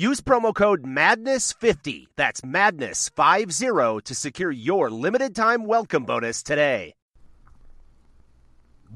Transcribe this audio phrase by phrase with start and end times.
[0.00, 6.94] Use promo code MADNESS50, that's MADNESS50, to secure your limited time welcome bonus today.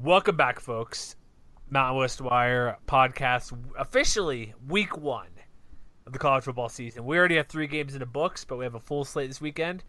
[0.01, 1.15] Welcome back, folks.
[1.69, 5.27] Mountain West Wire podcast officially week one
[6.07, 7.05] of the college football season.
[7.05, 9.39] We already have three games in the books, but we have a full slate this
[9.39, 9.83] weekend.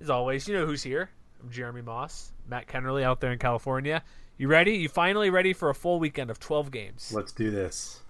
[0.00, 1.08] As always, you know who's here.
[1.40, 4.02] I'm Jeremy Moss, Matt Kennerly out there in California.
[4.38, 4.72] You ready?
[4.72, 7.12] You finally ready for a full weekend of 12 games?
[7.14, 8.00] Let's do this.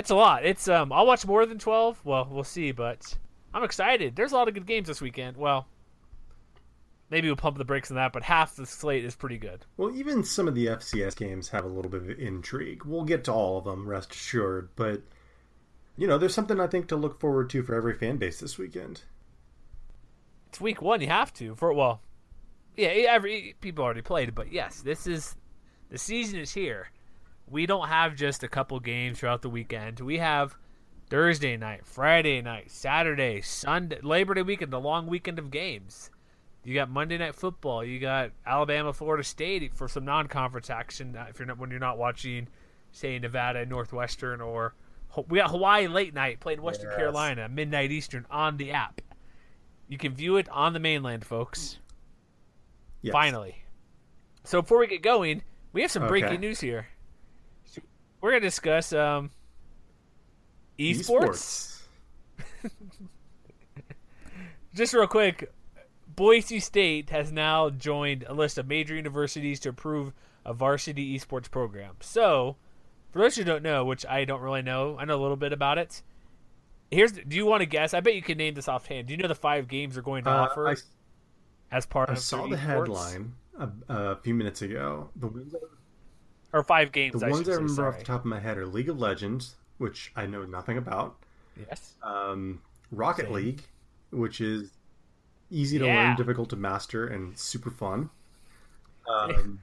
[0.00, 0.46] It's a lot.
[0.46, 2.00] It's um I'll watch more than 12.
[2.06, 3.18] Well, we'll see, but
[3.52, 4.16] I'm excited.
[4.16, 5.36] There's a lot of good games this weekend.
[5.36, 5.68] Well,
[7.10, 9.66] maybe we'll pump the brakes on that, but half the slate is pretty good.
[9.76, 12.86] Well, even some of the FCS games have a little bit of intrigue.
[12.86, 15.02] We'll get to all of them, rest assured, but
[15.98, 18.56] you know, there's something I think to look forward to for every fan base this
[18.56, 19.02] weekend.
[20.48, 21.54] It's week 1, you have to.
[21.56, 22.00] For well,
[22.74, 25.36] yeah, every people already played, but yes, this is
[25.90, 26.88] the season is here.
[27.50, 29.98] We don't have just a couple games throughout the weekend.
[29.98, 30.56] We have
[31.08, 36.10] Thursday night, Friday night, Saturday, Sunday, Labor Day weekend, the long weekend of games.
[36.62, 37.82] You got Monday Night Football.
[37.84, 41.16] You got Alabama, Florida State for some non-conference action.
[41.16, 42.46] Uh, if you're not when you're not watching,
[42.92, 44.74] say Nevada, Northwestern, or
[45.28, 46.96] we got Hawaii late night playing Western yes.
[46.98, 49.00] Carolina midnight Eastern on the app.
[49.88, 51.78] You can view it on the mainland, folks.
[53.02, 53.12] Yes.
[53.12, 53.64] Finally.
[54.44, 55.42] So before we get going,
[55.72, 56.38] we have some breaking okay.
[56.38, 56.86] news here.
[58.20, 59.30] We're gonna discuss um,
[60.78, 61.82] esports.
[62.58, 62.70] esports.
[64.74, 65.52] Just real quick,
[66.14, 70.12] Boise State has now joined a list of major universities to approve
[70.44, 71.96] a varsity esports program.
[72.00, 72.56] So,
[73.10, 75.52] for those who don't know, which I don't really know, I know a little bit
[75.52, 76.02] about it.
[76.90, 77.94] Here's, do you want to guess?
[77.94, 79.06] I bet you can name this offhand.
[79.06, 80.74] Do you know the five games are going to uh, offer I,
[81.70, 82.18] as part I of?
[82.18, 85.08] I saw the headline a, a, few minutes ago.
[85.16, 85.54] The ones
[86.52, 87.20] or five games.
[87.20, 88.98] The I ones I remember say, off the top of my head are League of
[88.98, 91.16] Legends, which I know nothing about.
[91.68, 91.94] Yes.
[92.02, 93.34] Um, Rocket Same.
[93.34, 93.62] League,
[94.10, 94.70] which is
[95.50, 96.08] easy to yeah.
[96.08, 98.10] learn, difficult to master, and super fun.
[99.10, 99.60] Um,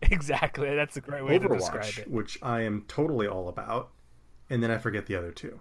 [0.00, 2.10] exactly, that's a great way Overwatch, to describe it.
[2.10, 3.90] Which I am totally all about,
[4.48, 5.60] and then I forget the other two.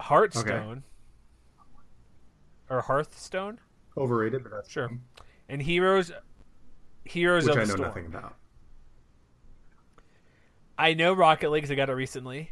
[0.00, 2.74] Hearthstone okay.
[2.74, 3.60] or Hearthstone.
[3.96, 4.90] Overrated, but that's sure.
[5.48, 6.10] And Heroes,
[7.04, 7.82] Heroes which of I know Storm.
[7.82, 8.34] nothing about.
[10.82, 12.50] I know Rocket League because I got it recently.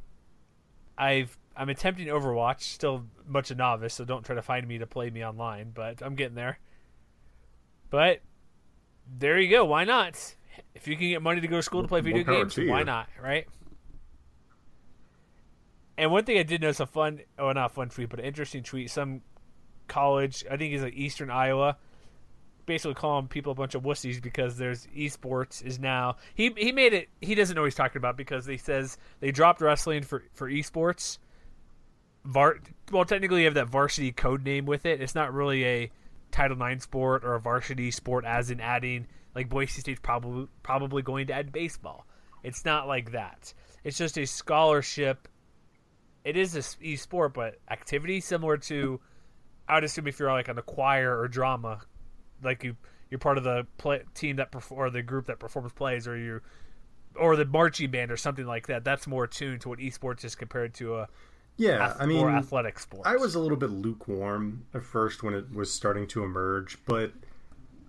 [0.96, 4.86] I've I'm attempting Overwatch, still much a novice, so don't try to find me to
[4.86, 6.60] play me online, but I'm getting there.
[7.90, 8.20] But
[9.18, 9.64] there you go.
[9.64, 10.36] Why not?
[10.76, 13.08] If you can get money to go to school to play video games, why not,
[13.20, 13.48] right?
[15.98, 18.62] And one thing I did notice a fun, oh, not fun tweet, but an interesting
[18.62, 18.92] tweet.
[18.92, 19.22] Some
[19.88, 21.78] college, I think he's like Eastern Iowa,
[22.70, 26.14] basically calling people a bunch of wussies because there's esports is now.
[26.36, 27.08] He he made it.
[27.20, 31.18] He doesn't know he's talking about because he says they dropped wrestling for for esports
[32.24, 32.58] var
[32.92, 35.00] well technically you have that varsity code name with it.
[35.00, 35.90] It's not really a
[36.30, 41.02] Title IX sport or a varsity sport as in adding like Boise State's probably probably
[41.02, 42.06] going to add baseball.
[42.44, 43.52] It's not like that.
[43.82, 45.26] It's just a scholarship.
[46.24, 49.00] It is a e sport, but activity similar to
[49.68, 51.80] I would assume if you're like on the choir or drama,
[52.42, 52.76] like you
[53.10, 56.16] you're part of the play, team that perform or the group that performs plays, or
[56.16, 56.40] you
[57.16, 58.84] or the marching band or something like that.
[58.84, 61.08] That's more attuned to what esports is compared to a
[61.56, 63.06] yeah, ath- I mean, more athletic sports.
[63.06, 67.12] I was a little bit lukewarm at first when it was starting to emerge, but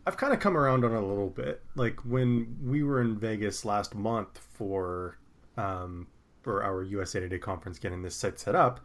[0.06, 1.62] I've kind of come around on it a little bit.
[1.76, 5.18] Like when we were in Vegas last month for
[5.58, 6.08] um,
[6.42, 8.82] for our USA Today conference, getting this site set up.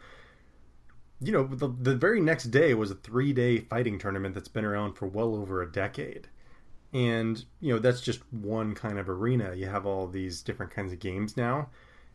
[1.21, 4.65] You know, the, the very next day was a three day fighting tournament that's been
[4.65, 6.29] around for well over a decade.
[6.93, 9.55] And, you know, that's just one kind of arena.
[9.55, 11.69] You have all these different kinds of games now,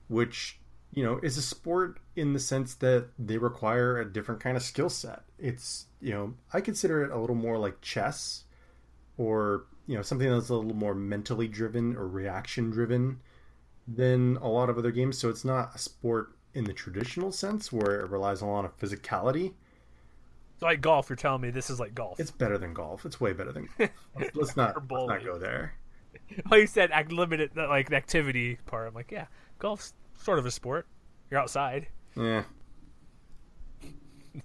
[0.07, 0.62] which
[0.94, 4.63] you know, is a sport in the sense that they require a different kind of
[4.63, 5.24] skill set.
[5.39, 8.44] It's, you know, I consider it a little more like chess
[9.18, 13.21] or, you know, something that's a little more mentally driven or reaction driven
[13.88, 15.18] than a lot of other games.
[15.18, 18.77] So it's not a sport in the traditional sense where it relies a lot of
[18.80, 19.53] physicality.
[20.62, 21.09] like golf.
[21.09, 22.19] You're telling me this is like golf.
[22.19, 23.06] It's better than golf.
[23.06, 23.89] It's way better than golf.
[24.36, 25.74] let's not let's not go there.
[26.51, 28.88] Oh, you said act limited like the activity part.
[28.88, 29.25] I'm like, yeah,
[29.59, 30.88] golf's sort of a sport.
[31.30, 31.88] You're outside.
[32.15, 32.44] Yeah.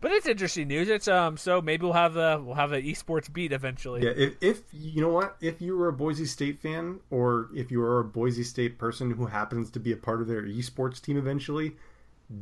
[0.00, 0.88] but it's interesting news.
[0.88, 4.02] It's um so maybe we'll have a we'll have an esports beat eventually.
[4.02, 7.70] Yeah, if, if you know what, if you were a Boise State fan or if
[7.70, 11.00] you are a Boise State person who happens to be a part of their esports
[11.00, 11.76] team eventually,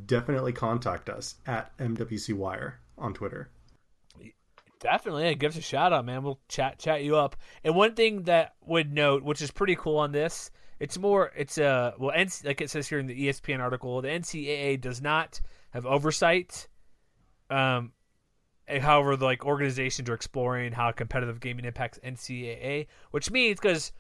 [0.06, 3.50] definitely contact us at MWC Wire on Twitter.
[4.78, 6.22] Definitely, give us a shout out, man.
[6.22, 7.36] We'll chat chat you up.
[7.64, 11.56] And one thing that would note, which is pretty cool on this, it's more it's
[11.58, 15.40] a uh, well, like it says here in the ESPN article, the NCAA does not
[15.70, 16.68] have oversight.
[17.50, 17.92] Um,
[18.68, 23.92] however, the like organizations are exploring how competitive gaming impacts NCAA, which means because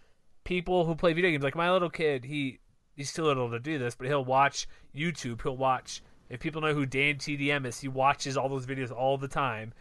[0.44, 2.58] people who play video games, like my little kid, he
[2.94, 5.42] he's too little to do this, but he'll watch YouTube.
[5.42, 9.16] He'll watch if people know who Dan TDM is, he watches all those videos all
[9.16, 9.72] the time.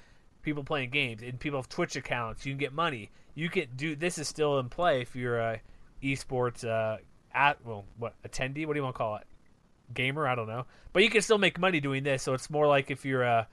[0.42, 2.46] People playing games and people have Twitch accounts.
[2.46, 3.10] You can get money.
[3.34, 5.62] You can do this is still in play if you're a
[6.04, 6.98] esports uh,
[7.34, 8.66] at well what attendee.
[8.68, 9.24] What do you want to call it?
[9.94, 10.28] Gamer?
[10.28, 10.66] I don't know.
[10.94, 12.24] But you can still make money doing this.
[12.24, 13.48] So it's more like if you're a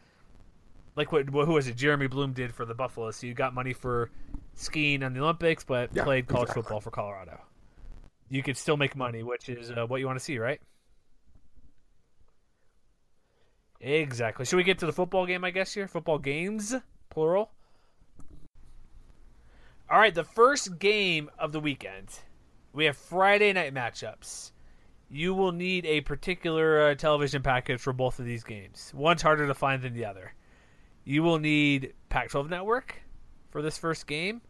[0.96, 1.76] like what who was it?
[1.76, 3.10] Jeremy Bloom did for the Buffalo.
[3.10, 4.10] So you got money for
[4.54, 6.62] skiing on the Olympics, but yeah, played college exactly.
[6.62, 7.40] football for Colorado.
[8.28, 10.60] You could still make money, which is uh, what you want to see, right?
[13.80, 14.44] Exactly.
[14.44, 15.44] Should we get to the football game?
[15.44, 16.74] I guess here, football games
[17.10, 17.50] plural.
[19.90, 22.08] All right, the first game of the weekend.
[22.72, 24.51] We have Friday night matchups.
[25.14, 28.90] You will need a particular uh, television package for both of these games.
[28.94, 30.32] One's harder to find than the other.
[31.04, 33.02] You will need Pac 12 Network
[33.50, 34.40] for this first game.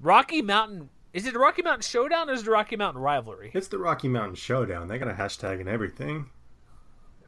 [0.00, 0.88] Rocky Mountain.
[1.12, 3.50] Is it the Rocky Mountain Showdown or is it the Rocky Mountain Rivalry?
[3.52, 4.88] It's the Rocky Mountain Showdown.
[4.88, 6.30] They got a hashtag and everything.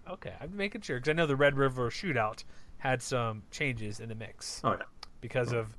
[0.09, 2.45] Okay, I'm making sure because I know the Red River Shootout
[2.79, 4.62] had some changes in the mix.
[4.65, 4.83] Oh yeah,
[5.21, 5.59] because oh.
[5.59, 5.77] of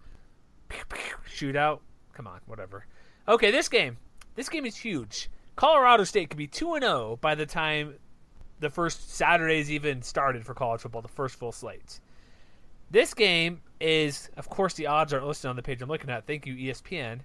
[1.28, 1.80] shootout.
[2.14, 2.86] Come on, whatever.
[3.28, 3.98] Okay, this game.
[4.36, 5.30] This game is huge.
[5.56, 7.96] Colorado State could be 2 and 0 by the time
[8.60, 12.02] the first Saturdays even started for college football, the first full slates.
[12.90, 16.26] This game is, of course, the odds aren't listed on the page I'm looking at.
[16.26, 17.20] Thank you, ESPN.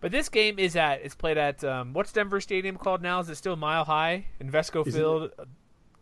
[0.00, 3.20] But this game is at it's played at um, what's Denver Stadium called now?
[3.20, 5.30] Is it still Mile High, Invesco Field,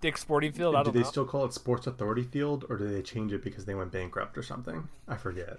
[0.00, 0.74] Dick Sporting Field?
[0.74, 1.04] I do they know.
[1.04, 4.36] still call it Sports Authority Field, or do they change it because they went bankrupt
[4.36, 4.88] or something?
[5.06, 5.58] I forget.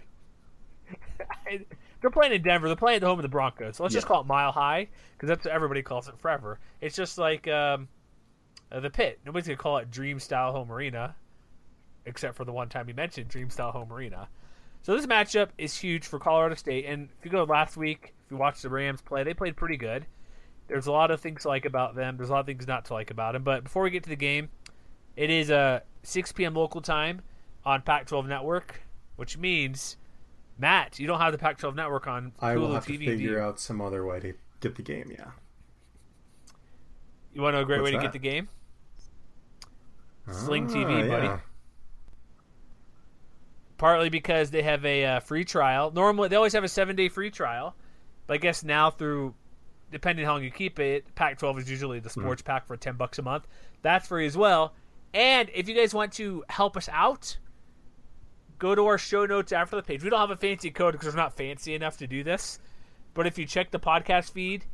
[2.01, 2.67] they're playing in Denver.
[2.67, 3.77] They're playing at the home of the Broncos.
[3.77, 3.97] So let's yeah.
[3.97, 6.59] just call it Mile High because that's what everybody calls it forever.
[6.81, 7.87] It's just like um,
[8.71, 9.19] uh, the pit.
[9.25, 11.15] Nobody's gonna call it Dream Style Home Arena,
[12.05, 14.27] except for the one time you mentioned Dream Style Home Arena.
[14.85, 16.85] So this matchup is huge for Colorado State.
[16.85, 19.77] And if you go last week, if you watch the Rams play, they played pretty
[19.77, 20.05] good.
[20.67, 22.17] There's a lot of things to like about them.
[22.17, 23.43] There's a lot of things not to like about them.
[23.43, 24.49] But before we get to the game,
[25.15, 26.53] it is a uh, 6 p.m.
[26.53, 27.21] local time
[27.65, 28.81] on Pac-12 Network,
[29.15, 29.97] which means
[30.57, 33.41] Matt, you don't have the Pac-12 network on Hulu I will have TV, to figure
[33.41, 35.11] out some other way to get the game.
[35.11, 35.31] Yeah.
[37.33, 38.47] You want to know a great What's way to get the game?
[40.31, 41.27] Sling TV, ah, buddy.
[41.27, 41.39] Yeah.
[43.77, 45.91] Partly because they have a uh, free trial.
[45.91, 47.75] Normally, they always have a seven-day free trial,
[48.25, 49.35] but I guess now through,
[49.91, 52.45] depending how long you keep it, Pac-12 is usually the sports mm.
[52.45, 53.45] pack for ten bucks a month.
[53.81, 54.73] That's free as well.
[55.13, 57.37] And if you guys want to help us out,
[58.57, 60.03] go to our show notes after the page.
[60.03, 62.59] We don't have a fancy code because we're not fancy enough to do this.
[63.13, 64.65] But if you check the podcast feed,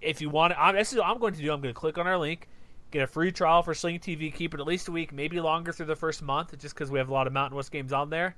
[0.00, 1.52] if you want, I'm, this is what I'm going to do.
[1.52, 2.48] I'm going to click on our link,
[2.90, 5.72] get a free trial for Sling TV, keep it at least a week, maybe longer
[5.72, 8.10] through the first month, just because we have a lot of Mountain West games on
[8.10, 8.36] there.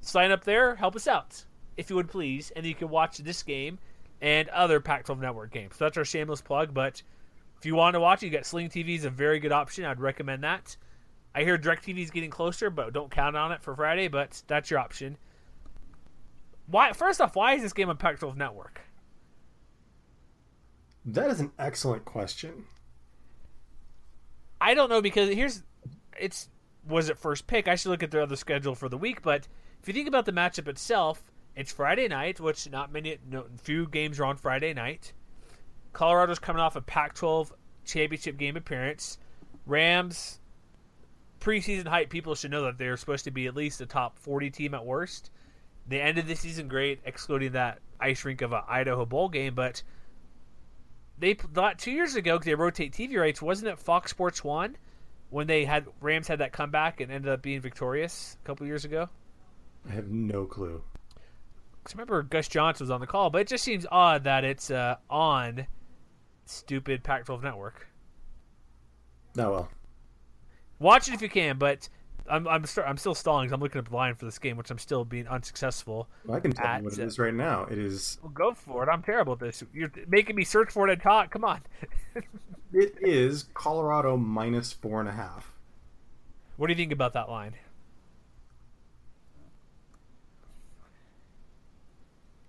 [0.00, 1.44] Sign up there, help us out,
[1.76, 3.78] if you would please, and you can watch this game
[4.20, 5.76] and other Pac-12 Network games.
[5.76, 6.72] So that's our shameless plug.
[6.72, 7.02] But
[7.58, 9.84] if you want to watch you got Sling TV is a very good option.
[9.84, 10.76] I'd recommend that.
[11.34, 14.08] I hear DirecTV is getting closer, but don't count on it for Friday.
[14.08, 15.18] But that's your option.
[16.66, 16.92] Why?
[16.92, 18.80] First off, why is this game on Pac-12 Network?
[21.04, 22.64] That is an excellent question.
[24.60, 25.62] I don't know because here's
[26.18, 26.48] it's
[26.86, 27.68] was it first pick.
[27.68, 29.46] I should look at their other schedule for the week, but
[29.82, 31.22] if you think about the matchup itself,
[31.56, 35.12] it's Friday night, which not many, no, few games are on Friday night.
[35.92, 37.52] Colorado's coming off a Pac-12
[37.84, 39.18] championship game appearance.
[39.66, 40.40] Rams
[41.44, 44.50] preseason hype, people should know that they're supposed to be at least a top 40
[44.50, 45.30] team at worst.
[45.86, 49.82] They ended the season great, excluding that ice rink of an Idaho Bowl game, but
[51.18, 53.42] they thought two years ago they rotate TV rights.
[53.42, 54.76] Wasn't it Fox Sports One
[55.30, 58.84] when they had Rams had that comeback and ended up being victorious a couple years
[58.84, 59.08] ago?
[59.88, 60.82] I have no clue.
[61.84, 64.70] Cause remember Gus Johnson was on the call, but it just seems odd that it's
[64.70, 65.66] uh, on
[66.46, 67.86] stupid Pac-12 network.
[69.38, 69.68] Oh well.
[70.78, 71.88] Watch it if you can, but
[72.28, 73.48] I'm I'm, st- I'm still stalling.
[73.48, 76.08] 'cause I'm looking up the line for this game, which I'm still being unsuccessful.
[76.26, 77.64] Well, I can tell At, you what it uh, right now.
[77.64, 78.88] It is Well, go for it.
[78.88, 79.62] I'm terrible at this.
[79.72, 81.30] You're making me search for it and talk.
[81.30, 81.60] Come on.
[82.72, 85.52] it is Colorado minus four and a half.
[86.56, 87.54] What do you think about that line?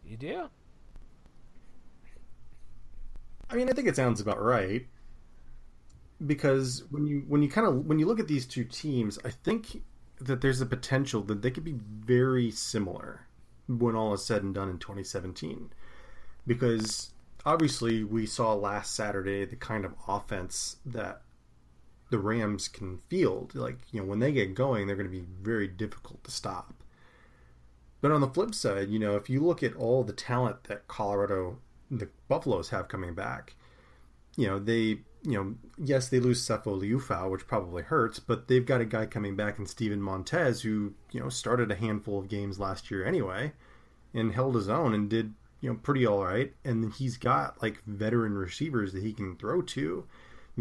[0.05, 0.49] You do?
[3.49, 4.85] I mean, I think it sounds about right.
[6.25, 9.29] Because when you when you kind of when you look at these two teams, I
[9.29, 9.81] think
[10.19, 13.27] that there's a potential that they could be very similar
[13.67, 15.71] when all is said and done in 2017.
[16.47, 17.11] Because
[17.45, 21.21] obviously we saw last Saturday the kind of offense that
[22.09, 23.55] the Rams can field.
[23.55, 26.73] Like, you know, when they get going, they're going to be very difficult to stop.
[28.01, 30.87] But on the flip side, you know, if you look at all the talent that
[30.87, 31.57] Colorado,
[31.89, 33.55] the Buffaloes have coming back,
[34.37, 38.65] you know, they, you know, yes, they lose Sefo Liufau, which probably hurts, but they've
[38.65, 42.29] got a guy coming back in Steven Montez who, you know, started a handful of
[42.29, 43.51] games last year anyway
[44.13, 46.53] and held his own and did, you know, pretty all right.
[46.63, 50.05] And he's got like veteran receivers that he can throw to,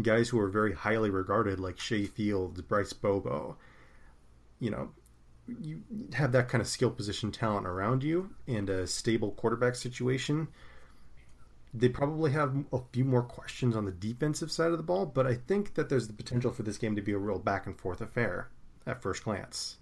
[0.01, 3.57] guys who are very highly regarded, like Shay Fields, Bryce Bobo.
[4.59, 4.89] You know,
[5.61, 10.47] you have that kind of skill position talent around you and a stable quarterback situation.
[11.77, 15.27] They probably have a few more questions on the defensive side of the ball, but
[15.27, 17.77] I think that there's the potential for this game to be a real back and
[17.77, 18.49] forth affair
[18.85, 19.77] at first glance.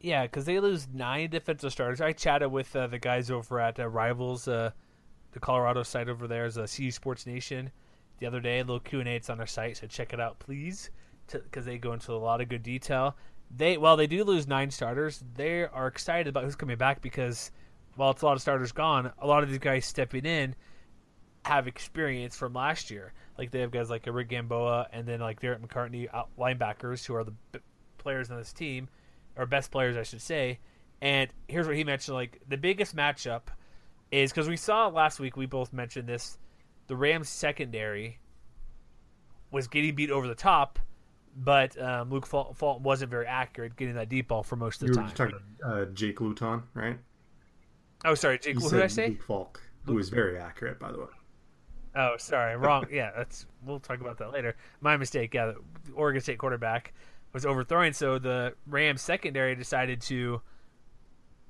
[0.00, 2.00] Yeah, because they lose nine defensive starters.
[2.00, 4.70] I chatted with uh, the guys over at uh, Rivals, uh,
[5.32, 7.70] the Colorado site over there, is a CU Sports Nation,
[8.18, 8.58] the other day.
[8.58, 9.12] A little Q and A.
[9.12, 10.90] It's on their site, so check it out, please,
[11.32, 13.16] because they go into a lot of good detail.
[13.50, 17.50] They while they do lose nine starters, they are excited about who's coming back because
[17.98, 20.54] while it's a lot of starters gone, a lot of these guys stepping in
[21.44, 23.12] have experience from last year.
[23.36, 27.24] Like they have guys like Rick Gamboa and then like Derek McCartney, linebackers who are
[27.24, 27.58] the b-
[27.98, 28.88] players on this team,
[29.36, 30.60] or best players, I should say.
[31.00, 33.42] And here's what he mentioned: like the biggest matchup
[34.12, 35.36] is because we saw last week.
[35.36, 36.38] We both mentioned this:
[36.86, 38.18] the Rams secondary
[39.50, 40.78] was getting beat over the top,
[41.36, 44.88] but um, Luke Fal- Fulton wasn't very accurate getting that deep ball for most of
[44.88, 45.16] the You the were time.
[45.16, 46.98] talking about uh, Jake Luton, right?
[48.04, 48.60] Oh, sorry, Jake.
[48.60, 49.08] What did I say?
[49.08, 51.06] Luke Falk, who was very accurate, by the way.
[51.94, 52.86] Oh, sorry, wrong.
[52.92, 54.56] yeah, that's we'll talk about that later.
[54.80, 55.34] My mistake.
[55.34, 55.46] Yeah,
[55.86, 56.92] the Oregon State quarterback
[57.32, 60.40] was overthrowing, so the Rams secondary decided to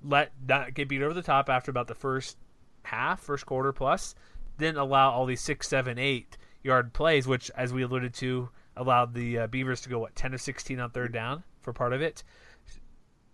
[0.03, 2.37] let not get beat over the top after about the first
[2.85, 4.15] half, first quarter plus.
[4.59, 9.15] Didn't allow all these six, seven, eight yard plays, which, as we alluded to, allowed
[9.15, 12.01] the uh, Beavers to go what ten of sixteen on third down for part of
[12.03, 12.23] it.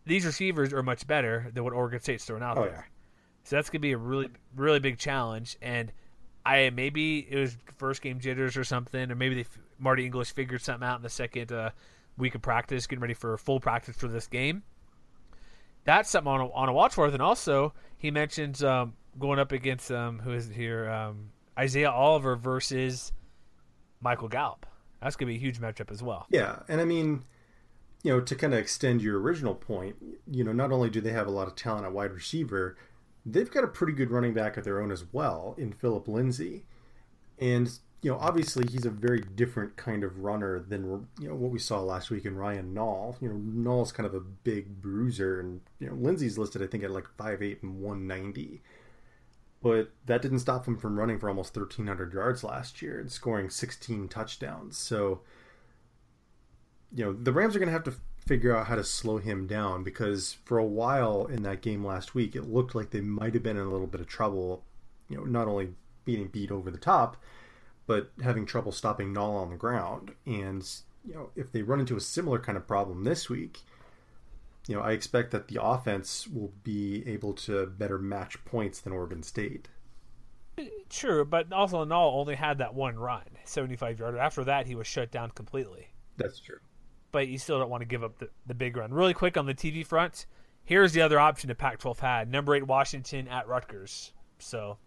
[0.06, 2.73] These receivers are much better than what Oregon State's throwing out Oh, there.
[2.73, 2.83] yeah.
[3.45, 5.57] So that's gonna be a really, really big challenge.
[5.63, 5.93] And
[6.45, 9.47] I maybe it was first game jitters or something, or maybe they,
[9.79, 11.71] Marty English figured something out in the second uh,
[12.17, 14.63] week of practice, getting ready for full practice for this game.
[15.85, 17.07] That's something on a, on a watch for.
[17.07, 21.91] And also, he mentions um, going up against um, who is it here um, Isaiah
[21.91, 23.13] Oliver versus
[24.01, 24.67] Michael Gallup.
[25.03, 26.27] That's gonna be a huge matchup as well.
[26.31, 27.25] Yeah, and I mean,
[28.03, 29.97] you know, to kind of extend your original point,
[30.31, 32.77] you know, not only do they have a lot of talent at wide receiver,
[33.26, 36.64] they've got a pretty good running back of their own as well in Phillip Lindsay.
[37.38, 37.71] And,
[38.02, 41.59] you know, obviously he's a very different kind of runner than, you know, what we
[41.59, 43.21] saw last week in Ryan Nall.
[43.21, 46.85] You know, Nall's kind of a big bruiser, and, you know, Lindsay's listed, I think,
[46.85, 48.62] at like 5'8 and 190.
[49.62, 53.49] But that didn't stop him from running for almost 1,300 yards last year and scoring
[53.49, 54.76] 16 touchdowns.
[54.76, 55.23] So,
[56.95, 57.95] you know, the Rams are going to have to
[58.26, 62.14] figure out how to slow him down because for a while in that game last
[62.14, 64.64] week, it looked like they might have been in a little bit of trouble,
[65.09, 67.16] you know, not only being beat over the top,
[67.87, 70.12] but having trouble stopping Nall on the ground.
[70.25, 70.66] And,
[71.07, 73.61] you know, if they run into a similar kind of problem this week,
[74.66, 78.95] you know, I expect that the offense will be able to better match points than
[78.95, 79.69] Oregon State.
[80.88, 84.19] True, but also Nall only had that one run, seventy-five yarder.
[84.19, 85.88] After that, he was shut down completely.
[86.16, 86.61] That's true.
[87.14, 88.92] But you still don't want to give up the, the big run.
[88.92, 90.26] Really quick on the TV front,
[90.64, 94.12] here's the other option the Pac 12 had number eight Washington at Rutgers.
[94.40, 94.78] So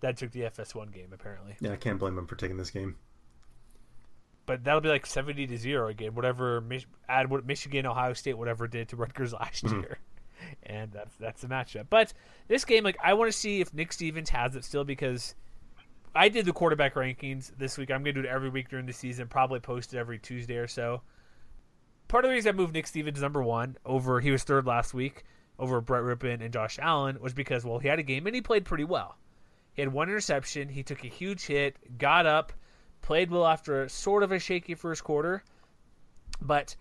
[0.00, 1.56] that took the FS1 game, apparently.
[1.60, 2.96] Yeah, I can't blame them for taking this game.
[4.46, 6.64] But that'll be like 70 to 0 again, whatever,
[7.06, 9.80] add what Michigan, Ohio State, whatever did to Rutgers last mm-hmm.
[9.80, 9.98] year.
[10.62, 11.88] And that's that's the matchup.
[11.90, 12.14] But
[12.48, 15.34] this game, like, I want to see if Nick Stevens has it still because
[16.14, 17.90] I did the quarterback rankings this week.
[17.90, 20.56] I'm going to do it every week during the season, probably post it every Tuesday
[20.56, 21.02] or so.
[22.14, 24.94] Part of the reason I moved Nick Stevens number one over, he was third last
[24.94, 25.24] week.
[25.58, 28.40] over Brett Rypien and Josh Allen was because well he had a game and he
[28.40, 29.18] played pretty well.
[29.72, 30.68] He had one interception.
[30.68, 32.52] He took a huge hit, got up,
[33.02, 35.42] played well after sort of a shaky first quarter,
[36.40, 36.76] but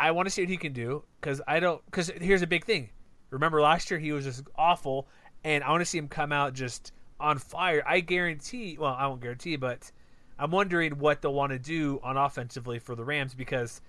[0.00, 1.80] I want to see what he can do because I don't.
[1.84, 2.90] Because here's a big thing.
[3.30, 5.06] Remember last year he was just awful,
[5.44, 6.90] and I want to see him come out just
[7.20, 7.84] on fire.
[7.86, 8.78] I guarantee.
[8.80, 9.92] Well, I won't guarantee, but
[10.40, 13.80] I'm wondering what they'll want to do on offensively for the Rams because,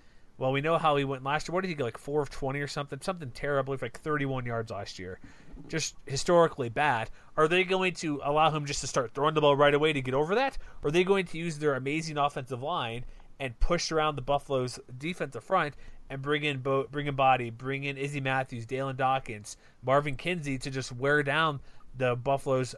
[0.41, 1.53] well, we know how he went last year.
[1.53, 2.99] What did he go like four of twenty or something?
[2.99, 5.19] Something terrible, like 31 yards last year,
[5.67, 7.11] just historically bad.
[7.37, 10.01] Are they going to allow him just to start throwing the ball right away to
[10.01, 10.57] get over that?
[10.81, 13.05] Or are they going to use their amazing offensive line
[13.39, 15.75] and push around the Buffalo's defensive front
[16.09, 20.57] and bring in Bo- bring in Body, bring in Izzy Matthews, Dalyn Dawkins, Marvin Kinsey
[20.57, 21.59] to just wear down
[21.95, 22.73] the Buffalo's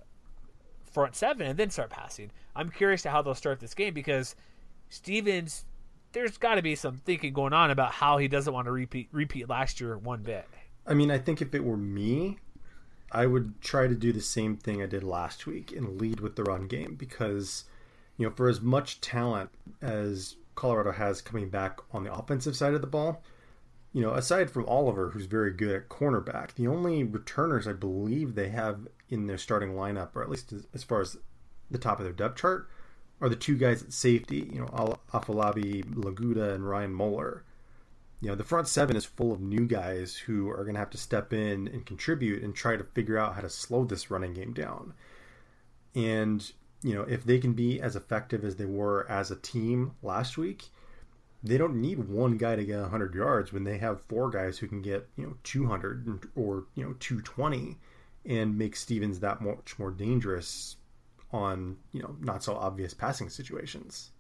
[0.92, 2.30] front seven and then start passing.
[2.58, 4.36] I'm curious to how they'll start this game because
[4.90, 5.64] Stevens,
[6.14, 9.10] there's got to be some thinking going on about how he doesn't want to repeat
[9.12, 10.48] repeat last year one bit.
[10.86, 12.38] I mean, I think if it were me,
[13.12, 16.36] I would try to do the same thing I did last week and lead with
[16.36, 17.66] the run game because,
[18.18, 19.50] you know, for as much talent
[19.82, 23.22] as Colorado has coming back on the offensive side of the ball,
[23.94, 28.34] you know, aside from Oliver, who's very good at cornerback, the only returners I believe
[28.34, 31.18] they have in their starting lineup, or at least as, as far as
[31.70, 32.68] the top of their depth chart,
[33.22, 37.44] are the two guys at safety, you know, Afolabi Laguda and Ryan Moeller.
[38.22, 40.90] You know, the front seven is full of new guys who are going to have
[40.92, 44.34] to step in and contribute and try to figure out how to slow this running
[44.34, 44.94] game down.
[45.94, 46.50] And,
[46.82, 50.38] you know, if they can be as effective as they were as a team last
[50.38, 50.70] week,
[51.44, 54.68] they don't need one guy to get 100 yards when they have four guys who
[54.68, 57.78] can get you know 200 or you know 220
[58.26, 60.78] and make Stevens that much more dangerous
[61.34, 64.12] on you know not so obvious passing situations.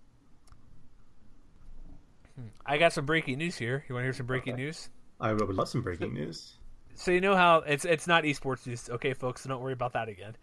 [2.35, 2.47] Hmm.
[2.65, 3.85] I got some breaking news here.
[3.87, 4.63] You want to hear some breaking okay.
[4.63, 4.89] news?
[5.21, 6.57] I would love some breaking news.
[6.95, 9.43] So you know how it's it's not esports news, okay, folks.
[9.43, 10.35] So don't worry about that again.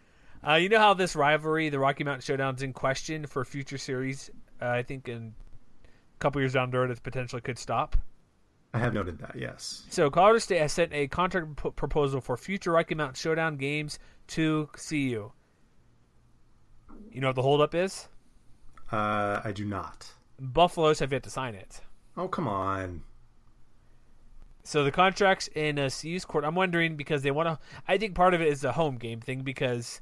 [0.46, 4.30] Uh, you know how this rivalry, the Rocky Mountain Showdown's in question for future series.
[4.60, 5.34] Uh, I think in
[5.84, 7.96] a couple years down the road, it potentially could stop.
[8.72, 9.84] I have noted that, yes.
[9.90, 13.98] So Colorado State has sent a contract p- proposal for future Rocky Mountain Showdown games
[14.28, 15.32] to CU.
[17.10, 18.08] You know what the holdup is?
[18.90, 20.10] Uh, I do not.
[20.38, 21.80] Buffaloes have yet to sign it.
[22.16, 23.02] Oh, come on.
[24.62, 26.44] So the contracts in a CU's court.
[26.44, 27.58] I'm wondering because they want to.
[27.88, 30.00] I think part of it is the home game thing because,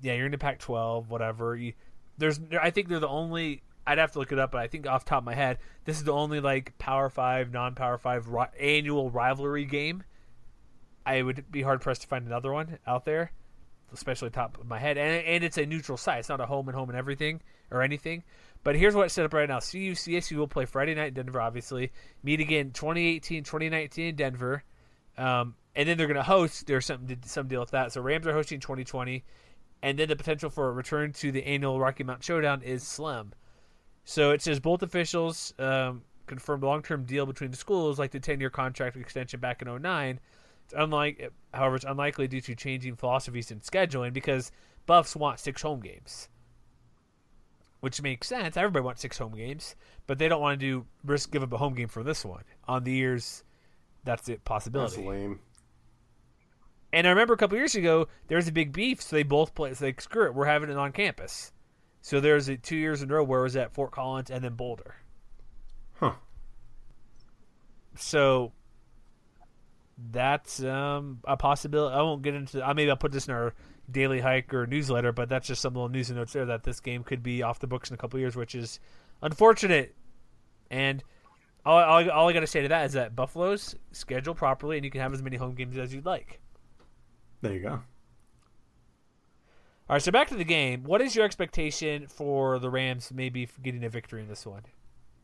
[0.00, 1.56] yeah, you're in the Pac-12, whatever.
[1.56, 1.72] You,
[2.18, 4.86] there's, I think they're the only I'd have to look it up, but I think
[4.86, 8.46] off top of my head, this is the only like Power Five, non-Power Five ri-
[8.58, 10.04] annual rivalry game.
[11.04, 13.32] I would be hard pressed to find another one out there,
[13.94, 14.98] especially top of my head.
[14.98, 17.82] And, and it's a neutral site; it's not a home and home and everything or
[17.82, 18.22] anything.
[18.62, 21.40] But here's what's set up right now: CU CSU will play Friday night in Denver,
[21.40, 21.92] obviously.
[22.22, 24.64] Meet again 2018, 2019 in Denver,
[25.18, 26.66] um, and then they're going to host.
[26.66, 27.92] There's something some deal with that.
[27.92, 29.24] So Rams are hosting 2020,
[29.82, 33.32] and then the potential for a return to the annual Rocky Mountain Showdown is slim.
[34.04, 38.50] So it says both officials um, confirmed long-term deal between the schools, like the 10-year
[38.50, 40.20] contract extension back in 09.
[40.64, 44.50] It's unlike, however, it's unlikely due to changing philosophies and scheduling because
[44.86, 46.28] Buffs want six home games,
[47.80, 48.56] which makes sense.
[48.56, 51.58] Everybody wants six home games, but they don't want to do risk give up a
[51.58, 53.44] home game for this one on the years.
[54.04, 54.96] That's a possibility.
[54.96, 55.40] That's lame.
[56.92, 59.54] And I remember a couple years ago there was a big beef, so they both
[59.54, 59.76] played.
[59.76, 61.52] So like, screw it, we're having it on campus.
[62.00, 64.44] So there's a two years in a row where it was at Fort Collins and
[64.44, 64.94] then Boulder.
[65.94, 66.12] Huh.
[67.96, 68.52] So
[70.10, 71.94] that's um, a possibility.
[71.94, 72.62] I won't get into.
[72.62, 73.54] I maybe I'll put this in our
[73.90, 76.80] daily hike or newsletter, but that's just some little news and notes there that this
[76.80, 78.80] game could be off the books in a couple years, which is
[79.22, 79.94] unfortunate.
[80.70, 81.02] And
[81.64, 84.84] all, all, all I got to say to that is that Buffalo's schedule properly, and
[84.84, 86.40] you can have as many home games as you'd like.
[87.42, 87.70] There you go.
[89.86, 90.84] All right, so back to the game.
[90.84, 94.62] What is your expectation for the Rams maybe getting a victory in this one?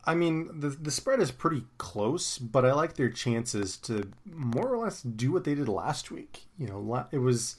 [0.03, 4.67] I mean, the the spread is pretty close, but I like their chances to more
[4.67, 6.45] or less do what they did last week.
[6.57, 7.57] You know, it was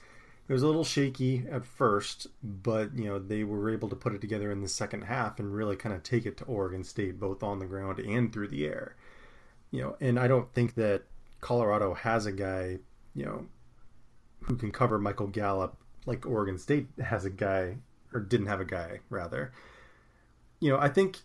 [0.49, 4.15] it was a little shaky at first, but you know they were able to put
[4.15, 7.21] it together in the second half and really kind of take it to Oregon State,
[7.21, 8.97] both on the ground and through the air.
[9.71, 11.05] You know, and I don't think that
[11.41, 12.79] Colorado has a guy,
[13.15, 13.47] you know,
[14.43, 15.77] who can cover Michael Gallup
[16.07, 17.77] like Oregon State has a guy
[18.13, 19.53] or didn't have a guy rather.
[20.61, 21.21] You know, I think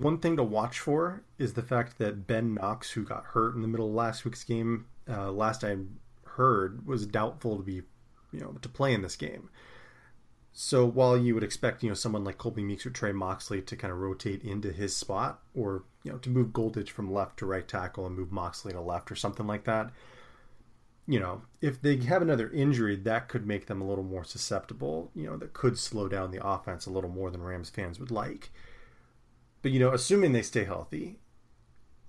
[0.00, 3.62] one thing to watch for is the fact that Ben Knox, who got hurt in
[3.62, 5.76] the middle of last week's game, uh, last I
[6.24, 7.82] heard, was doubtful to be,
[8.32, 9.50] you know, to play in this game.
[10.54, 13.76] So while you would expect, you know, someone like Colby Meeks or Trey Moxley to
[13.76, 17.46] kind of rotate into his spot, or you know, to move Golditch from left to
[17.46, 19.90] right tackle and move Moxley to left or something like that,
[21.06, 25.10] you know, if they have another injury, that could make them a little more susceptible.
[25.14, 28.10] You know, that could slow down the offense a little more than Rams fans would
[28.10, 28.50] like.
[29.62, 31.18] But you know, assuming they stay healthy,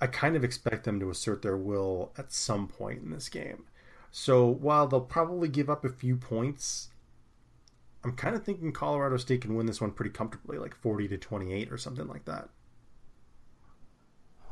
[0.02, 3.66] I kind of expect them to assert their will at some point in this game.
[4.12, 6.90] So while they'll probably give up a few points,
[8.04, 11.18] I'm kind of thinking Colorado State can win this one pretty comfortably, like 40 to
[11.18, 12.50] 28 or something like that.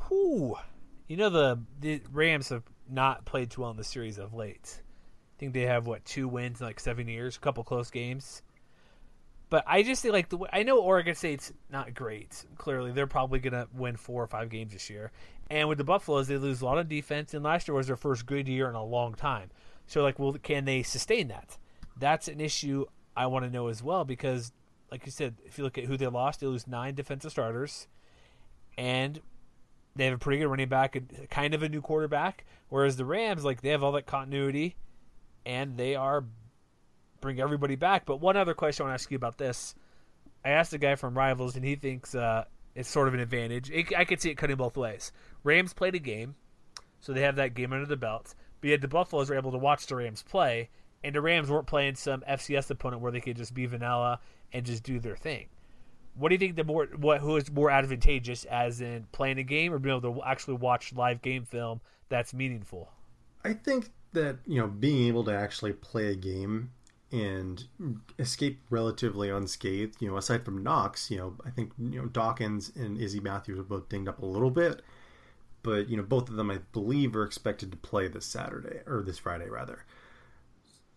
[0.07, 0.55] Whew.
[1.07, 4.81] You know the the Rams have not played too well in the series of late.
[4.81, 8.41] I think they have what two wins in like seven years, a couple close games.
[9.51, 12.45] But I just think like the I know Oregon State's not great.
[12.57, 15.11] Clearly, they're probably gonna win four or five games this year.
[15.49, 17.97] And with the Buffaloes, they lose a lot of defense, and last year was their
[17.97, 19.51] first good year in a long time.
[19.87, 21.57] So like, well, can they sustain that?
[21.99, 22.85] That's an issue
[23.15, 24.53] I want to know as well because,
[24.89, 27.87] like you said, if you look at who they lost, they lose nine defensive starters,
[28.77, 29.19] and
[29.97, 32.45] they have a pretty good running back, and kind of a new quarterback.
[32.69, 34.77] Whereas the Rams, like they have all that continuity,
[35.45, 36.23] and they are
[37.21, 38.05] bring everybody back.
[38.05, 39.75] But one other question I want to ask you about this:
[40.43, 43.69] I asked a guy from Rivals, and he thinks uh, it's sort of an advantage.
[43.69, 45.11] It, I could see it cutting both ways.
[45.43, 46.35] Rams played a game,
[46.99, 48.35] so they have that game under the belt.
[48.59, 50.69] But yet the Buffaloes were able to watch the Rams play,
[51.03, 54.19] and the Rams weren't playing some FCS opponent where they could just be vanilla
[54.53, 55.47] and just do their thing.
[56.15, 59.43] What do you think the more what who is more advantageous, as in playing a
[59.43, 61.79] game or being able to actually watch live game film
[62.09, 62.91] that's meaningful?
[63.45, 66.71] I think that you know being able to actually play a game
[67.11, 67.63] and
[68.19, 70.01] escape relatively unscathed.
[70.01, 73.59] You know, aside from Knox, you know, I think you know Dawkins and Izzy Matthews
[73.59, 74.81] are both dinged up a little bit,
[75.63, 79.03] but you know both of them I believe are expected to play this Saturday or
[79.03, 79.85] this Friday rather.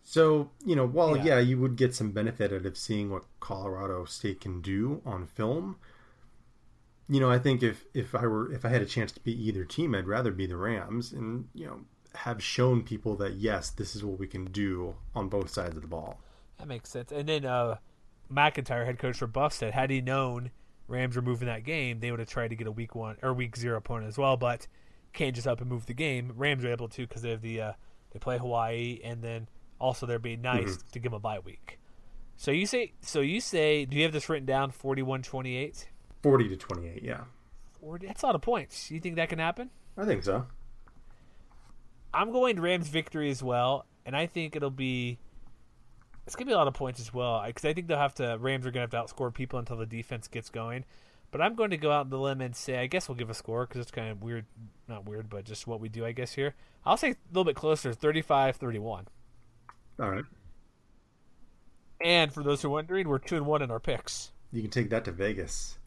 [0.04, 1.24] So, you know, while yeah.
[1.24, 1.38] yeah.
[1.38, 5.76] you would get some benefit out of seeing what Colorado State can do on film,
[7.08, 9.32] you know, I think if if I were if I had a chance to be
[9.32, 11.80] either team, I'd rather be the Rams and, you know,
[12.14, 15.82] have shown people that yes, this is what we can do on both sides of
[15.82, 16.20] the ball.
[16.58, 17.12] That makes sense.
[17.12, 17.76] And then uh
[18.28, 20.50] MacIntyre, head coach for Buff, said had he known
[20.88, 23.32] Rams were moving that game, they would have tried to get a week one or
[23.32, 24.66] week zero opponent as well, but
[25.12, 26.32] can't just up and move the game.
[26.36, 27.72] Rams are able to because they have the uh,
[28.12, 29.48] they play Hawaii and then
[29.84, 30.90] also, they're being nice mm-hmm.
[30.92, 31.78] to give them a bye week.
[32.36, 34.72] So you say, so you say, do you have this written down?
[34.72, 35.86] 41-28?
[36.22, 37.20] 40 to 28, yeah.
[37.80, 38.90] 40, that's a lot of points.
[38.90, 39.70] You think that can happen?
[39.96, 40.46] I think so.
[42.14, 45.18] I'm going Rams victory as well, and I think it'll be
[46.26, 48.36] it's gonna be a lot of points as well because I think they'll have to
[48.40, 50.84] Rams are gonna have to outscore people until the defense gets going.
[51.30, 53.28] But I'm going to go out on the limb and say I guess we'll give
[53.28, 54.46] a score because it's kind of weird,
[54.88, 56.54] not weird, but just what we do I guess here.
[56.86, 59.06] I'll say a little bit closer, 35-31.
[59.98, 60.24] All right.
[62.00, 64.30] And for those who are wondering, we're two and one in our picks.
[64.52, 65.78] You can take that to Vegas.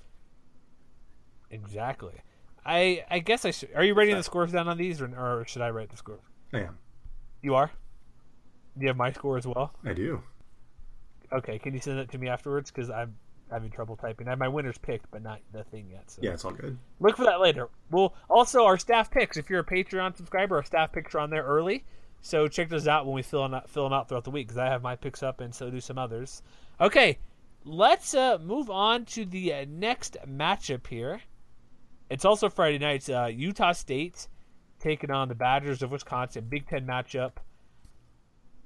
[1.51, 2.15] Exactly.
[2.67, 3.69] I I guess I should.
[3.75, 6.21] Are you writing the scores down on these, or, or should I write the scores?
[6.53, 6.77] I am.
[7.41, 7.71] You are.
[8.77, 9.73] Do you have my score as well?
[9.85, 10.21] I do.
[11.31, 12.69] Okay, can you send it to me afterwards?
[12.69, 13.15] Because I'm
[13.49, 14.27] having trouble typing.
[14.27, 16.11] I have my winners picked, but not the thing yet.
[16.11, 16.21] So.
[16.21, 16.77] Yeah, it's all good.
[16.99, 17.69] Look for that later.
[17.89, 19.37] Well, also our staff picks.
[19.37, 21.85] If you're a Patreon subscriber, our staff picks are on there early.
[22.21, 24.47] So check those out when we fill them out, fill them out throughout the week
[24.47, 26.41] because I have my picks up and so do some others.
[26.81, 27.19] Okay,
[27.63, 31.21] let's uh, move on to the uh, next matchup here.
[32.09, 33.09] It's also Friday night.
[33.09, 34.27] Uh, Utah State
[34.79, 36.45] taking on the Badgers of Wisconsin.
[36.49, 37.33] Big Ten matchup.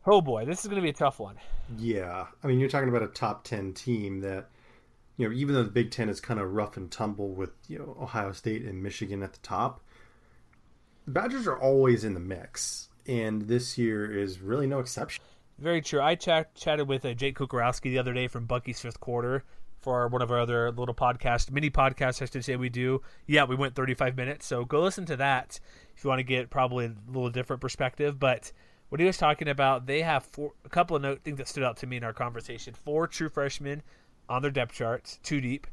[0.05, 1.35] Oh boy, this is going to be a tough one.
[1.77, 4.49] Yeah, I mean you're talking about a top ten team that
[5.17, 7.79] you know even though the Big Ten is kind of rough and tumble with you
[7.79, 9.81] know Ohio State and Michigan at the top,
[11.05, 15.23] the Badgers are always in the mix and this year is really no exception.
[15.57, 16.01] Very true.
[16.01, 19.43] I ch- chatted with uh, Jake Kocorowski the other day from Bucky's Fifth Quarter
[19.81, 23.01] for one of our other little podcast, mini podcasts, I should say we do.
[23.27, 25.59] Yeah, we went 35 minutes, so go listen to that
[25.95, 28.19] if you want to get probably a little different perspective.
[28.19, 28.51] But
[28.89, 31.63] what he was talking about, they have four, a couple of note things that stood
[31.63, 32.73] out to me in our conversation.
[32.73, 33.81] Four true freshmen
[34.29, 35.67] on their depth charts, two deep.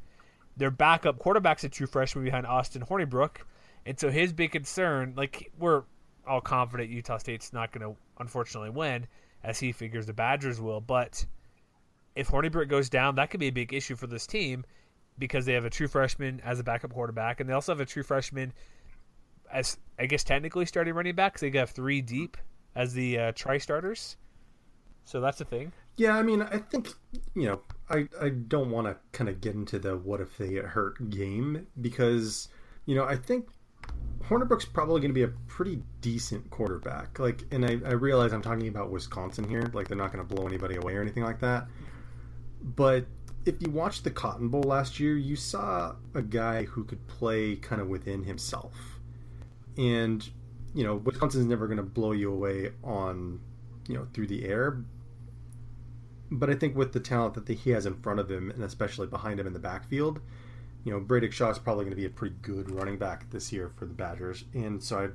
[0.56, 3.38] Their backup quarterback's a true freshman behind Austin Hornibrook.
[3.86, 5.84] And so his big concern, like we're
[6.26, 9.06] all confident Utah State's not going to unfortunately win,
[9.44, 10.80] as he figures the Badgers will.
[10.80, 11.24] But
[12.18, 14.64] if Hornibrook goes down, that could be a big issue for this team
[15.18, 17.86] because they have a true freshman as a backup quarterback, and they also have a
[17.86, 18.52] true freshman
[19.52, 22.36] as I guess technically starting running back because they have three deep
[22.74, 24.16] as the uh, tri starters.
[25.04, 25.72] So that's the thing.
[25.96, 26.88] Yeah, I mean, I think
[27.34, 30.48] you know, I I don't want to kind of get into the what if they
[30.48, 32.48] get hurt game because
[32.84, 33.48] you know I think
[34.24, 37.18] Hornibrook's probably going to be a pretty decent quarterback.
[37.18, 39.70] Like, and I, I realize I'm talking about Wisconsin here.
[39.72, 41.66] Like, they're not going to blow anybody away or anything like that.
[42.62, 43.06] But
[43.46, 47.56] if you watched the Cotton Bowl last year, you saw a guy who could play
[47.56, 49.00] kind of within himself.
[49.76, 50.28] And
[50.74, 53.40] you know, Wisconsin's never going to blow you away on,
[53.88, 54.84] you know, through the air.
[56.30, 58.62] But I think with the talent that the, he has in front of him, and
[58.62, 60.20] especially behind him in the backfield,
[60.84, 63.52] you know, Bradrick Shaw is probably going to be a pretty good running back this
[63.52, 64.44] year for the Badgers.
[64.54, 65.08] And so I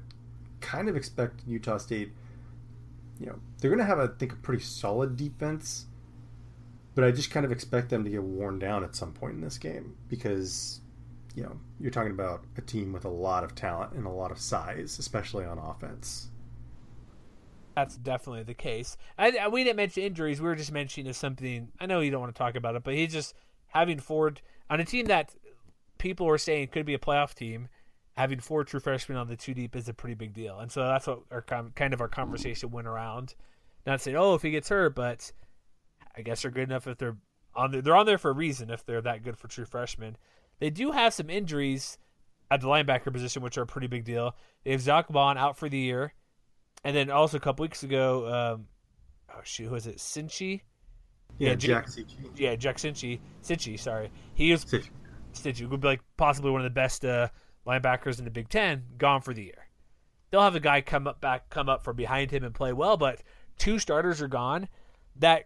[0.60, 2.12] kind of expect Utah State,
[3.20, 5.86] you know, they're going to have, I think, a pretty solid defense.
[6.96, 9.42] But I just kind of expect them to get worn down at some point in
[9.42, 10.82] this game because
[11.36, 14.32] you know, you're talking about a team with a lot of talent and a lot
[14.32, 16.28] of size, especially on offense.
[17.76, 18.98] That's definitely the case.
[19.18, 20.40] We didn't mention injuries.
[20.40, 21.72] We were just mentioning as something.
[21.80, 23.34] I know you don't want to talk about it, but he's just
[23.70, 25.34] having Ford on a team that
[25.98, 27.68] people were saying could be a playoff team.
[28.16, 30.84] Having four true freshmen on the two deep is a pretty big deal, and so
[30.84, 33.34] that's what our kind of our conversation went around.
[33.88, 35.32] Not saying, oh, if he gets hurt, but
[36.16, 37.18] I guess they're good enough if they're
[37.56, 37.72] on.
[37.72, 40.18] The, they're on there for a reason if they're that good for true freshmen.
[40.60, 41.98] They do have some injuries
[42.52, 44.36] at the linebacker position, which are a pretty big deal.
[44.64, 46.14] They have Zack Baun out for the year,
[46.84, 48.68] and then also a couple weeks ago, um,
[49.34, 49.98] oh shoot, who was it?
[49.98, 50.62] Cincy?
[51.40, 52.06] Yeah, yeah Jack Cincy.
[52.36, 53.20] Yeah, Jack Cincy.
[53.44, 54.12] Cincy, sorry.
[54.36, 54.66] He was
[55.34, 57.30] Cincy would be like possibly one of the best uh,
[57.66, 59.68] linebackers in the Big Ten, gone for the year.
[60.30, 62.98] They'll have a guy come up back, come up from behind him and play well,
[62.98, 63.22] but
[63.58, 64.68] two starters are gone.
[65.18, 65.46] That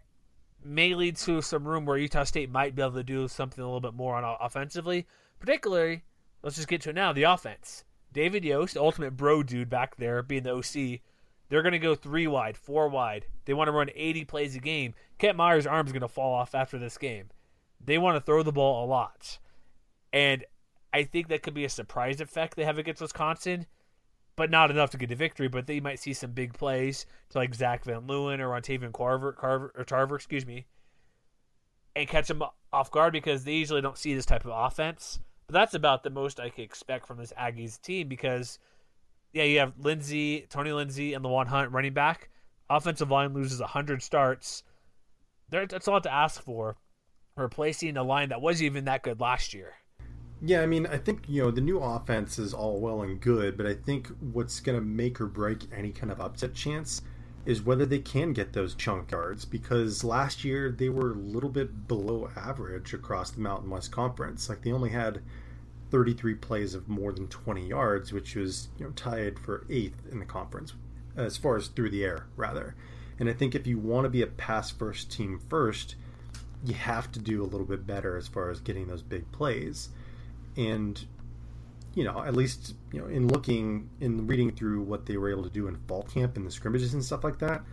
[0.68, 3.68] may lead to some room where Utah State might be able to do something a
[3.68, 5.08] little bit more on offensively.
[5.40, 6.04] Particularly,
[6.44, 7.14] let's just get to it now.
[7.14, 7.84] The offense.
[8.14, 11.02] David Yost, the ultimate bro dude back there, being the OC.
[11.50, 13.26] They're going to go three wide, four wide.
[13.46, 14.94] They want to run 80 plays a game.
[15.18, 17.30] Kent Myers' arm's going to fall off after this game.
[17.84, 19.40] They want to throw the ball a lot.
[20.12, 20.44] And
[20.94, 23.68] I think that could be a surprise effect they have against Wisconsin
[24.38, 25.50] but not enough to get a victory.
[25.50, 29.34] But they might see some big plays to like Zach Van Leeuwen or Rontavian Carver,
[29.34, 30.66] Carver or Tarver, excuse me,
[31.94, 35.20] and catch them off guard because they usually don't see this type of offense.
[35.48, 38.60] But that's about the most I could expect from this Aggies team because,
[39.34, 42.30] yeah, you have Lindsey, Tony Lindsey, and the one Hunt running back.
[42.70, 44.64] Offensive line loses 100 starts.
[45.50, 46.76] That's a lot to ask for,
[47.38, 49.76] replacing a line that wasn't even that good last year.
[50.42, 53.58] Yeah, I mean, I think, you know, the new offense is all well and good,
[53.58, 57.02] but I think what's going to make or break any kind of upset chance
[57.46, 61.50] is whether they can get those chunk yards because last year they were a little
[61.50, 64.48] bit below average across the Mountain West Conference.
[64.48, 65.22] Like they only had
[65.90, 70.20] 33 plays of more than 20 yards, which was, you know, tied for 8th in
[70.20, 70.74] the conference
[71.16, 72.76] as far as through the air rather.
[73.18, 75.96] And I think if you want to be a pass first team first,
[76.64, 79.90] you have to do a little bit better as far as getting those big plays
[80.58, 81.06] and
[81.94, 85.44] you know, at least you know, in looking in reading through what they were able
[85.44, 87.64] to do in fall camp and the scrimmages and stuff like that,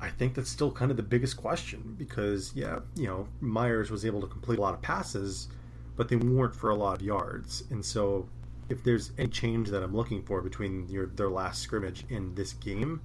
[0.00, 4.04] I think that's still kind of the biggest question because yeah, you know, Myers was
[4.04, 5.48] able to complete a lot of passes,
[5.96, 8.28] but they weren't for a lot of yards, and so
[8.68, 12.52] if there's any change that I'm looking for between your their last scrimmage and this
[12.54, 13.00] game,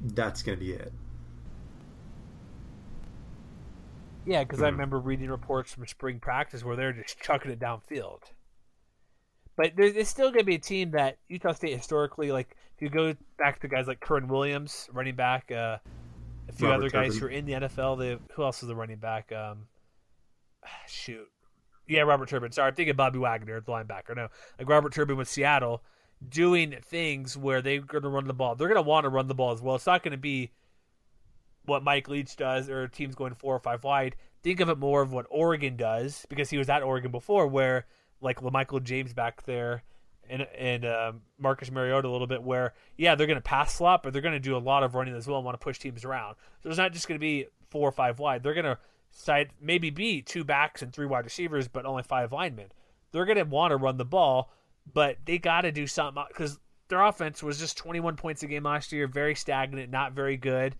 [0.00, 0.92] that's going to be it.
[4.24, 4.64] Yeah, because mm.
[4.64, 4.74] I hmm.
[4.74, 8.20] remember reading reports from spring practice where they're just chucking it downfield.
[9.56, 12.88] But there's still going to be a team that Utah State historically, like if you
[12.88, 15.76] go back to guys like Kerwynn Williams, running back, uh,
[16.48, 17.98] a few Robert other guys who are in the NFL.
[17.98, 19.30] They who else is the running back?
[19.30, 19.66] Um,
[20.88, 21.28] shoot,
[21.86, 22.52] yeah, Robert Turbin.
[22.52, 24.16] Sorry, I'm thinking Bobby Wagner, the linebacker.
[24.16, 25.82] No, like Robert Turbin with Seattle,
[26.28, 28.54] doing things where they're going to run the ball.
[28.54, 29.76] They're going to want to run the ball as well.
[29.76, 30.50] It's not going to be
[31.64, 34.16] what Mike Leach does or teams going four or five wide.
[34.42, 37.86] Think of it more of what Oregon does because he was at Oregon before, where
[38.20, 39.82] like Michael James back there
[40.28, 44.02] and and uh, Marcus Mariota a little bit, where yeah they're going to pass slot,
[44.02, 45.78] but they're going to do a lot of running as well and want to push
[45.78, 46.36] teams around.
[46.62, 48.42] So it's not just going to be four or five wide.
[48.42, 48.78] They're going to
[49.12, 52.68] side maybe be two backs and three wide receivers, but only five linemen.
[53.12, 54.50] They're going to want to run the ball,
[54.92, 58.64] but they got to do something because their offense was just 21 points a game
[58.64, 60.76] last year, very stagnant, not very good.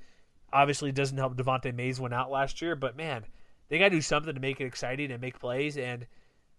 [0.52, 3.24] Obviously, it doesn't help Devante Mays went out last year, but man,
[3.68, 5.78] they got to do something to make it exciting and make plays.
[5.78, 6.06] And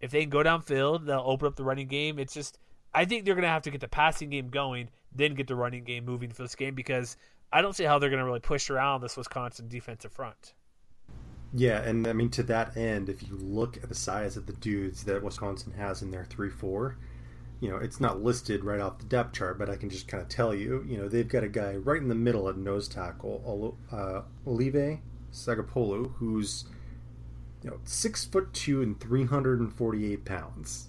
[0.00, 2.18] if they can go downfield, they'll open up the running game.
[2.18, 2.58] It's just,
[2.92, 5.54] I think they're going to have to get the passing game going, then get the
[5.54, 7.16] running game moving for this game because
[7.52, 10.54] I don't see how they're going to really push around this Wisconsin defensive front.
[11.56, 14.54] Yeah, and I mean to that end, if you look at the size of the
[14.54, 16.98] dudes that Wisconsin has in their three four,
[17.60, 20.22] you know, it's not listed right off the depth chart, but I can just kind
[20.22, 22.88] of tell you, you know, they've got a guy right in the middle at nose
[22.88, 24.98] tackle, uh, Olive
[25.32, 26.64] Sagapolu, who's,
[27.62, 30.88] you know, six foot two and 348 pounds.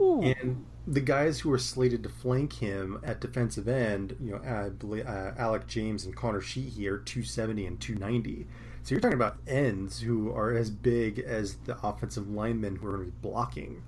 [0.00, 0.22] Ooh.
[0.22, 4.70] And the guys who are slated to flank him at defensive end, you know, I
[4.70, 8.46] believe, uh, Alec James and Conor Sheehy are 270 and 290.
[8.82, 12.92] So you're talking about ends who are as big as the offensive linemen who are
[12.96, 13.82] going to be blocking.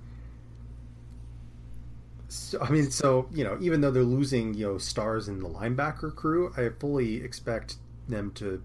[2.30, 5.48] So, I mean, so you know, even though they're losing, you know, stars in the
[5.48, 7.76] linebacker crew, I fully expect
[8.08, 8.62] them to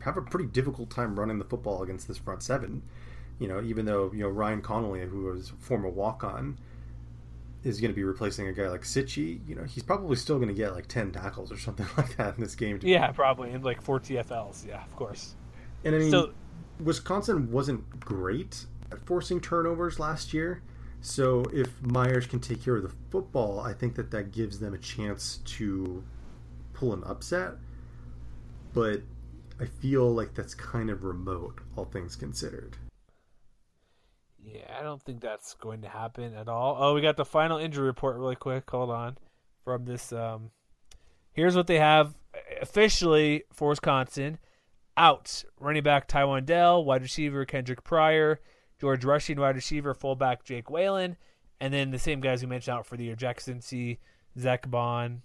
[0.00, 2.82] have a pretty difficult time running the football against this front seven.
[3.38, 6.56] You know, even though you know Ryan Connolly, who was a former walk-on,
[7.64, 10.48] is going to be replacing a guy like Cichy, you know, he's probably still going
[10.48, 12.78] to get like 10 tackles or something like that in this game.
[12.82, 13.50] Yeah, probably.
[13.50, 14.66] And like four TFLs.
[14.66, 15.34] Yeah, of course.
[15.84, 16.32] And I mean, so,
[16.82, 20.62] Wisconsin wasn't great at forcing turnovers last year.
[21.04, 24.72] So if Myers can take care of the football, I think that that gives them
[24.72, 26.02] a chance to
[26.72, 27.52] pull an upset.
[28.72, 29.02] But
[29.60, 32.78] I feel like that's kind of remote, all things considered.
[34.42, 36.78] Yeah, I don't think that's going to happen at all.
[36.80, 38.70] Oh, we got the final injury report really quick.
[38.70, 39.18] Hold on.
[39.62, 40.52] From this um
[41.34, 42.14] here's what they have
[42.62, 44.38] officially for Wisconsin.
[44.96, 45.44] Out.
[45.60, 48.40] Running back Tywardell, Deal, wide receiver Kendrick Pryor,
[48.84, 51.16] George Rushing, wide receiver, fullback Jake Whalen,
[51.58, 53.96] and then the same guys we mentioned out for the year Jack Cichy,
[54.38, 55.22] Zack Baun,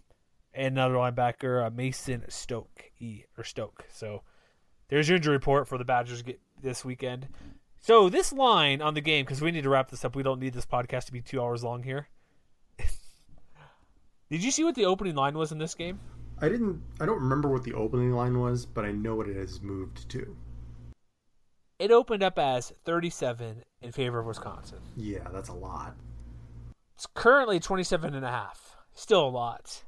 [0.54, 3.84] and another linebacker, uh, Mason Stoke E or Stoke.
[3.92, 4.22] So
[4.88, 6.24] there's your injury report for the Badgers
[6.62, 7.28] this weekend.
[7.82, 10.16] So this line on the game, because we need to wrap this up.
[10.16, 12.08] We don't need this podcast to be two hours long here.
[14.32, 16.00] Did you see what the opening line was in this game?
[16.42, 16.82] I didn't.
[17.02, 20.08] I don't remember what the opening line was, but I know what it has moved
[20.12, 20.38] to.
[21.80, 24.80] It opened up as 37 in favor of Wisconsin.
[24.98, 25.96] Yeah, that's a lot.
[26.96, 28.76] It's currently 27 and a half.
[28.94, 29.84] Still a lot.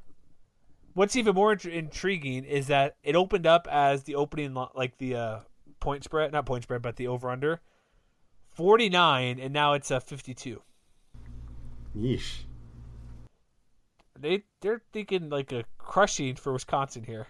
[0.93, 5.15] What's even more int- intriguing is that it opened up as the opening, like the
[5.15, 5.39] uh,
[5.81, 7.59] point spread, not point spread, but the over under
[8.55, 10.61] 49, and now it's a 52.
[11.97, 12.43] Yeesh.
[14.17, 17.27] They they're thinking like a crushing for Wisconsin here.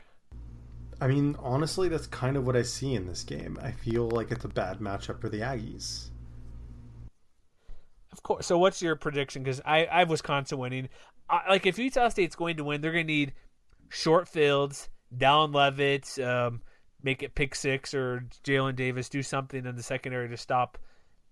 [1.01, 3.57] I mean, honestly, that's kind of what I see in this game.
[3.61, 6.09] I feel like it's a bad matchup for the Aggies.
[8.11, 8.45] Of course.
[8.45, 9.41] So, what's your prediction?
[9.41, 10.89] Because I, I have Wisconsin winning.
[11.27, 13.33] I, like, if Utah State's going to win, they're going to need
[13.89, 16.61] short fields, Dallin Leavitt, um,
[17.01, 20.77] make it pick six, or Jalen Davis do something in the secondary to stop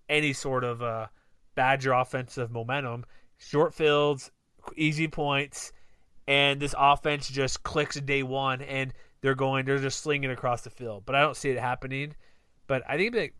[0.08, 1.06] any sort of uh,
[1.54, 3.06] Badger offensive momentum.
[3.38, 4.32] Short fields,
[4.74, 5.72] easy points,
[6.26, 10.70] and this offense just clicks day one, and they're going, they're just slinging across the
[10.70, 11.04] field.
[11.06, 12.14] But I don't see it happening.
[12.66, 13.34] But I think like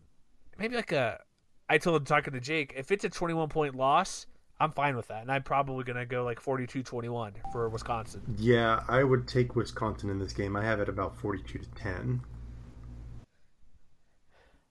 [0.58, 1.20] maybe like a,
[1.68, 4.26] I told him talking to Jake, if it's a 21 point loss,
[4.60, 8.20] I'm fine with that, and I'm probably gonna go like 42-21 for Wisconsin.
[8.36, 10.54] Yeah, I would take Wisconsin in this game.
[10.54, 12.20] I have it about 42 to 10.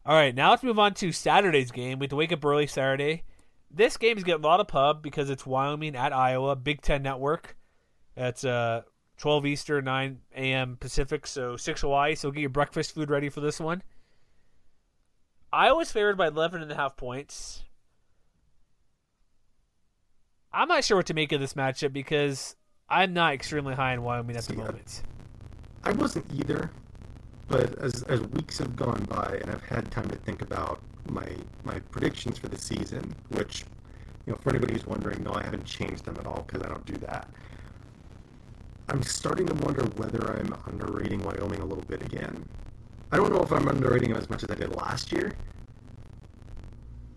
[0.05, 1.97] All right, now let's move on to Saturday's game.
[1.99, 3.23] We have to wake up early Saturday.
[3.71, 7.01] This game is getting a lot of pub because it's Wyoming at Iowa, Big Ten
[7.01, 7.55] Network.
[8.15, 8.83] It's uh
[9.19, 10.77] 12 Eastern, 9 a.m.
[10.79, 12.15] Pacific, so 6 Hawaii.
[12.15, 13.83] So get your breakfast food ready for this one.
[15.51, 17.63] I Iowa's favored by 11 and a half points.
[20.53, 22.55] I'm not sure what to make of this matchup because
[22.87, 25.03] I'm not extremely high in Wyoming at the moment.
[25.83, 26.71] I wasn't either.
[27.47, 31.27] But as as weeks have gone by and I've had time to think about my
[31.63, 33.65] my predictions for the season, which
[34.27, 36.67] you know, for anybody who's wondering, no, I haven't changed them at all because I
[36.67, 37.27] don't do that.
[38.89, 42.47] I'm starting to wonder whether I'm underrating Wyoming a little bit again.
[43.11, 45.33] I don't know if I'm underrating them as much as I did last year.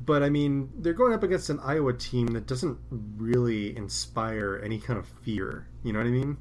[0.04, 4.78] But I mean, they're going up against an Iowa team that doesn't really inspire any
[4.78, 5.66] kind of fear.
[5.82, 6.38] You know what I mean?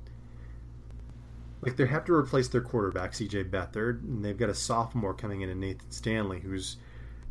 [1.62, 5.42] like they have to replace their quarterback CJ Beathard, and they've got a sophomore coming
[5.42, 6.78] in in Nathan Stanley, who's,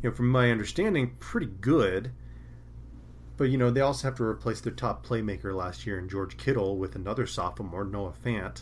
[0.01, 2.11] you know, from my understanding, pretty good.
[3.41, 6.37] But you know they also have to replace their top playmaker last year in George
[6.37, 8.61] Kittle with another sophomore Noah Fant,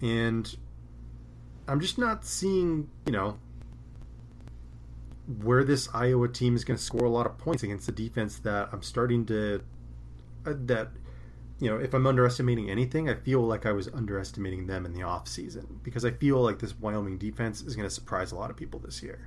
[0.00, 0.56] and
[1.66, 3.40] I'm just not seeing you know
[5.42, 8.38] where this Iowa team is going to score a lot of points against the defense
[8.38, 9.62] that I'm starting to
[10.46, 10.90] uh, that
[11.58, 15.02] you know, if I'm underestimating anything, I feel like I was underestimating them in the
[15.02, 18.50] off season because I feel like this Wyoming defense is going to surprise a lot
[18.50, 19.26] of people this year.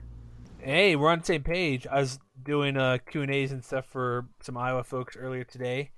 [0.59, 1.87] Hey, we're on the same page.
[1.87, 5.91] I was doing uh, Q and A's and stuff for some Iowa folks earlier today,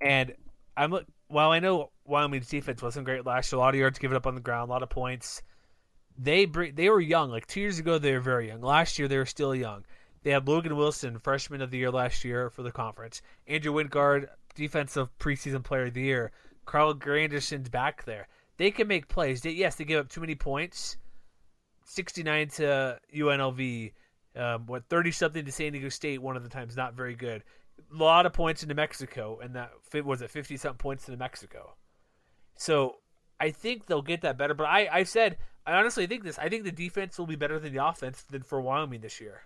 [0.00, 0.34] and
[0.76, 0.94] I'm
[1.28, 4.26] while I know Wyoming's defense wasn't great last year, a lot of yards given up
[4.26, 5.42] on the ground, a lot of points.
[6.18, 7.30] They they were young.
[7.30, 8.60] Like two years ago, they were very young.
[8.60, 9.84] Last year, they were still young.
[10.22, 13.22] They had Logan Wilson, freshman of the year last year for the conference.
[13.46, 16.32] Andrew Wingard, defensive preseason player of the year.
[16.66, 18.28] Carl Granderson's back there.
[18.58, 19.40] They can make plays.
[19.40, 20.98] They, yes, they give up too many points.
[21.84, 23.92] 69 to UNLV.
[24.36, 27.42] Um, what 30 something to San Diego State one of the times not very good.
[27.92, 29.72] A lot of points in New Mexico and that
[30.04, 31.74] was it 50 something points to New Mexico.
[32.56, 32.96] So
[33.40, 34.54] I think they'll get that better.
[34.54, 36.38] But I I said I honestly think this.
[36.38, 39.42] I think the defense will be better than the offense than for Wyoming this year.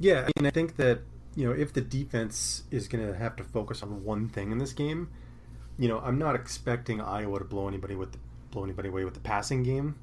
[0.00, 1.00] Yeah, I mean I think that
[1.36, 4.58] you know, if the defense is going to have to focus on one thing in
[4.58, 5.10] this game,
[5.78, 8.18] you know, I'm not expecting Iowa to blow anybody with the,
[8.50, 9.96] blow anybody away with the passing game.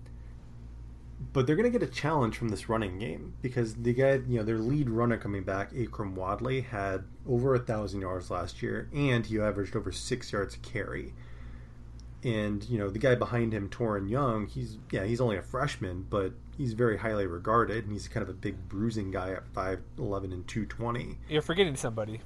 [1.33, 4.37] But they're going to get a challenge from this running game because the guy, you
[4.37, 8.89] know, their lead runner coming back, Akrum Wadley, had over a thousand yards last year,
[8.93, 11.13] and he averaged over six yards a carry.
[12.23, 16.05] And you know, the guy behind him, Toren Young, he's yeah, he's only a freshman,
[16.09, 20.25] but he's very highly regarded, and he's kind of a big bruising guy at 5'11
[20.25, 21.17] and 220.
[21.29, 22.21] You're forgetting somebody.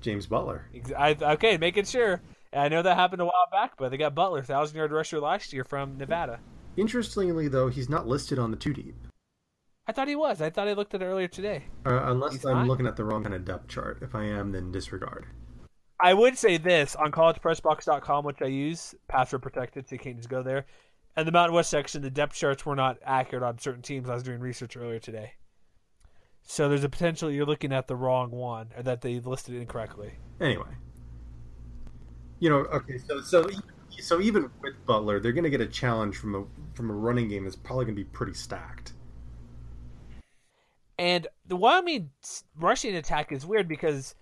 [0.00, 0.66] James Butler.
[0.96, 2.20] I, okay, making sure.
[2.52, 5.52] I know that happened a while back, but they got Butler, thousand yard rusher last
[5.52, 6.38] year from Nevada.
[6.76, 8.96] Interestingly, though, he's not listed on the two deep.
[9.86, 10.40] I thought he was.
[10.40, 11.64] I thought I looked at it earlier today.
[11.84, 12.66] Uh, unless he's I'm not?
[12.66, 13.98] looking at the wrong kind of depth chart.
[14.00, 15.26] If I am, then disregard.
[16.00, 20.28] I would say this on collegepressbox.com, which I use, password protected, so you can't just
[20.28, 20.66] go there.
[21.16, 24.08] And the Mountain West section, the depth charts were not accurate on certain teams.
[24.08, 25.34] I was doing research earlier today.
[26.42, 29.60] So there's a potential you're looking at the wrong one, or that they listed it
[29.60, 30.14] incorrectly.
[30.40, 30.68] Anyway,
[32.40, 33.48] you know, okay, so so
[34.00, 37.28] so even with Butler, they're going to get a challenge from a from a running
[37.28, 38.92] game that's probably going to be pretty stacked.
[40.98, 42.10] And the Wyoming
[42.56, 44.14] rushing attack is weird because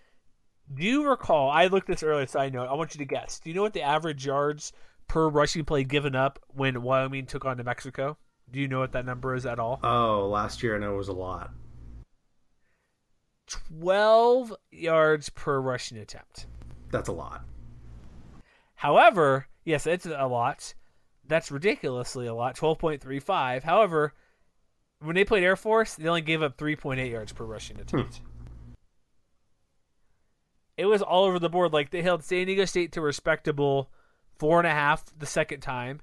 [0.75, 1.51] do you recall?
[1.51, 2.65] I looked this earlier, side know.
[2.65, 3.41] I want you to guess.
[3.41, 4.73] Do you know what the average yards
[5.09, 8.17] per rushing play given up when Wyoming took on New Mexico?
[8.51, 9.81] Do you know what that number is at all?
[9.83, 11.51] Oh, last year I know it was a lot.
[13.47, 16.47] 12 yards per rushing attempt.
[16.91, 17.45] That's a lot.
[18.75, 20.75] However, yes, it's a lot.
[21.27, 22.57] That's ridiculously a lot.
[22.57, 23.63] 12.35.
[23.63, 24.15] However,
[25.01, 28.17] when they played Air Force, they only gave up 3.8 yards per rushing attempt.
[28.17, 28.25] Hmm.
[30.77, 31.73] It was all over the board.
[31.73, 33.91] Like they held San Diego State to respectable
[34.39, 36.01] four and a half the second time.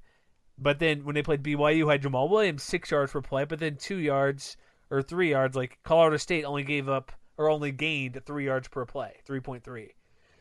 [0.57, 3.77] But then when they played BYU, had Jamal Williams six yards per play, but then
[3.77, 4.57] two yards
[4.89, 5.55] or three yards.
[5.55, 9.63] Like Colorado State only gave up or only gained three yards per play, three point
[9.63, 9.93] three.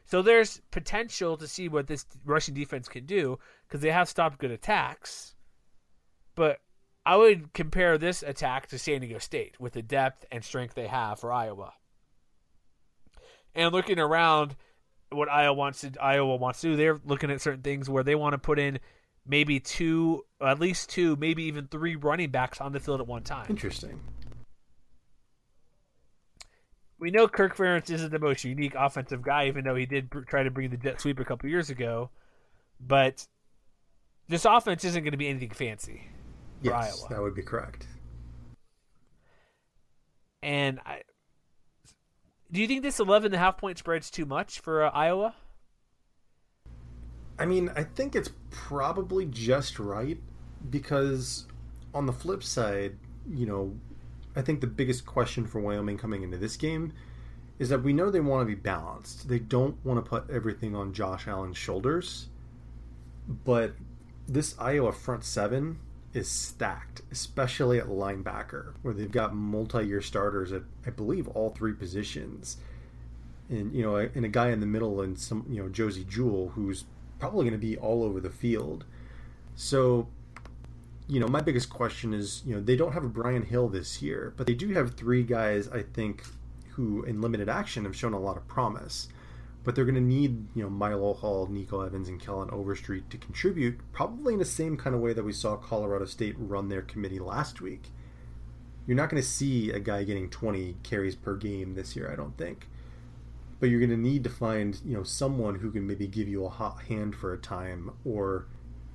[0.09, 4.39] So there's potential to see what this rushing defense can do because they have stopped
[4.39, 5.35] good attacks.
[6.35, 6.61] But
[7.05, 10.87] I would compare this attack to San Diego State with the depth and strength they
[10.87, 11.75] have for Iowa.
[13.55, 14.57] And looking around,
[15.11, 18.15] what Iowa wants to Iowa wants to do, they're looking at certain things where they
[18.15, 18.79] want to put in
[19.27, 23.25] maybe two, at least two, maybe even three running backs on the field at one
[23.25, 23.47] time.
[23.51, 24.01] Interesting.
[26.99, 30.43] We know Kirk Ferentz isn't the most unique offensive guy, even though he did try
[30.43, 32.11] to bring the jet sweep a couple years ago.
[32.81, 33.27] But
[34.29, 36.09] this offense isn't going to be anything fancy.
[36.61, 37.09] Yes, Iowa.
[37.11, 37.87] that would be correct.
[40.43, 41.03] And I,
[42.51, 45.35] do you think this 11 and a half point spread's too much for uh, Iowa?
[47.39, 50.19] I mean, I think it's probably just right
[50.71, 51.47] because
[51.95, 52.97] on the flip side,
[53.29, 53.77] you know,
[54.39, 56.93] I think the biggest question for Wyoming coming into this game
[57.59, 59.29] is that we know they want to be balanced.
[59.29, 62.29] They don't want to put everything on Josh Allen's shoulders.
[63.45, 63.73] But
[64.29, 65.81] this Iowa front seven
[66.15, 71.73] is stacked, especially at linebacker, where they've got multi-year starters at I believe all three
[71.73, 72.59] positions,
[73.49, 76.51] and you know, and a guy in the middle, and some you know Josey Jewell,
[76.51, 76.85] who's
[77.19, 78.85] probably going to be all over the field.
[79.57, 80.07] So,
[81.09, 84.03] you know, my biggest question is, you know, they don't have a Brian Hill this
[84.03, 86.23] year, but they do have three guys I think
[86.73, 89.09] who in limited action have shown a lot of promise
[89.69, 93.19] but they're going to need you know Milo Hall, Nico Evans, and Kellen Overstreet to
[93.19, 96.81] contribute, probably in the same kind of way that we saw Colorado State run their
[96.81, 97.91] committee last week.
[98.87, 102.17] You're not going to see a guy getting 20 carries per game this year, I
[102.17, 102.67] don't think.
[103.61, 106.47] But you're going to need to find you know someone who can maybe give you
[106.47, 108.47] a hot hand for a time, or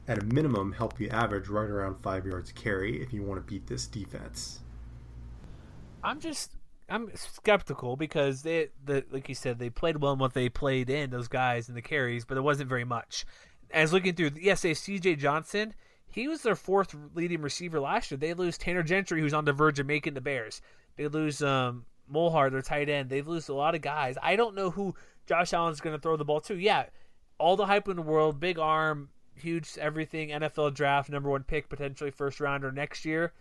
[0.07, 3.51] at a minimum help you average right around five yards carry if you want to
[3.51, 4.59] beat this defense.
[6.03, 6.51] I'm just
[6.89, 10.89] I'm skeptical because they, the like you said, they played well in what they played
[10.89, 13.25] in those guys and the carries, but it wasn't very much.
[13.71, 15.15] As looking through, yes, they C.J.
[15.15, 15.73] Johnson.
[16.07, 18.19] He was their fourth leading receiver last year.
[18.19, 20.61] They lose Tanner Gentry, who's on the verge of making the Bears.
[20.95, 23.09] They lose um, Maulhardt, their tight end.
[23.09, 24.15] They've lost a lot of guys.
[24.21, 24.93] I don't know who
[25.25, 26.55] Josh Allen's going to throw the ball to.
[26.55, 26.85] Yeah,
[27.39, 31.69] all the hype in the world, big arm, huge everything, NFL draft, number one pick,
[31.69, 33.33] potentially first rounder next year.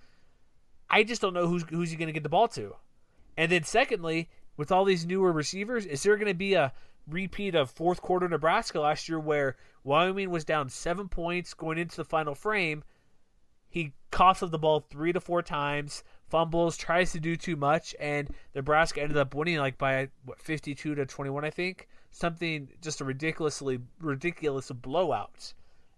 [0.90, 2.76] I just don't know who's who's he going to get the ball to.
[3.36, 6.72] And then secondly, with all these newer receivers, is there going to be a
[7.08, 11.96] repeat of fourth quarter Nebraska last year where Wyoming was down seven points going into
[11.96, 12.84] the final frame?
[13.68, 17.96] He coughs up the ball three to four times, fumbles, tries to do too much,
[17.98, 21.88] and Nebraska ended up winning like by what fifty-two to twenty-one, I think.
[22.10, 25.54] Something just a ridiculously ridiculous blowout.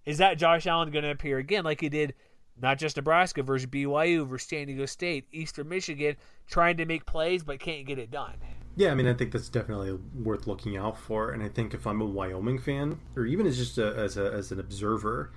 [0.06, 2.14] Is that Josh Allen going to appear again like he did
[2.60, 7.42] not just Nebraska versus BYU versus San Diego State, Eastern Michigan, trying to make plays
[7.42, 8.34] but can't get it done.
[8.76, 11.30] Yeah, I mean, I think that's definitely worth looking out for.
[11.30, 14.32] And I think if I'm a Wyoming fan, or even as just a, as a,
[14.32, 15.30] as an observer,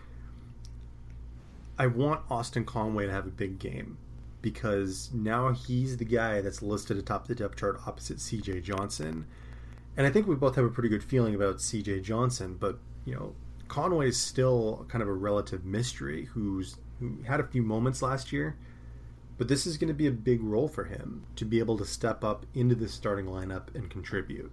[1.77, 3.97] I want Austin Conway to have a big game
[4.41, 8.61] because now he's the guy that's listed atop the depth chart opposite C.J.
[8.61, 9.25] Johnson.
[9.95, 12.01] And I think we both have a pretty good feeling about C.J.
[12.01, 13.35] Johnson, but you know,
[13.67, 18.57] Conway's still kind of a relative mystery who's who had a few moments last year
[19.37, 21.85] but this is going to be a big role for him to be able to
[21.85, 24.51] step up into the starting lineup and contribute.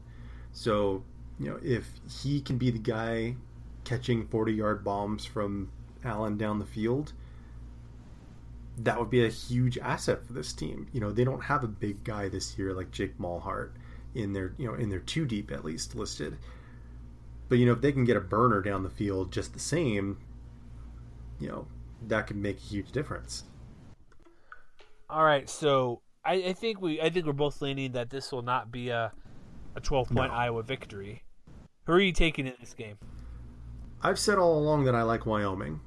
[0.52, 1.02] So,
[1.40, 1.86] you know, if
[2.22, 3.36] he can be the guy
[3.84, 5.70] catching 40 yard bombs from
[6.04, 7.14] Allen down the field,
[8.76, 10.86] that would be a huge asset for this team.
[10.92, 13.74] You know, they don't have a big guy this year like Jake Maulhardt
[14.14, 16.36] in their, you know, in their two deep at least listed.
[17.54, 20.18] But you know, if they can get a burner down the field just the same,
[21.38, 21.68] you know,
[22.08, 23.44] that could make a huge difference.
[25.08, 28.42] All right, so I, I, think we I think we're both leaning that this will
[28.42, 29.12] not be a
[29.76, 30.36] a 12 point no.
[30.36, 31.22] Iowa victory.
[31.84, 32.98] Who are you taking in this game?
[34.02, 35.78] I've said all along that I like Wyoming.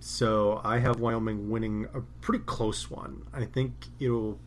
[0.00, 3.28] So I have Wyoming winning a pretty close one.
[3.32, 4.40] I think it'll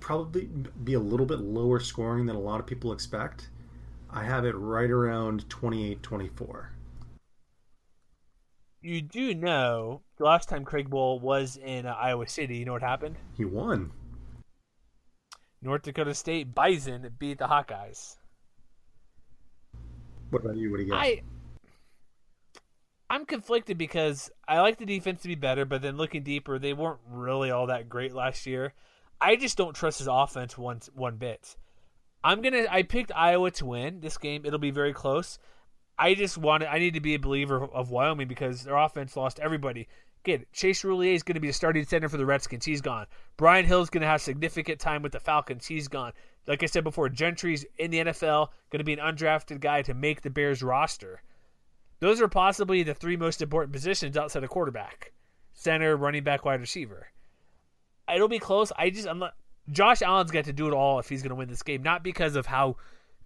[0.00, 0.48] probably
[0.82, 3.50] be a little bit lower scoring than a lot of people expect.
[4.10, 6.72] I have it right around 28 24
[8.80, 12.72] you do know the last time Craig Bohl was in uh, Iowa City, you know
[12.72, 13.16] what happened?
[13.36, 13.92] He won.
[15.60, 18.16] North Dakota State Bison beat the Hawkeyes.
[20.30, 20.70] What about you?
[20.70, 21.02] What do you got?
[21.02, 21.22] I
[23.10, 26.74] I'm conflicted because I like the defense to be better, but then looking deeper, they
[26.74, 28.74] weren't really all that great last year.
[29.20, 31.56] I just don't trust his offense one one bit.
[32.22, 32.66] I'm gonna.
[32.70, 34.44] I picked Iowa to win this game.
[34.44, 35.38] It'll be very close.
[35.98, 39.40] I just wanted I need to be a believer of Wyoming because their offense lost
[39.40, 39.88] everybody.
[40.24, 42.64] Again, Chase Roullier is going to be a starting center for the Redskins.
[42.64, 43.06] He's gone.
[43.36, 45.66] Brian Hill is going to have significant time with the Falcons.
[45.66, 46.12] He's gone.
[46.46, 49.94] Like I said before, Gentry's in the NFL, going to be an undrafted guy to
[49.94, 51.22] make the Bears roster.
[52.00, 55.12] Those are possibly the three most important positions outside of quarterback,
[55.52, 57.08] center, running back, wide receiver.
[58.12, 58.72] It'll be close.
[58.76, 59.34] I just I'm not.
[59.70, 62.02] Josh Allen's got to do it all if he's going to win this game, not
[62.02, 62.76] because of how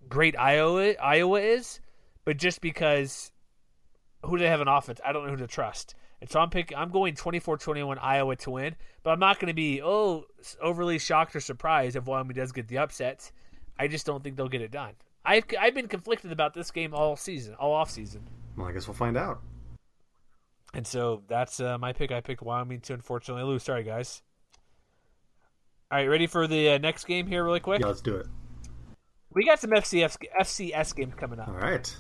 [0.08, 1.80] great Iowa Iowa is,
[2.24, 3.30] but just because
[4.24, 5.00] who do they have an offense?
[5.04, 5.94] I don't know who to trust.
[6.20, 9.54] And so I'm picking I'm going 24-21 Iowa to win, but I'm not going to
[9.54, 10.24] be oh
[10.60, 13.30] overly shocked or surprised if Wyoming does get the upset.
[13.78, 14.92] I just don't think they'll get it done.
[15.24, 18.22] I've I've been conflicted about this game all season, all off season.
[18.56, 19.40] Well, I guess we'll find out.
[20.74, 22.12] And so that's uh, my pick.
[22.12, 23.62] I picked Wyoming to unfortunately lose.
[23.62, 24.22] Sorry, guys.
[25.92, 27.80] All right, ready for the uh, next game here, really quick?
[27.80, 28.26] Yeah, let's do it.
[29.34, 31.48] We got some FCS FCS games coming up.
[31.48, 31.94] All right.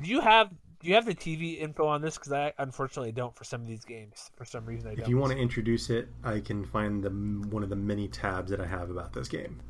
[0.00, 2.16] Do you have do you have the TV info on this?
[2.16, 4.30] Because I unfortunately don't for some of these games.
[4.36, 5.02] For some reason, I if don't.
[5.06, 7.10] If you want to introduce it, I can find the
[7.50, 9.60] one of the many tabs that I have about this game.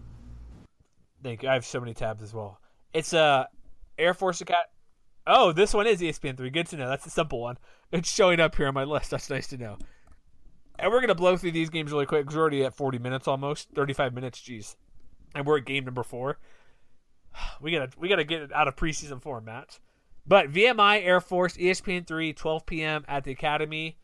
[1.23, 1.49] Thank you.
[1.49, 2.61] I have so many tabs as well.
[2.93, 3.45] It's a uh,
[3.97, 4.68] Air Force Academy.
[5.27, 6.51] Oh, this one is ESPN three.
[6.51, 6.91] Good to know.
[6.91, 7.57] That's a simple one.
[7.91, 9.12] It's showing up here on my list.
[9.12, 9.79] That's nice to know.
[10.79, 13.29] And we're gonna blow through these games really quick because we're already at forty minutes
[13.29, 14.41] almost, thirty-five minutes.
[14.41, 14.77] Jeez,
[15.35, 16.39] and we're at game number four.
[17.61, 19.49] We gotta we gotta get it out of preseason form.
[20.27, 23.05] But VMI, Air Force, ESPN 3, 12 p.m.
[23.09, 23.99] at the Academy.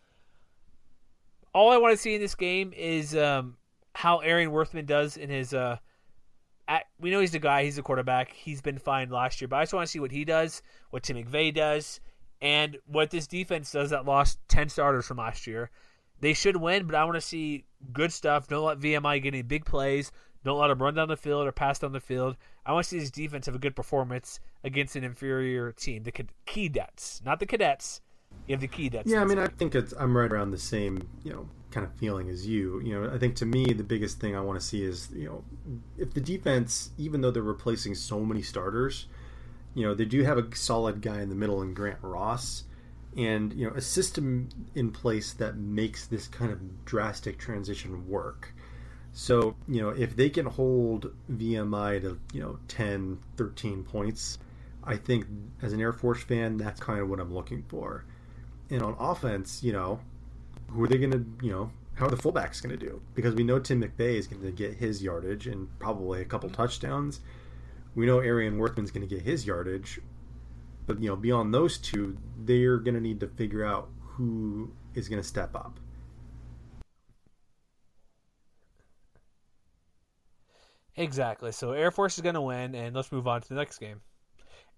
[1.54, 3.56] All I want to see in this game is um,
[3.94, 5.54] how Arion Worthman does in his.
[5.54, 5.78] Uh,
[6.66, 8.32] at, we know he's the guy, he's the quarterback.
[8.32, 11.02] He's been fine last year, but I just want to see what he does, what
[11.02, 12.00] Tim McVay does,
[12.42, 15.70] and what this defense does that lost 10 starters from last year.
[16.20, 18.48] They should win, but I want to see good stuff.
[18.48, 20.10] Don't let VMI get any big plays.
[20.44, 22.36] Don't let them run down the field or pass down the field.
[22.64, 26.04] I want to see this defense have a good performance against an inferior team.
[26.04, 26.12] The
[26.46, 28.00] Keydets, not the cadets.
[28.46, 29.04] You have the Keydets.
[29.06, 31.92] Yeah, I mean, I think it's I'm right around the same you know kind of
[31.94, 32.80] feeling as you.
[32.80, 35.26] You know, I think to me the biggest thing I want to see is you
[35.26, 35.44] know
[35.96, 39.06] if the defense, even though they're replacing so many starters,
[39.74, 42.64] you know they do have a solid guy in the middle in Grant Ross
[43.16, 48.52] and you know a system in place that makes this kind of drastic transition work
[49.18, 54.38] so, you know, if they can hold VMI to, you know, 10, 13 points,
[54.84, 55.26] I think
[55.60, 58.04] as an Air Force fan, that's kind of what I'm looking for.
[58.70, 59.98] And on offense, you know,
[60.68, 63.02] who are they going to, you know, how are the fullbacks going to do?
[63.16, 66.48] Because we know Tim McVay is going to get his yardage and probably a couple
[66.50, 67.20] touchdowns.
[67.96, 70.00] We know Arion Worthman's going to get his yardage.
[70.88, 75.08] But, you know, beyond those two, they're going to need to figure out who is
[75.08, 75.78] going to step up.
[80.96, 81.52] Exactly.
[81.52, 84.00] So Air Force is going to win, and let's move on to the next game.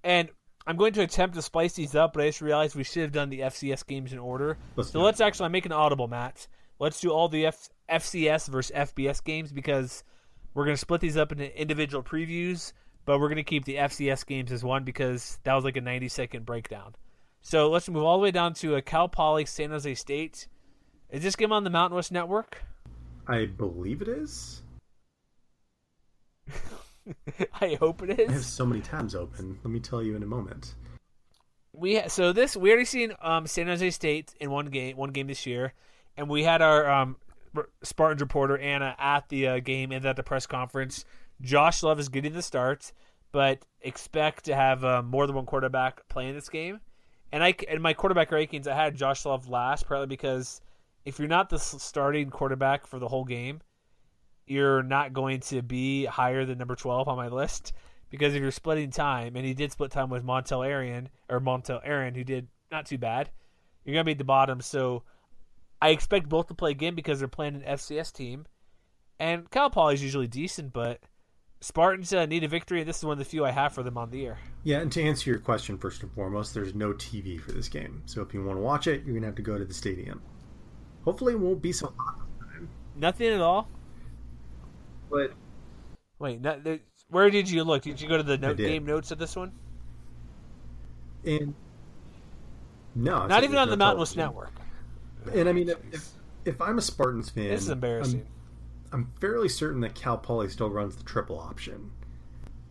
[0.05, 0.29] And
[0.67, 3.13] I'm going to attempt to spice these up, but I just realized we should have
[3.13, 4.59] done the FCS games in order.
[4.77, 6.47] Let's so let's actually make an audible, Matt.
[6.79, 10.03] Let's do all the F- FCS versus FBS games because
[10.55, 12.73] We're going to split these up into individual previews,
[13.05, 15.81] but we're going to keep the FCS games as one because that was like a
[15.81, 16.95] 90 second breakdown.
[17.43, 20.47] So let's move all the way down to a Cal Poly San Jose State.
[21.11, 22.63] Is this game on the Mountain West Network?
[23.27, 24.63] I believe it is.
[27.61, 28.29] I hope it is.
[28.29, 29.59] I have so many tabs open.
[29.65, 30.75] Let me tell you in a moment.
[31.73, 35.11] We ha- so this we already seen um, San Jose State in one game one
[35.11, 35.73] game this year,
[36.17, 37.17] and we had our um,
[37.83, 41.05] Spartans reporter Anna at the uh, game and at the press conference.
[41.41, 42.93] Josh Love is getting the start,
[43.33, 46.81] but expect to have uh, more than one quarterback playing this game.
[47.33, 50.61] And I in my quarterback rankings, I had Josh Love last, partly because
[51.05, 53.61] if you're not the starting quarterback for the whole game,
[54.47, 57.73] you're not going to be higher than number 12 on my list
[58.11, 61.81] because if you're splitting time, and he did split time with Montel Aaron or Montel
[61.85, 63.31] Aaron, who did not too bad,
[63.85, 64.61] you're gonna be at the bottom.
[64.61, 65.05] So
[65.81, 68.47] I expect both to play again because they're playing an FCS team,
[69.19, 71.01] and Cal Poly is usually decent, but
[71.61, 72.81] Spartans uh, need a victory.
[72.81, 74.39] and This is one of the few I have for them on the year.
[74.65, 78.03] Yeah, and to answer your question first and foremost, there's no TV for this game.
[78.07, 80.23] So if you want to watch it, you're gonna have to go to the stadium.
[81.05, 82.21] Hopefully, it won't be so hot.
[82.97, 83.69] Nothing at all.
[85.11, 85.33] But
[86.19, 87.83] Wait, no, there, where did you look?
[87.83, 88.67] Did you go to the note, did.
[88.69, 89.53] game notes of this one?
[91.25, 91.55] and
[92.95, 94.17] no, Not even on the no Mountain West.
[94.17, 94.53] Network.
[95.35, 96.09] And I mean, if, if
[96.47, 98.21] if I'm a Spartans fan, This is embarrassing.
[98.21, 98.27] I'm,
[98.93, 101.93] I'm fairly certain that Cal Poly still runs the triple option.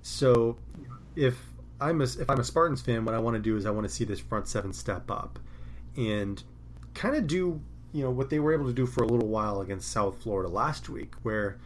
[0.01, 0.57] So
[1.15, 1.37] if
[1.79, 3.87] I'm a if I'm a Spartans fan, what I want to do is I want
[3.87, 5.39] to see this front seven step up
[5.95, 6.43] and
[6.93, 7.61] kind of do
[7.91, 10.49] you know what they were able to do for a little while against South Florida
[10.49, 11.59] last week, where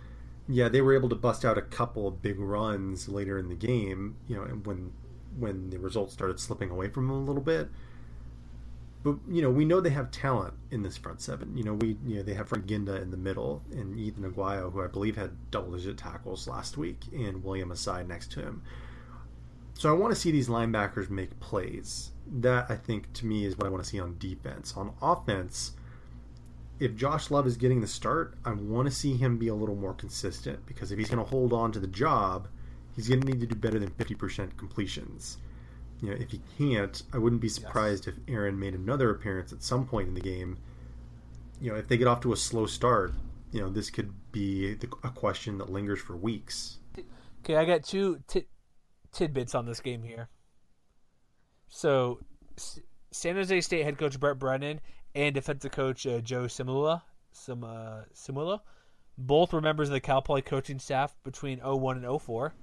[0.48, 3.56] yeah they were able to bust out a couple of big runs later in the
[3.56, 4.92] game, you know, and when
[5.38, 7.70] when the results started slipping away from them a little bit.
[9.04, 11.58] But you know, we know they have talent in this front seven.
[11.58, 14.72] You know, we you know they have Frank Ginda in the middle and Ethan Aguayo,
[14.72, 18.64] who I believe had double-digit tackles last week, and William Asai next to him.
[19.76, 22.12] So I want to see these linebackers make plays.
[22.26, 24.74] That I think to me is what I want to see on defense.
[24.78, 25.74] On offense,
[26.80, 29.76] if Josh Love is getting the start, I want to see him be a little
[29.76, 32.48] more consistent because if he's going to hold on to the job,
[32.96, 35.38] he's going to need to do better than 50% completions.
[36.04, 39.64] You know, if he can't, I wouldn't be surprised if Aaron made another appearance at
[39.64, 40.58] some point in the game.
[41.62, 43.14] You know, if they get off to a slow start,
[43.54, 46.80] you know, this could be the, a question that lingers for weeks.
[47.40, 48.48] Okay, I got two ti
[49.14, 50.28] tidbits on this game here.
[51.70, 52.20] So,
[52.58, 52.82] S-
[53.12, 54.82] San Jose State head coach Brent Brennan
[55.16, 57.02] and defensive coach uh, Joe Simula,
[57.32, 58.60] Sim, uh, Simula,
[59.18, 62.54] both were members of the Cal Poly coaching staff between 01 and 04.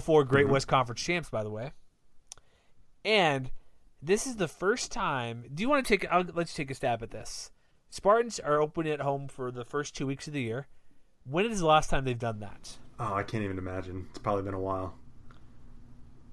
[0.00, 1.70] 04 Great West Conference champs, by the way.
[3.04, 3.50] And
[4.02, 5.44] this is the first time.
[5.52, 6.10] Do you want to take?
[6.10, 7.50] I'll let's take a stab at this.
[7.90, 10.66] Spartans are opening at home for the first two weeks of the year.
[11.24, 12.78] When is the last time they've done that?
[13.00, 14.06] Oh, I can't even imagine.
[14.10, 14.94] It's probably been a while.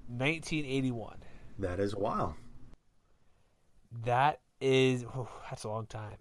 [0.08, 1.18] 1981.
[1.58, 2.36] That is a while.
[4.04, 6.16] That is oh, that's a long time.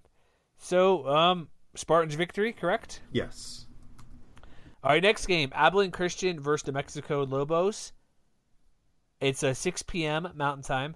[0.58, 3.02] So, um, Spartans victory, correct?
[3.12, 3.68] Yes.
[4.84, 7.92] All right, next game: Abilene Christian versus New Mexico Lobos.
[9.22, 10.30] It's a 6 p.m.
[10.36, 10.96] Mountain Time.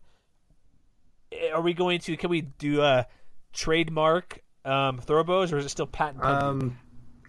[1.31, 2.17] Eh, Are we going to?
[2.17, 3.07] Can we do a
[3.53, 6.43] trademark um, Thoroughbows, or is it still patent pending?
[6.43, 6.79] Um,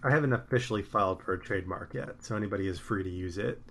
[0.03, 3.61] I haven't officially filed for a trademark yet, so anybody is free to use it.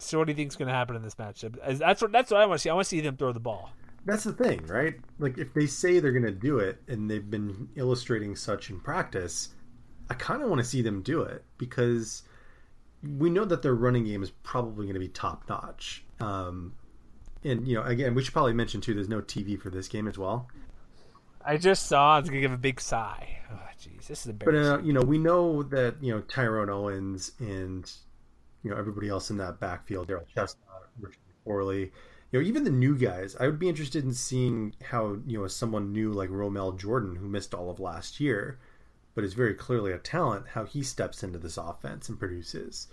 [0.00, 1.56] so, what do you think is going to happen in this matchup?
[1.78, 2.70] That's what that's what I want to see.
[2.70, 3.70] I want to see them throw the ball.
[4.04, 4.94] That's the thing, right?
[5.18, 8.80] Like, if they say they're going to do it and they've been illustrating such in
[8.80, 9.50] practice,
[10.08, 12.22] I kind of want to see them do it because
[13.02, 16.04] we know that their running game is probably going to be top notch.
[16.20, 16.74] Um,
[17.44, 20.08] and, you know, again, we should probably mention, too, there's no TV for this game
[20.08, 20.48] as well.
[21.44, 22.16] I just saw.
[22.16, 23.38] I was going to give a big sigh.
[23.52, 24.84] Oh, jeez, this is But, embarrassing.
[24.84, 27.90] uh, you know, we know that, you know, Tyrone Owens and,
[28.62, 31.90] you know, everybody else in that backfield, Daryl Chestnut, Richard McQuarley,
[32.30, 35.46] you know, even the new guys, I would be interested in seeing how, you know,
[35.46, 38.58] someone new like Romel Jordan, who missed all of last year,
[39.18, 42.86] but is very clearly a talent, how he steps into this offense and produces.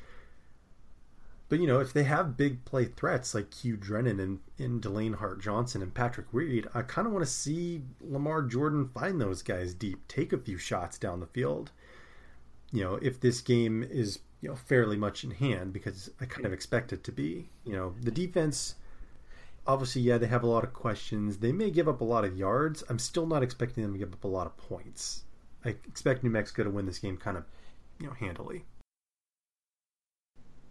[1.50, 5.14] But, you know, if they have big play threats like Hugh Drennan and, and Delane
[5.14, 9.44] Hart Johnson and Patrick Reed, I kind of want to see Lamar Jordan find those
[9.44, 11.70] guys deep, take a few shots down the field.
[12.72, 16.48] You know, if this game is, you know, fairly much in hand, because I kind
[16.48, 17.52] of expect it to be.
[17.66, 18.74] You know, the defense
[19.68, 21.38] obviously, yeah, they have a lot of questions.
[21.38, 22.84] They may give up a lot of yards.
[22.90, 25.22] I'm still not expecting them to give up a lot of points.
[25.66, 27.44] I expect New Mexico to win this game kind of,
[28.00, 28.66] you know, handily.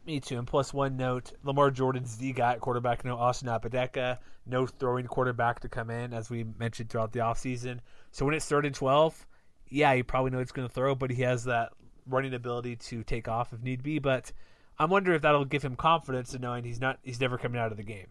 [0.07, 0.39] Me too.
[0.39, 3.05] And plus one note: Lamar Jordan's the guy at quarterback.
[3.05, 7.81] No Austin Apodaca, no throwing quarterback to come in, as we mentioned throughout the offseason.
[8.13, 9.27] So when it's third and twelve,
[9.69, 11.73] yeah, he probably knows it's going to throw, but he has that
[12.07, 13.99] running ability to take off if need be.
[13.99, 14.31] But
[14.79, 17.73] I'm wondering if that'll give him confidence in knowing he's not he's never coming out
[17.73, 18.09] of the game.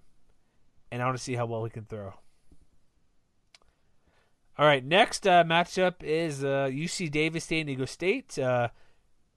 [0.91, 2.13] And I want to see how well he can throw.
[4.57, 8.37] All right, next uh, matchup is uh, UC Davis San Diego State.
[8.37, 8.69] Uh,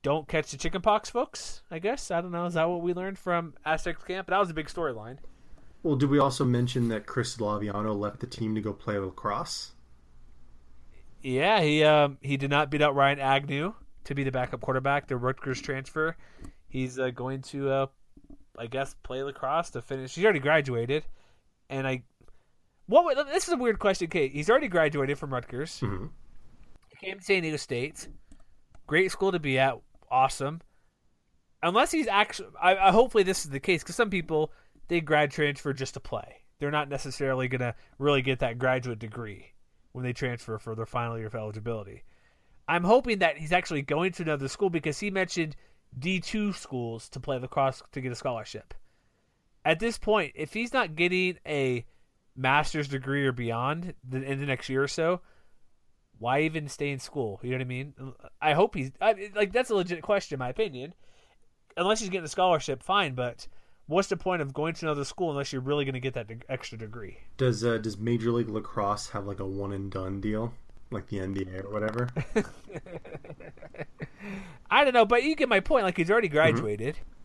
[0.03, 1.62] don't catch the chickenpox, folks.
[1.71, 2.45] I guess I don't know.
[2.45, 4.29] Is that what we learned from Aztecs camp?
[4.29, 5.19] That was a big storyline.
[5.83, 9.73] Well, did we also mention that Chris Laviano left the team to go play lacrosse?
[11.23, 15.09] Yeah, he um, he did not beat out Ryan Agnew to be the backup quarterback.
[15.09, 16.17] The Rutgers transfer.
[16.69, 17.87] He's uh, going to, uh,
[18.59, 20.14] I guess, play lacrosse to finish.
[20.14, 21.05] He's already graduated,
[21.71, 22.03] and I.
[22.87, 23.26] What?
[23.28, 24.32] This is a weird question, Kate.
[24.32, 25.80] He's already graduated from Rutgers.
[25.80, 26.07] Mm-hmm.
[26.89, 28.09] He came to San Diego State.
[28.87, 29.78] Great school to be at.
[30.11, 30.61] Awesome.
[31.62, 34.53] Unless he's actually, I, I hopefully this is the case because some people
[34.89, 36.43] they grad transfer just to play.
[36.59, 39.53] They're not necessarily going to really get that graduate degree
[39.93, 42.05] when they transfer for their final year of eligibility.
[42.68, 45.57] I'm hoping that he's actually going to another school because he mentioned
[45.99, 48.74] D2 schools to play lacrosse to get a scholarship.
[49.64, 51.84] At this point, if he's not getting a
[52.37, 55.20] master's degree or beyond in the next year or so,
[56.18, 57.41] why even stay in school?
[57.43, 57.95] You know what I mean?
[58.41, 60.95] I hope he's I, like that's a legit question, in my opinion.
[61.76, 63.14] Unless he's getting a scholarship, fine.
[63.14, 63.47] But
[63.87, 66.30] what's the point of going to another school unless you're really going to get that
[66.49, 67.18] extra degree?
[67.37, 70.55] Does uh, does Major League Lacrosse have like a one and done deal,
[70.91, 72.09] like the NBA or whatever?
[74.70, 75.84] I don't know, but you get my point.
[75.84, 76.97] Like he's already graduated.
[76.97, 77.16] Mm-hmm.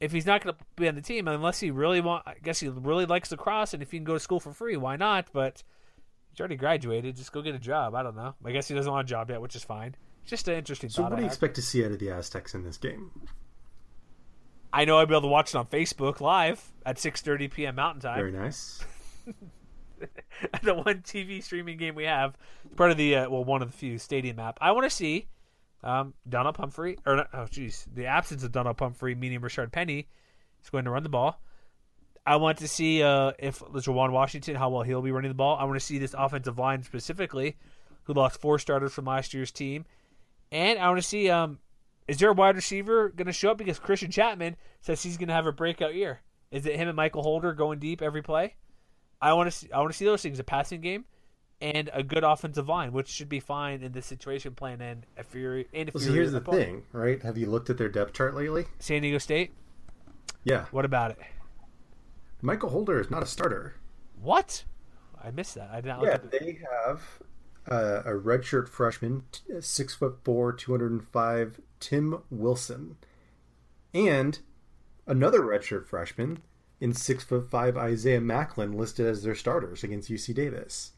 [0.00, 2.58] If he's not going to be on the team, unless he really want, I guess
[2.60, 5.26] he really likes lacrosse, and if he can go to school for free, why not?
[5.32, 5.62] But
[6.30, 7.16] he's already graduated.
[7.16, 7.94] Just go get a job.
[7.94, 8.34] I don't know.
[8.44, 9.94] I guess he doesn't want a job yet, which is fine.
[10.24, 10.88] Just an interesting.
[10.88, 13.10] So, what do you expect to see out of the Aztecs in this game?
[14.72, 17.74] I know I'll be able to watch it on Facebook live at 6:30 p.m.
[17.74, 18.16] Mountain Time.
[18.16, 18.84] Very nice.
[20.62, 22.36] the one TV streaming game we have,
[22.76, 24.58] part of the uh, well, one of the few Stadium app.
[24.60, 25.28] I want to see
[25.82, 30.08] um, Donnel Pumphrey, or not, oh, jeez, the absence of Donnel Pumphrey, meaning Rashaad Penny,
[30.62, 31.40] is going to run the ball.
[32.26, 35.56] I want to see uh, if Juwan Washington, how well he'll be running the ball.
[35.58, 37.56] I want to see this offensive line specifically,
[38.04, 39.86] who lost four starters from last year's team,
[40.52, 41.58] and I want to see um,
[42.06, 45.28] is there a wide receiver going to show up because Christian Chapman says he's going
[45.28, 46.20] to have a breakout year?
[46.50, 48.56] Is it him and Michael Holder going deep every play?
[49.22, 49.70] I want to see.
[49.72, 51.04] I want to see those things: a passing game
[51.60, 54.80] and a good offensive line, which should be fine in this situation plan.
[54.80, 57.22] And if you're, and if well, you're so here's the thing, right?
[57.22, 58.66] Have you looked at their depth chart lately?
[58.78, 59.52] San Diego State.
[60.44, 60.66] Yeah.
[60.70, 61.18] What about it?
[62.42, 63.74] Michael Holder is not a starter.
[64.20, 64.64] What?
[65.22, 65.70] I missed that.
[65.70, 66.02] I did not.
[66.02, 67.02] Yeah, they have
[67.70, 69.24] uh, a redshirt freshman,
[69.60, 72.96] six foot four, two hundred and five, Tim Wilson,
[73.92, 74.38] and
[75.06, 76.38] another redshirt freshman
[76.80, 80.92] in six foot five Isaiah Macklin listed as their starters against UC Davis.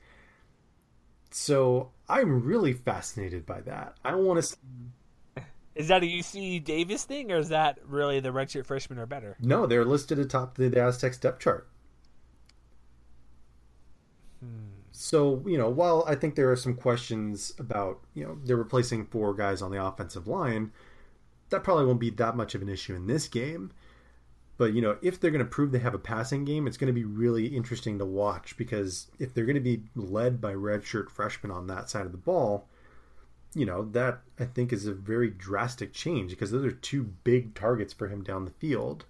[1.34, 3.96] So I'm really fascinated by that.
[4.04, 4.42] I don't want to.
[4.42, 4.56] See...
[5.74, 9.36] Is that a UC Davis thing, or is that really the redshirt freshmen are better?
[9.40, 11.66] No, they're listed atop the Aztecs depth chart.
[14.40, 14.72] Hmm.
[14.92, 19.06] So, you know, while I think there are some questions about, you know, they're replacing
[19.06, 20.72] four guys on the offensive line,
[21.48, 23.72] that probably won't be that much of an issue in this game.
[24.62, 26.86] But, you know, if they're going to prove they have a passing game, it's going
[26.86, 31.10] to be really interesting to watch because if they're going to be led by redshirt
[31.10, 32.68] freshmen on that side of the ball,
[33.56, 37.56] you know, that I think is a very drastic change because those are two big
[37.56, 39.04] targets for him down the field.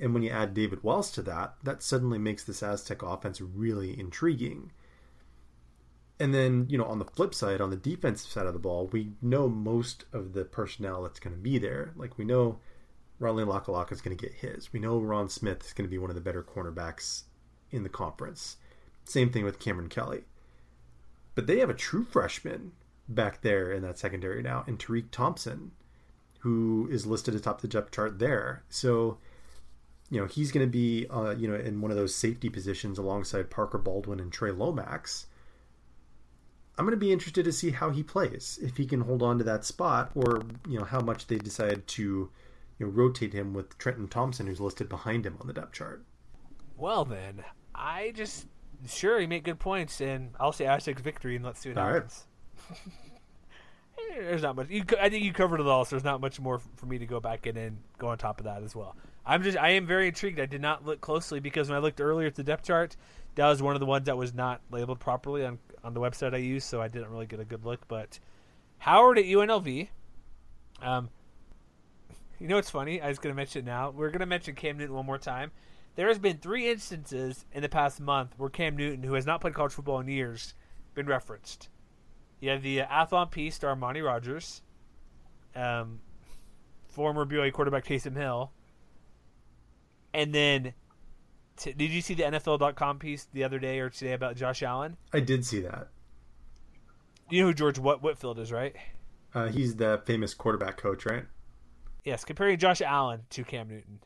[0.00, 4.00] And when you add David Wells to that, that suddenly makes this Aztec offense really
[4.00, 4.72] intriguing.
[6.18, 8.86] And then, you know, on the flip side, on the defensive side of the ball,
[8.86, 11.92] we know most of the personnel that's going to be there.
[11.96, 12.60] Like we know
[13.20, 14.72] Ronley Lakalaka is going to get his.
[14.72, 17.22] We know Ron Smith is going to be one of the better cornerbacks
[17.70, 18.56] in the conference.
[19.04, 20.24] Same thing with Cameron Kelly.
[21.34, 22.72] But they have a true freshman
[23.08, 25.72] back there in that secondary now, and Tariq Thompson,
[26.40, 28.64] who is listed atop the depth chart there.
[28.68, 29.18] So,
[30.10, 32.98] you know, he's going to be, uh, you know, in one of those safety positions
[32.98, 35.26] alongside Parker Baldwin and Trey Lomax.
[36.78, 39.38] I'm going to be interested to see how he plays, if he can hold on
[39.38, 42.30] to that spot, or you know how much they decide to
[42.78, 46.04] you know, rotate him with Trenton Thompson, who's listed behind him on the depth chart.
[46.76, 48.46] Well, then I just
[48.86, 51.86] sure you make good points, and I'll say Aztecs victory, and let's see what all
[51.86, 52.26] happens.
[52.68, 52.78] Right.
[54.18, 54.68] there's not much.
[54.68, 57.06] You, I think you covered it all, so there's not much more for me to
[57.06, 58.96] go back in and go on top of that as well.
[59.24, 60.38] I'm just I am very intrigued.
[60.38, 62.96] I did not look closely because when I looked earlier at the depth chart,
[63.34, 66.34] that was one of the ones that was not labeled properly on on the website
[66.34, 67.88] I use, so I didn't really get a good look.
[67.88, 68.18] But
[68.78, 69.88] Howard at UNLV,
[70.82, 71.10] um,
[72.38, 73.00] you know what's funny?
[73.00, 73.90] I was going to mention it now.
[73.90, 75.52] We're going to mention Cam Newton one more time.
[75.94, 79.40] There has been three instances in the past month where Cam Newton, who has not
[79.40, 80.54] played college football in years,
[80.94, 81.68] been referenced.
[82.40, 84.60] You have the uh, Athlon piece star Monty Rogers,
[85.54, 86.00] um,
[86.88, 88.52] former BYU quarterback Taysom Hill,
[90.12, 90.74] and then
[91.56, 94.98] t- did you see the NFL.com piece the other day or today about Josh Allen?
[95.14, 95.88] I did see that.
[97.30, 98.76] You know who George Whit- Whitfield is, right?
[99.34, 101.24] Uh, he's the famous quarterback coach, right?
[102.06, 103.98] Yes, comparing Josh Allen to Cam Newton.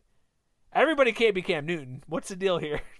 [0.73, 2.03] Everybody can't be Cam Newton.
[2.09, 2.81] What's the deal here?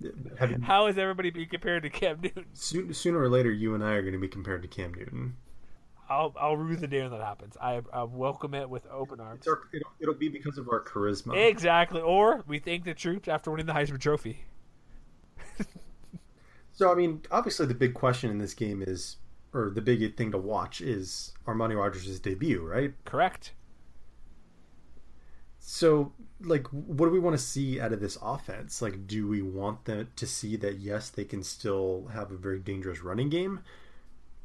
[0.00, 0.14] You,
[0.62, 2.44] How is everybody being compared to Cam Newton?
[2.52, 5.34] soon, sooner or later, you and I are going to be compared to Cam Newton.
[6.08, 7.56] I'll I'll rue the day when that happens.
[7.60, 9.38] I, I welcome it with open arms.
[9.40, 11.36] It's our, it'll, it'll be because of our charisma.
[11.48, 12.00] Exactly.
[12.00, 14.44] Or we thank the troops after winning the Heisman Trophy.
[16.78, 19.16] So, I mean, obviously, the big question in this game is,
[19.52, 22.92] or the big thing to watch is Armani Rogers' debut, right?
[23.04, 23.52] Correct.
[25.58, 28.80] So, like, what do we want to see out of this offense?
[28.80, 32.58] Like, do we want them to see that, yes, they can still have a very
[32.58, 33.60] dangerous running game?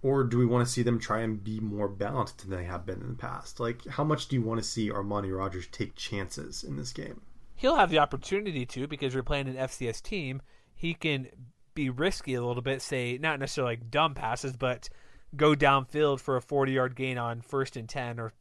[0.01, 2.86] Or do we want to see them try and be more balanced than they have
[2.86, 3.62] been in the past?
[3.62, 7.22] Like, how much do you want to see Armani Rogers take chances in this game?
[7.56, 10.41] He'll have the opportunity to because we're playing an FCS team.
[10.76, 11.30] He can
[11.74, 14.89] be risky a little bit, say not necessarily like dumb passes, but
[15.36, 18.34] go downfield for a 40 yard gain on first and 10 or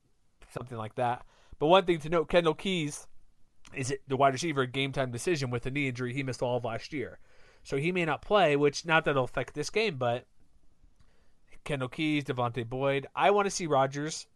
[0.50, 1.24] something like that.
[1.58, 3.06] But one thing to note, Kendall Keys
[3.74, 6.56] is it the wide receiver game time decision with a knee injury he missed all
[6.56, 7.18] of last year.
[7.62, 10.26] So he may not play, which not that it'll affect this game, but
[11.64, 13.06] Kendall Keys, Devontae Boyd.
[13.14, 14.26] I want to see Rogers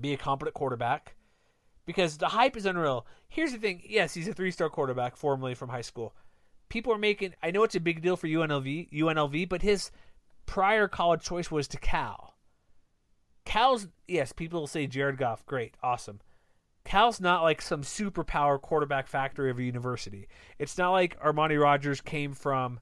[0.00, 1.16] be a competent quarterback
[1.84, 3.06] because the hype is unreal.
[3.28, 6.14] Here's the thing: yes, he's a three-star quarterback, formerly from high school.
[6.74, 7.34] People are making.
[7.40, 9.92] I know it's a big deal for UNLV, UNLV, but his
[10.44, 12.34] prior college choice was to Cal.
[13.44, 16.20] Cal's yes, people will say Jared Goff, great, awesome.
[16.84, 20.26] Cal's not like some superpower quarterback factory of a university.
[20.58, 22.80] It's not like Armani Rogers came from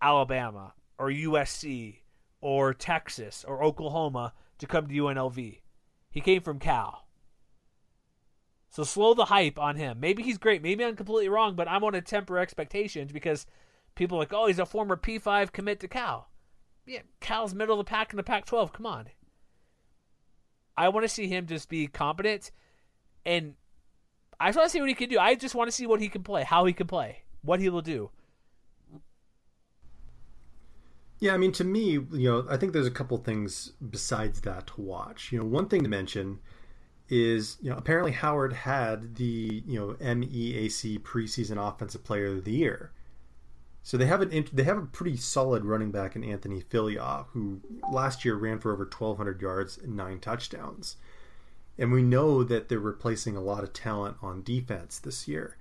[0.00, 1.96] Alabama or USC
[2.40, 5.58] or Texas or Oklahoma to come to UNLV.
[6.08, 7.07] He came from Cal.
[8.70, 9.98] So slow the hype on him.
[10.00, 10.62] Maybe he's great.
[10.62, 13.46] Maybe I'm completely wrong, but I want to temper expectations because
[13.94, 16.28] people are like, oh, he's a former P5 commit to Cal.
[16.86, 18.72] Yeah, Cal's middle of the pack in the Pac 12.
[18.72, 19.06] Come on.
[20.76, 22.50] I want to see him just be competent
[23.26, 23.54] and
[24.38, 25.18] I just want to see what he can do.
[25.18, 27.68] I just want to see what he can play, how he can play, what he
[27.68, 28.10] will do.
[31.18, 34.68] Yeah, I mean, to me, you know, I think there's a couple things besides that
[34.68, 35.32] to watch.
[35.32, 36.38] You know, one thing to mention
[37.08, 42.52] is, you know, apparently Howard had the, you know, MEAC preseason offensive player of the
[42.52, 42.92] year.
[43.82, 47.60] So they have an they have a pretty solid running back in Anthony Filia, who
[47.90, 50.96] last year ran for over 1,200 yards and nine touchdowns.
[51.78, 55.56] And we know that they're replacing a lot of talent on defense this year.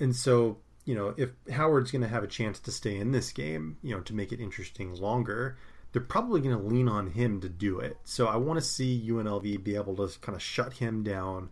[0.00, 0.58] And so
[0.88, 3.94] you know, if Howard's going to have a chance to stay in this game, you
[3.94, 5.58] know, to make it interesting longer,
[5.92, 7.98] they're probably going to lean on him to do it.
[8.04, 11.50] So I want to see UNLV be able to kind of shut him down,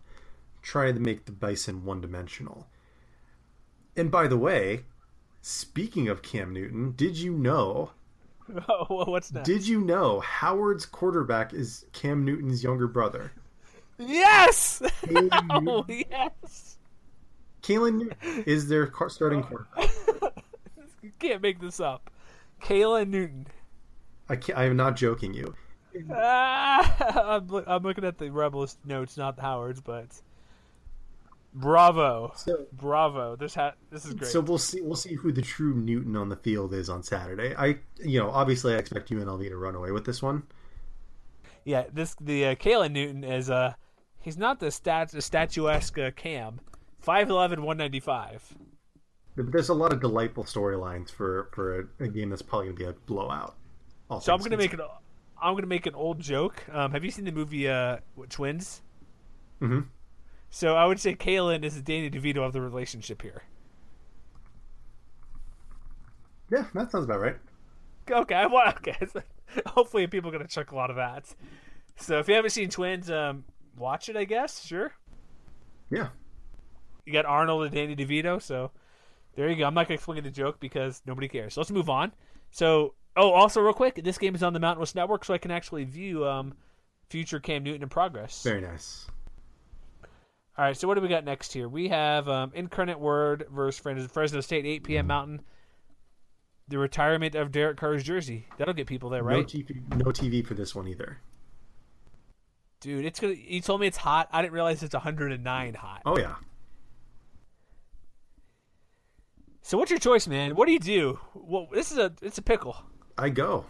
[0.61, 2.67] try to make the Bison one dimensional.
[3.95, 4.85] And by the way,
[5.41, 7.91] speaking of Cam Newton, did you know?
[8.69, 9.43] Oh, what's that?
[9.43, 13.33] Did you know Howard's quarterback is Cam Newton's younger brother?
[13.97, 14.81] Yes!
[15.49, 16.77] oh, yes!
[17.61, 19.43] Caylin Newton is their starting oh.
[19.43, 20.43] quarterback.
[21.19, 22.09] can't make this up.
[22.63, 23.47] Caylin Newton.
[24.29, 25.53] I can't, I am not joking you.
[26.13, 30.07] Ah, I'm, I'm looking at the Rebels notes, not the Howards, but
[31.53, 33.35] bravo, so, bravo.
[33.35, 34.31] This ha- this is great.
[34.31, 37.55] So we'll see we'll see who the true Newton on the field is on Saturday.
[37.55, 40.43] I you know obviously I expect UNLV to run away with this one.
[41.65, 43.73] Yeah, this the uh, Caylin Newton is uh
[44.21, 46.59] he's not the stats the statuesque uh, Cam.
[47.05, 48.55] 5'11", 195.
[49.37, 52.85] There's a lot of delightful storylines for for a, a, game that's probably gonna be
[52.85, 53.55] a blowout.
[54.21, 54.81] So I'm gonna make an
[55.41, 56.63] I'm gonna make an old joke.
[56.71, 57.97] Um, have you seen the movie uh,
[58.29, 58.81] Twins?
[59.61, 59.81] Mm-hmm.
[60.49, 63.43] So I would say Caylin is the Danny DeVito of the relationship here.
[66.49, 67.35] Yeah, that sounds about right.
[68.09, 68.97] Okay, I want okay.
[69.65, 71.25] Hopefully, people are gonna chuckle out of that.
[71.97, 73.43] So if you haven't seen Twins, um,
[73.77, 74.15] watch it.
[74.15, 74.93] I guess sure.
[75.89, 76.09] Yeah.
[77.05, 78.71] You got Arnold and Danny DeVito, so
[79.35, 79.65] there you go.
[79.65, 81.53] I'm not gonna explain the joke because nobody cares.
[81.53, 82.13] So let's move on.
[82.51, 85.37] So oh, also real quick, this game is on the Mountain West Network, so I
[85.37, 86.53] can actually view um,
[87.09, 88.43] future Cam Newton in progress.
[88.43, 89.07] Very nice.
[90.57, 91.67] All right, so what do we got next here?
[91.67, 95.07] We have um, Incarnate Word versus Fresno State, 8 p.m.
[95.07, 95.41] Mountain.
[96.69, 98.47] The retirement of Derek Carr's jersey.
[98.57, 99.37] That'll get people there, right?
[99.37, 101.19] No TV, no TV for this one either.
[102.81, 103.33] Dude, it's gonna.
[103.33, 104.27] You told me it's hot.
[104.31, 106.01] I didn't realize it's 109 hot.
[106.05, 106.35] Oh yeah.
[109.61, 110.55] So what's your choice, man?
[110.55, 111.19] What do you do?
[111.33, 112.77] Well, this is a it's a pickle.
[113.17, 113.65] I go.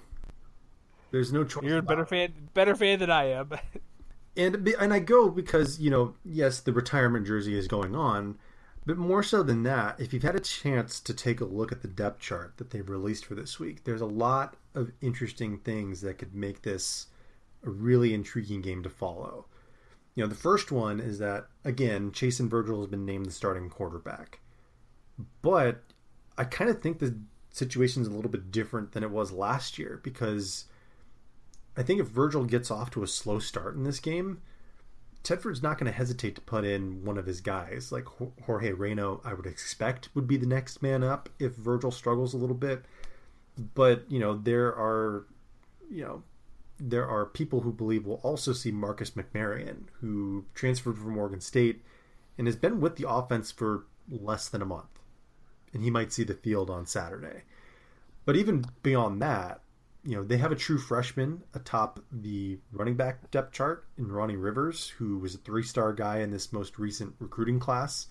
[1.12, 1.64] There's no choice.
[1.64, 3.52] You're a better fan, better fan than I am.
[4.38, 8.38] and and I go because you know, yes, the retirement jersey is going on,
[8.86, 11.82] but more so than that, if you've had a chance to take a look at
[11.82, 16.02] the depth chart that they've released for this week, there's a lot of interesting things
[16.02, 17.08] that could make this
[17.66, 19.46] a really intriguing game to follow.
[20.16, 23.70] You know, the first one is that again, Chason Virgil has been named the starting
[23.70, 24.40] quarterback,
[25.42, 25.84] but
[26.38, 27.18] I kind of think the
[27.58, 30.66] situation is a little bit different than it was last year because
[31.76, 34.42] I think if Virgil gets off to a slow start in this game,
[35.24, 37.92] Tedford's not going to hesitate to put in one of his guys.
[37.92, 38.06] Like
[38.46, 42.38] Jorge Reyna, I would expect would be the next man up if Virgil struggles a
[42.38, 42.86] little bit.
[43.76, 45.26] But, you know, there are,
[45.90, 46.24] you know,
[46.80, 51.84] there are people who believe we'll also see Marcus McMaryion, who transferred from Oregon State
[52.38, 54.97] and has been with the offense for less than a month.
[55.78, 57.44] And he might see the field on Saturday.
[58.26, 59.62] But even beyond that,
[60.04, 64.38] you know, they have a true freshman atop the running back depth chart in Ronnie
[64.38, 68.08] Rivers, who was a three star guy in this most recent recruiting class.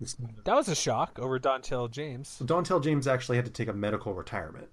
[0.00, 2.42] This, that was a shock over Dontel James.
[2.44, 4.68] Dontel James actually had to take a medical retirement.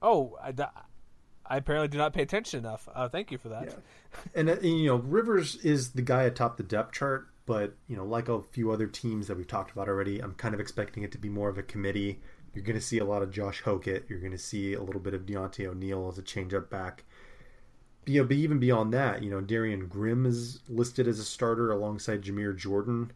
[0.00, 0.54] Oh, I,
[1.44, 2.88] I apparently do not pay attention enough.
[2.94, 3.64] Uh, thank you for that.
[3.64, 3.74] Yeah.
[4.36, 8.04] And, and, you know, Rivers is the guy atop the depth chart, but, you know,
[8.04, 11.12] like a few other teams that we've talked about already, I'm kind of expecting it
[11.12, 12.20] to be more of a committee
[12.56, 14.08] you're going to see a lot of Josh Hokit.
[14.08, 17.04] You're going to see a little bit of Deontay O'Neill as a changeup back.
[18.06, 21.70] You know, but even beyond that, you know, Derrion Grim is listed as a starter
[21.70, 23.12] alongside Jamire Jordan.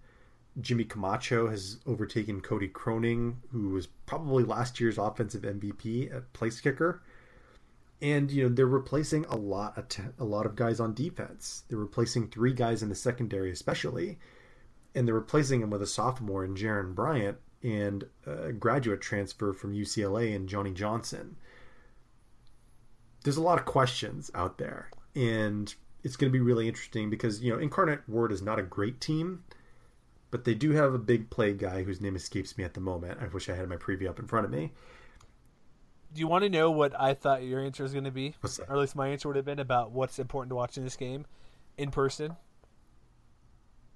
[0.61, 6.61] Jimmy Camacho has overtaken Cody Croning, who was probably last year's offensive MVP at place
[6.61, 7.01] kicker.
[8.03, 11.65] And you know they're replacing a lot of t- a lot of guys on defense.
[11.69, 14.19] They're replacing three guys in the secondary, especially,
[14.95, 19.75] and they're replacing them with a sophomore in Jaron Bryant, and a graduate transfer from
[19.75, 21.37] UCLA and Johnny Johnson.
[23.23, 27.43] There's a lot of questions out there, and it's going to be really interesting because
[27.43, 29.45] you know Incarnate Word is not a great team,
[30.31, 33.19] but they do have a big play guy whose name escapes me at the moment.
[33.21, 34.73] I wish I had my preview up in front of me.
[36.13, 38.35] Do you want to know what I thought your answer was going to be?
[38.43, 40.97] Or at least my answer would have been about what's important to watch in this
[40.97, 41.27] game
[41.79, 42.37] in person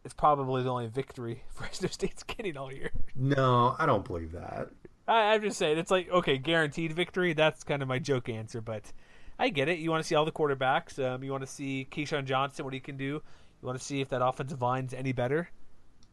[0.05, 2.91] it's probably the only victory Fresno State's getting all year.
[3.15, 4.69] No, I don't believe that.
[5.09, 7.33] I, am just saying it's like okay, guaranteed victory.
[7.33, 8.93] That's kind of my joke answer, but
[9.39, 9.79] I get it.
[9.79, 11.03] You want to see all the quarterbacks.
[11.03, 13.05] Um, you want to see KeeSean Johnson what he can do.
[13.05, 15.51] You want to see if that offensive line's any better,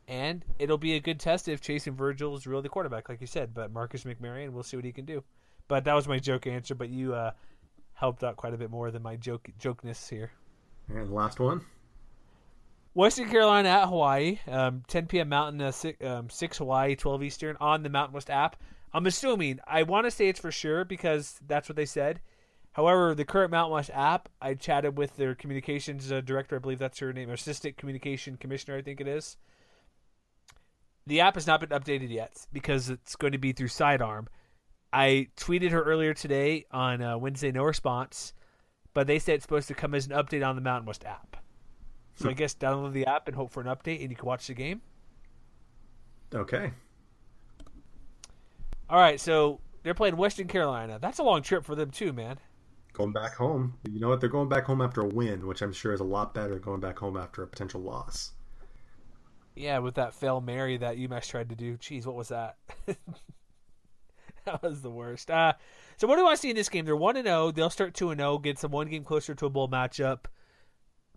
[0.08, 3.28] and it'll be a good test if Chason Virgil is really the quarterback, like you
[3.28, 3.54] said.
[3.54, 5.24] But Marcus McMaryion, we'll see what he can do.
[5.68, 6.76] But that was my joke answer.
[6.76, 7.32] But you uh,
[7.94, 10.32] helped out quite a bit more than my joke jokeness here.
[10.90, 11.66] And the last one.
[12.94, 15.30] Western Carolina at Hawaii, um, 10 p.m.
[15.30, 18.58] Mountain, uh, 6, um, 6 Hawaii, 12 Eastern on the Mountain West app.
[18.94, 22.20] I'm assuming, I want to say it's for sure because that's what they said.
[22.74, 26.80] However, the current Mountain West app, I chatted with their communications uh, director, I believe
[26.80, 29.38] that's her name, assistant communication commissioner, I think it is.
[31.08, 34.28] The app has not been updated yet because it's going to be through Sidearm.
[34.94, 38.34] I tweeted her earlier today on uh, Wednesday, no response,
[38.94, 41.38] but they said it's supposed to come as an update on the Mountain West app.
[42.16, 44.48] So I guess download the app and hope for an update, and you can watch
[44.48, 44.82] the game.
[46.34, 46.72] Okay.
[48.90, 51.00] All right, so they're playing Western Carolina.
[51.02, 52.38] That's a long trip for them too, man.
[52.94, 53.76] Going back home.
[53.90, 54.20] You know what?
[54.20, 56.62] They're going back home after a win, which I'm sure is a lot better than
[56.62, 58.34] going back home after a potential loss.
[59.56, 61.78] Yeah, with that fail Mary that UMass tried to do.
[61.78, 62.58] Jeez, what was that?
[64.46, 65.30] that was the worst.
[65.30, 65.54] Uh,
[65.98, 66.86] so what do I see in this game?
[66.86, 67.48] They're one and zero.
[67.48, 67.52] Oh.
[67.52, 68.34] They'll start two and zero.
[68.34, 70.26] Oh, get some one game closer to a bowl matchup.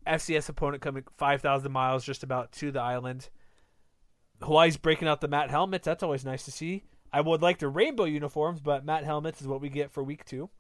[0.07, 3.31] FCS opponent coming 5,000 miles just about to the island.
[4.43, 5.87] Hawaii's breaking out the matte helmets.
[5.87, 6.85] That's always nice to see.
[7.13, 10.25] I would like the rainbow uniforms, but matte helmets is what we get for week
[10.25, 10.51] two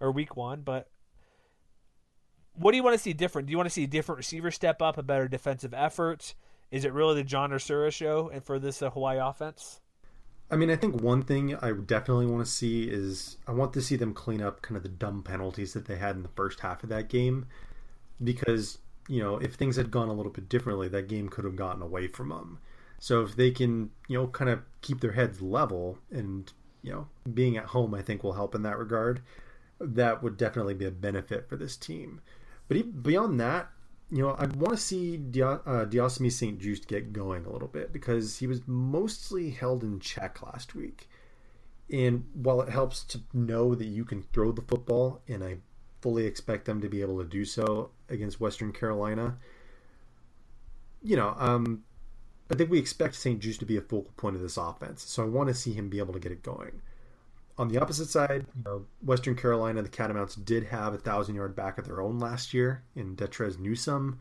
[0.00, 0.62] or week one.
[0.62, 0.88] But
[2.54, 3.46] what do you want to see different?
[3.46, 6.34] Do you want to see a different receiver step up, a better defensive effort?
[6.70, 9.80] Is it really the John Ursua show and for this uh, Hawaii offense?
[10.54, 13.82] I mean, I think one thing I definitely want to see is I want to
[13.82, 16.60] see them clean up kind of the dumb penalties that they had in the first
[16.60, 17.46] half of that game
[18.22, 18.78] because
[19.08, 21.82] you know, if things had gone a little bit differently, that game could have gotten
[21.82, 22.58] away from them.
[22.98, 26.50] So if they can, you know, kind of keep their heads level and,
[26.82, 29.20] you know, being at home, I think will help in that regard.
[29.78, 32.20] That would definitely be a benefit for this team.
[32.68, 33.68] But beyond that,
[34.10, 36.58] you know, I want to see Dia- uh, St.
[36.58, 41.08] Juste get going a little bit because he was mostly held in check last week.
[41.90, 45.58] And while it helps to know that you can throw the football, and I
[46.00, 49.38] fully expect them to be able to do so against Western Carolina.
[51.02, 51.84] You know, um,
[52.50, 53.40] I think we expect St.
[53.40, 55.88] Juste to be a focal point of this offense, so I want to see him
[55.88, 56.82] be able to get it going.
[57.56, 61.54] On the opposite side, you know, Western Carolina, the Catamounts did have a thousand yard
[61.54, 64.18] back of their own last year in Detrez Newsome,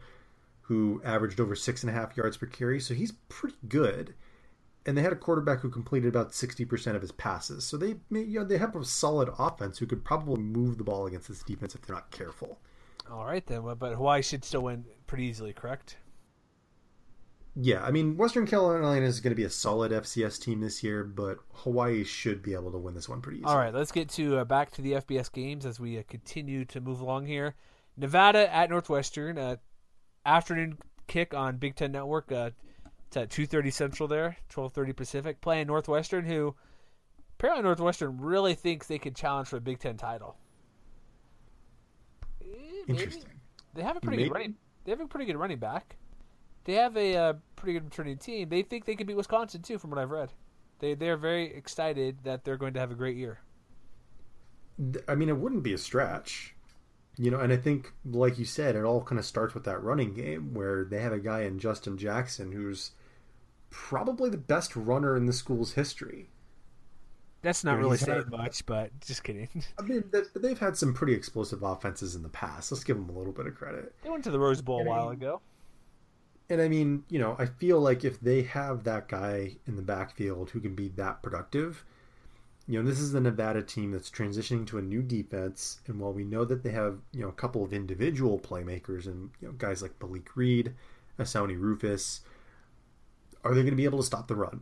[0.61, 2.79] who averaged over six and a half yards per carry.
[2.79, 4.13] So he's pretty good.
[4.85, 7.65] And they had a quarterback who completed about sixty percent of his passes.
[7.65, 11.07] So they, you know, they have a solid offense who could probably move the ball
[11.07, 12.59] against this defense if they're not careful.
[13.09, 15.97] All right then, but Hawaii should still win pretty easily, correct?
[17.55, 21.03] Yeah, I mean, Western Carolina is going to be a solid FCS team this year,
[21.03, 23.51] but Hawaii should be able to win this one pretty easily.
[23.51, 26.65] All right, let's get to uh, back to the FBS games as we uh, continue
[26.65, 27.53] to move along here.
[27.95, 29.57] Nevada at Northwestern, uh,
[30.25, 32.31] afternoon kick on Big Ten Network.
[32.31, 32.49] Uh,
[33.07, 35.39] it's at two thirty Central there, twelve thirty Pacific.
[35.39, 36.55] Playing Northwestern, who
[37.37, 40.37] apparently Northwestern really thinks they could challenge for a Big Ten title.
[42.41, 42.45] Eh,
[42.87, 43.25] Interesting.
[43.75, 44.29] They have a pretty Maybe.
[44.29, 44.55] good running.
[44.85, 45.97] They have a pretty good running back.
[46.65, 48.49] They have a uh, pretty good returning team.
[48.49, 50.31] They think they could beat Wisconsin too, from what I've read.
[50.79, 53.39] They they're very excited that they're going to have a great year.
[55.07, 56.55] I mean, it wouldn't be a stretch,
[57.17, 57.39] you know.
[57.39, 60.53] And I think, like you said, it all kind of starts with that running game
[60.53, 62.91] where they have a guy in Justin Jackson who's
[63.69, 66.29] probably the best runner in the school's history.
[67.43, 69.49] That's not really saying much, but just kidding.
[69.79, 72.71] I mean, they- they've had some pretty explosive offenses in the past.
[72.71, 73.93] Let's give them a little bit of credit.
[74.01, 75.41] they went to the Rose Bowl a while ago.
[76.49, 79.81] And I mean, you know, I feel like if they have that guy in the
[79.81, 81.85] backfield who can be that productive,
[82.67, 85.79] you know, this is the Nevada team that's transitioning to a new defense.
[85.87, 89.31] And while we know that they have, you know, a couple of individual playmakers and,
[89.41, 90.73] you know, guys like Malik Reed,
[91.19, 92.21] Asauni Rufus,
[93.43, 94.61] are they going to be able to stop the run?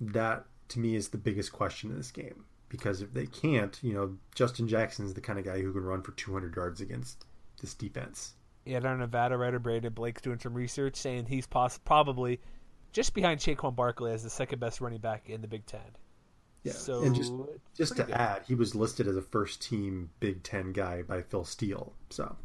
[0.00, 2.44] That, to me, is the biggest question in this game.
[2.68, 6.02] Because if they can't, you know, Justin Jackson's the kind of guy who can run
[6.02, 7.26] for 200 yards against
[7.60, 8.32] this defense.
[8.64, 12.40] Yeah, our Nevada writer Brandon Blake's doing some research saying he's poss- probably
[12.92, 15.80] just behind Saquon Barkley as the second best running back in the Big Ten.
[16.62, 17.32] Yeah, So and just
[17.76, 18.14] just to good.
[18.14, 21.92] add, he was listed as a first team Big Ten guy by Phil Steele.
[22.10, 22.36] So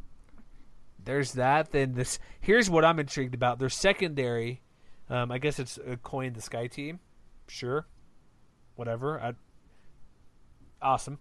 [1.04, 1.72] there's that.
[1.72, 3.60] Then this here's what I'm intrigued about.
[3.60, 4.62] Their secondary,
[5.10, 7.00] um, I guess it's a coin the sky team.
[7.48, 7.86] Sure,
[8.76, 9.20] whatever.
[9.22, 9.34] I,
[10.82, 11.20] awesome.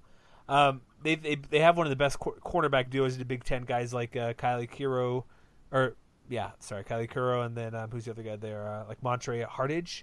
[0.48, 3.44] Um, they, they they have one of the best cor- cornerback duos in the Big
[3.44, 3.62] Ten.
[3.64, 5.24] Guys like uh, Kylie Kiro,
[5.70, 5.96] or
[6.28, 8.68] yeah, sorry, Kylie Kuro, and then um, who's the other guy there?
[8.68, 10.02] Uh, like Montre Hartage.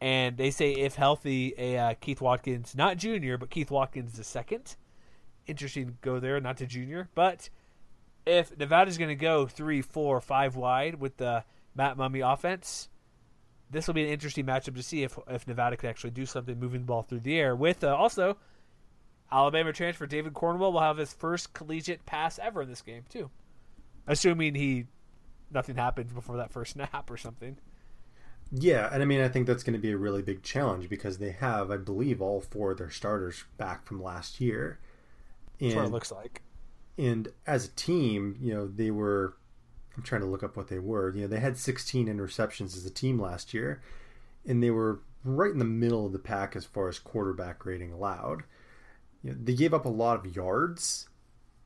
[0.00, 4.22] And they say if healthy, a uh, Keith Watkins, not junior, but Keith Watkins the
[4.22, 4.76] second.
[5.46, 7.50] Interesting go there, not to junior, but
[8.26, 11.42] if Nevada's going to go three, four, five wide with the
[11.74, 12.88] Matt Mumme offense,
[13.70, 16.58] this will be an interesting matchup to see if if Nevada can actually do something
[16.58, 17.56] moving the ball through the air.
[17.56, 18.36] With uh, also
[19.30, 23.30] Alabama transfer David Cornwell will have his first collegiate pass ever in this game too,
[24.06, 24.86] assuming he
[25.50, 27.58] nothing happens before that first snap or something.
[28.52, 31.18] yeah, and I mean I think that's going to be a really big challenge because
[31.18, 34.78] they have, I believe, all four of their starters back from last year.
[35.60, 36.42] That's what it looks like.
[36.96, 39.36] and as a team, you know, they were
[39.96, 41.12] I'm trying to look up what they were.
[41.14, 43.82] You know, they had 16 interceptions as a team last year,
[44.46, 47.92] and they were right in the middle of the pack as far as quarterback rating
[47.92, 48.44] allowed.
[49.22, 51.08] You know, they gave up a lot of yards,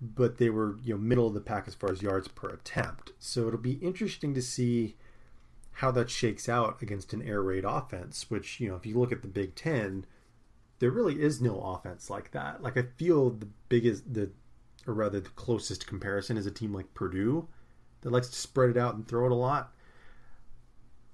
[0.00, 3.12] but they were you know middle of the pack as far as yards per attempt.
[3.18, 4.96] So it'll be interesting to see
[5.76, 8.30] how that shakes out against an air raid offense.
[8.30, 10.06] Which you know, if you look at the Big Ten,
[10.78, 12.62] there really is no offense like that.
[12.62, 14.30] Like I feel the biggest the
[14.86, 17.48] or rather the closest comparison is a team like Purdue
[18.00, 19.72] that likes to spread it out and throw it a lot.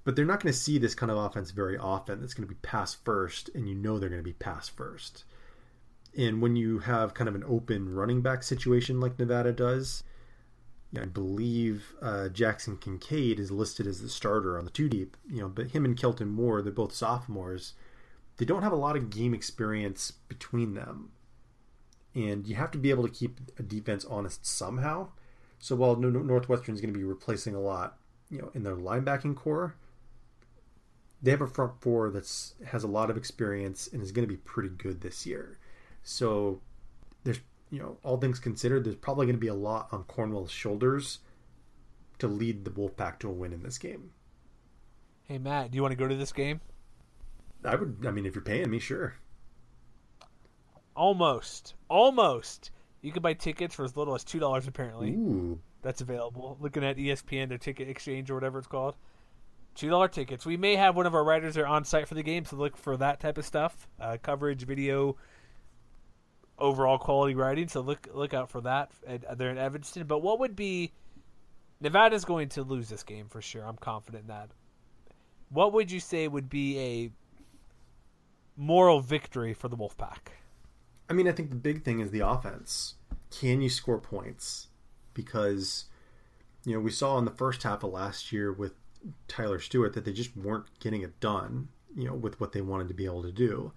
[0.05, 2.25] But they're not going to see this kind of offense very often.
[2.25, 5.25] It's going to be pass first, and you know they're going to be pass first.
[6.17, 10.03] And when you have kind of an open running back situation like Nevada does,
[10.97, 15.17] I believe uh, Jaxson Kincaide is listed as the starter on the two deep.
[15.31, 17.75] You know, but him and Kelton Moore, they're both sophomores.
[18.39, 21.11] They don't have a lot of game experience between them
[22.15, 25.09] and you have to be able to keep a defense honest somehow.
[25.59, 27.99] So while Nor- Northwestern is going to be replacing a lot,
[28.31, 29.77] you know, in their linebacking core,
[31.23, 34.33] they have a front four that's has a lot of experience and is going to
[34.33, 35.58] be pretty good this year.
[36.09, 36.63] So
[37.23, 40.51] there's, you know, all things considered, there's probably going to be a lot on Cornwell's
[40.51, 41.19] shoulders
[42.19, 44.11] to lead the Wolfpack to a win in this game.
[45.25, 46.63] Hey Matt, do you want to go to this game?
[47.63, 49.17] I would, I mean, if you're paying me, sure.
[50.97, 52.71] Almost, almost.
[53.03, 55.11] You can buy tickets for as little as two dollars apparently.
[55.11, 56.57] Ooh, that's available.
[56.59, 58.97] Looking at ESPN, their ticket exchange or whatever it's called.
[59.75, 60.47] Two dollar tickets.
[60.47, 62.79] We may have one of our writers there on site for the game, so look
[62.79, 65.19] for that type of stuff, uh, coverage, video,
[66.59, 67.69] overall quality writing.
[67.69, 68.91] So look look out for that.
[69.07, 70.07] And they're in Evanston.
[70.07, 70.93] But what would be
[71.81, 73.63] Nevada's going to lose this game for sure.
[73.63, 74.51] I'm confident in that.
[75.51, 77.11] What would you say would be a
[78.57, 80.33] moral victory for the Wolfpack?
[81.09, 82.95] I mean, I think the big thing is the offense.
[83.31, 84.69] Can you score points?
[85.15, 85.87] Because,
[86.65, 88.75] you know, we saw in the first half of last year with
[89.27, 92.89] Tyler Stewart that they just weren't getting it done, you know, with what they wanted
[92.89, 93.73] to be able to do.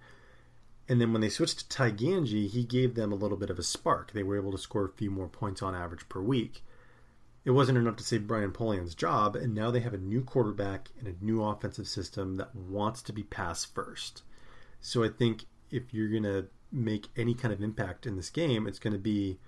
[0.92, 3.58] And then when they switched to Ty Gangi, he gave them a little bit of
[3.58, 4.12] a spark.
[4.12, 6.62] They were able to score a few more points on average per week.
[7.46, 10.90] It wasn't enough to save Brian Polian's job, and now they have a new quarterback
[10.98, 14.22] and a new offensive system that wants to be pass first.
[14.82, 18.66] So I think if you're going to make any kind of impact in this game,
[18.66, 19.38] it's going to be,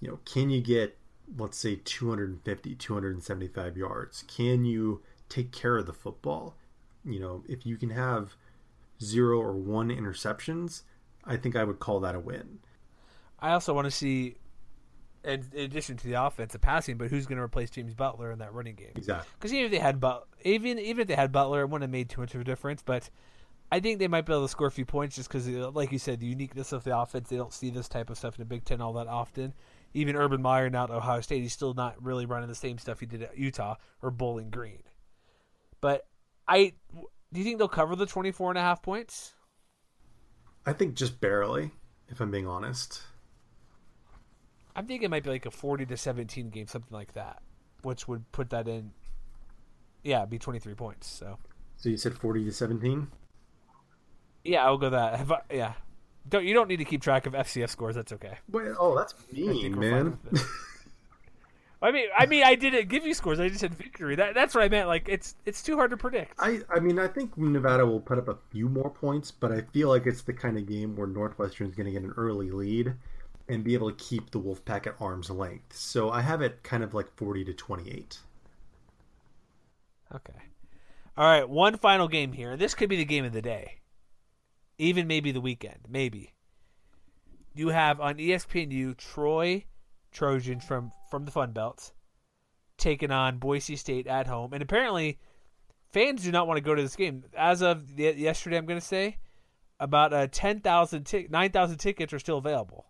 [0.00, 0.96] you know, can you get,
[1.36, 4.24] let's say, 250, 275 yards?
[4.34, 6.56] Can you take care of the football?
[7.04, 8.34] You know, if you can have
[9.02, 10.82] zero or one interceptions,
[11.24, 12.58] I think I would call that a win.
[13.38, 14.36] I also want to see,
[15.24, 18.38] in, in addition to the offensive passing, but who's going to replace James Butler in
[18.40, 18.92] that running game?
[18.96, 19.30] Exactly.
[19.38, 21.90] Because even if they had but even even if they had Butler, it wouldn't have
[21.90, 22.82] made too much of a difference.
[22.82, 23.08] But
[23.72, 25.92] I think they might be able to score a few points just because, uh, like
[25.92, 27.28] you said, the uniqueness of the offense.
[27.28, 29.54] They don't see this type of stuff in the Big Ten all that often.
[29.94, 33.00] Even Urban Meyer now at Ohio State, he's still not really running the same stuff
[33.00, 34.82] he did at Utah or Bowling Green.
[35.80, 36.06] But
[36.46, 36.74] I
[37.32, 39.34] do you think they'll cover the 24 and a half points?
[40.66, 41.70] I think just barely,
[42.08, 43.02] if I'm being honest.
[44.76, 47.42] I'm thinking it might be like a 40 to 17 game, something like that,
[47.82, 48.92] which would put that in.
[50.02, 51.08] Yeah, be 23 points.
[51.08, 51.38] So.
[51.76, 53.08] So you said 40 to 17.
[54.44, 55.20] Yeah, I'll go that.
[55.30, 55.72] I, yeah,
[56.28, 57.94] don't you don't need to keep track of FCS scores.
[57.94, 58.38] That's okay.
[58.50, 60.18] Well, oh, that's mean, man.
[61.82, 63.40] I mean, I mean, I didn't give you scores.
[63.40, 64.14] I just said victory.
[64.14, 64.86] That that's what I meant.
[64.88, 66.34] Like it's it's too hard to predict.
[66.38, 69.62] I I mean, I think Nevada will put up a few more points, but I
[69.72, 72.50] feel like it's the kind of game where Northwestern is going to get an early
[72.50, 72.92] lead
[73.48, 75.74] and be able to keep the Wolfpack at arm's length.
[75.74, 78.18] So I have it kind of like forty to twenty-eight.
[80.14, 80.38] Okay.
[81.16, 82.56] All right, one final game here.
[82.56, 83.78] This could be the game of the day.
[84.78, 86.32] Even maybe the weekend, maybe.
[87.54, 89.64] You have on ESPNU Troy
[90.12, 91.92] Trojans from from the Fun Belt
[92.76, 95.18] taking on Boise State at home, and apparently
[95.90, 97.24] fans do not want to go to this game.
[97.36, 99.18] As of yesterday, I'm going to say
[99.78, 102.86] about uh, 10,000 t- 9,000 tickets are still available.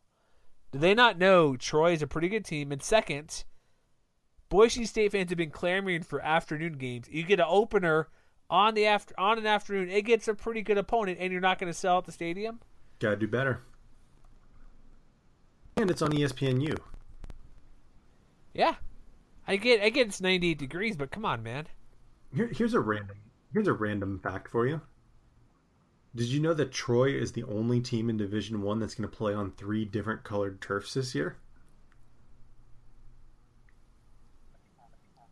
[0.72, 2.72] Do they not know Troy is a pretty good team?
[2.72, 3.44] And second,
[4.48, 7.08] Boise State fans have been clamoring for afternoon games.
[7.10, 8.08] You get an opener
[8.48, 9.90] on the after on an afternoon.
[9.90, 12.60] It gets a pretty good opponent, and you're not going to sell at the stadium.
[12.98, 13.62] Gotta do better.
[15.76, 16.76] And it's on ESPNU.
[18.60, 18.74] Yeah,
[19.48, 21.66] I get I get it's 98 degrees, but come on, man.
[22.34, 23.16] Here, here's a random
[23.54, 24.82] here's a random fact for you.
[26.14, 29.16] Did you know that Troy is the only team in Division One that's going to
[29.16, 31.38] play on three different colored turfs this year?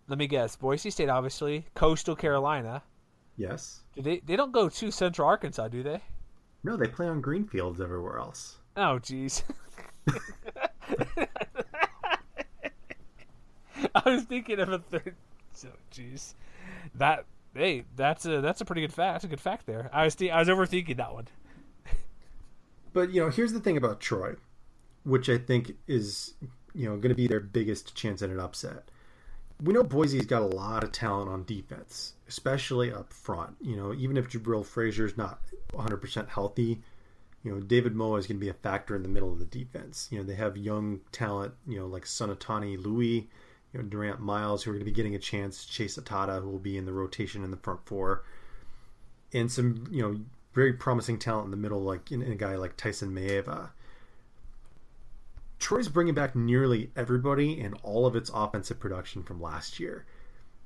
[0.09, 0.57] Let me guess.
[0.57, 1.67] Boise State, obviously.
[1.75, 2.83] Coastal Carolina.
[3.37, 3.83] Yes.
[3.95, 6.01] Do they they don't go to Central Arkansas, do they?
[6.65, 8.57] No, they play on green fields everywhere else.
[8.75, 9.43] Oh, jeez.
[13.95, 15.15] I was thinking of a third.
[15.53, 16.35] So, jeez,
[16.95, 17.25] that
[17.55, 19.15] hey, that's a that's a pretty good fact.
[19.15, 19.91] That's a good fact there.
[19.93, 21.29] I was th- I was overthinking that one.
[22.93, 24.35] but you know, here's the thing about Troy,
[25.05, 26.35] which I think is
[26.75, 28.91] you know going to be their biggest chance at an upset.
[29.61, 33.57] We know Boise's got a lot of talent on defense, especially up front.
[33.61, 35.41] You know, even if Jabril Frazier's not
[35.73, 36.81] 100% healthy,
[37.43, 39.45] you know, David Moa is going to be a factor in the middle of the
[39.45, 40.07] defense.
[40.13, 43.29] You know, they have young talent, you know, like Sonatani Louis,
[43.73, 46.49] you know, Durant Miles, who are going to be getting a chance, Chase Hatada, who
[46.49, 48.25] will be in the rotation in the front four,
[49.33, 50.21] and some, you know,
[50.55, 53.71] very promising talent in the middle, like in, in a guy like Tyson Maeva.
[55.59, 60.07] Troy's bringing back nearly everybody and all of its offensive production from last year.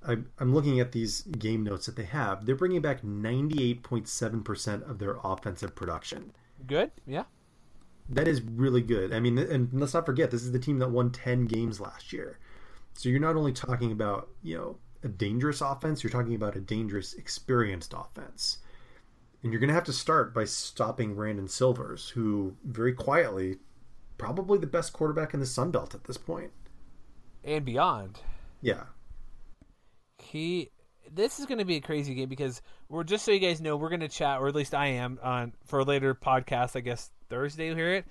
[0.07, 2.45] I'm, I'm looking at these game notes that they have.
[2.45, 6.33] They're bringing back 98.7% of their offensive production.
[6.66, 7.24] Good, yeah.
[8.09, 9.12] That is really good.
[9.12, 12.12] I mean, and let's not forget, this is the team that won 10 games last
[12.12, 12.39] year.
[12.94, 16.60] So you're not only talking about, you know, a dangerous offense, you're talking about a
[16.60, 18.59] dangerous, experienced offense.
[19.43, 23.59] And you're going to have to start by stopping Brandon Silvers, who very quietly,
[24.16, 26.19] probably the best quarterback in the Sun Belt at this.
[27.44, 28.20] And beyond.
[28.60, 28.85] Yeah.
[30.19, 30.70] He
[31.14, 33.77] this is going to be a crazy game because we're just so you guys know
[33.77, 36.81] we're going to chat or at least I am on for a later podcast I
[36.81, 38.06] guess Thursday you'll hear it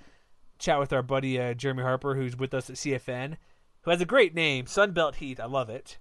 [0.58, 3.36] chat with our buddy uh, Jeremy Harper who's with us at CFN
[3.82, 5.40] who has a great name, Sunbelt Heat.
[5.40, 5.98] I love it.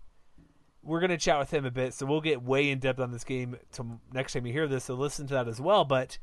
[0.83, 3.11] We're going to chat with him a bit, so we'll get way in depth on
[3.11, 5.85] this game to next time you hear this, so listen to that as well.
[5.85, 6.17] But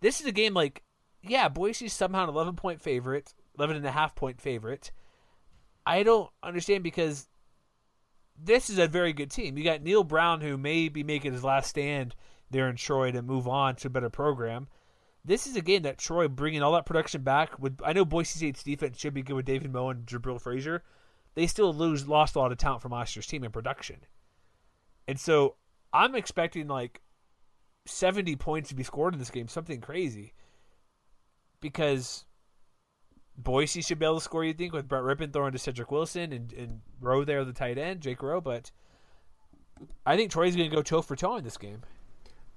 [0.00, 0.82] this is a game like,
[1.22, 4.90] yeah, Boise's somehow an 11 point favorite, 11 and a half point favorite.
[5.86, 7.28] I don't understand because
[8.36, 9.56] this is a very good team.
[9.56, 12.14] You got Neal Brown, who may be making his last stand
[12.50, 14.68] there in Troy to move on to a better program.
[15.24, 17.58] This is a game that Troy bringing all that production back.
[17.58, 20.82] With I know Boise State's defense should be good with David Moa and Jabril Frazier.
[21.34, 23.96] They still lose lost a lot of talent from last year's team in production,
[25.06, 25.56] and so
[25.92, 27.00] I'm expecting like
[27.86, 30.34] 70 points to be scored in this game, something crazy,
[31.60, 32.24] because
[33.36, 34.44] Boise should be able to score.
[34.44, 37.78] You think with Brett Rypien throwing to Cedric Wilson and and Roh there, the tight
[37.78, 38.70] end, Jake Roh, but
[40.04, 41.82] I think Troy's going to go toe for toe in this game.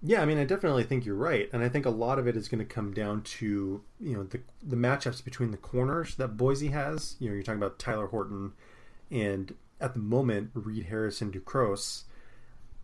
[0.06, 2.36] Yeah, I mean, I definitely think you're right, and I think a lot of it
[2.36, 6.36] is going to come down to you know the the matchups between the corners that
[6.36, 7.16] Boise has.
[7.20, 8.52] You know, you're talking about Tyler Horton,
[9.10, 12.04] and at the moment Reed Harrison Ducros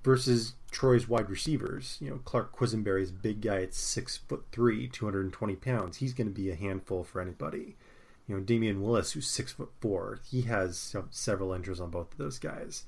[0.01, 1.97] versus Troy's wide receivers.
[1.99, 5.97] You know, Clark Quisenberry's big guy at six foot three, 220 pounds.
[5.97, 7.75] He's going to be a handful for anybody.
[8.27, 12.17] You know, Damion Willis, who's six foot four, he has several injuries on both of
[12.17, 12.85] those guys.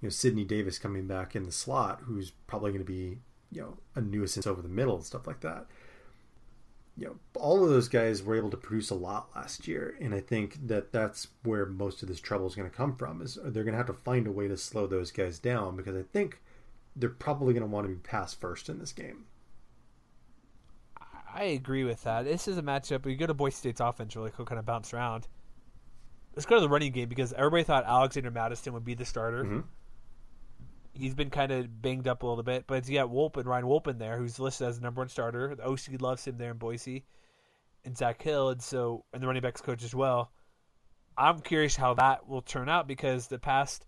[0.00, 3.18] You know, Sidney Davis coming back in the slot, who's probably going to be
[3.52, 5.66] you know a nuisance over the middle and stuff like that.
[6.96, 10.14] You know, all of those guys were able to produce a lot last year, and
[10.14, 13.22] I think that that's where most of this trouble is going to come from.
[13.22, 15.96] Is they're going to have to find a way to slow those guys down because
[15.96, 16.40] I think
[16.96, 19.24] they're probably going to want to be passed first in this game.
[21.34, 22.26] I agree with that.
[22.26, 23.04] This is a matchup.
[23.04, 25.26] We go to Boise State's offense really quick, kind of bounce around.
[26.36, 29.44] Let's go to the running game because everybody thought Alexander Mattison would be the starter.
[29.44, 29.60] Mm-hmm
[30.92, 33.98] he's been kind of banged up a little bit, but you got Wolpin, Ryan Wolpin
[33.98, 35.54] there, who's listed as the number one starter.
[35.54, 37.04] The OC loves him there in Boise,
[37.84, 40.30] and Zach Hill, and so and the running backs coach as well.
[41.16, 43.86] I'm curious how that will turn out because the past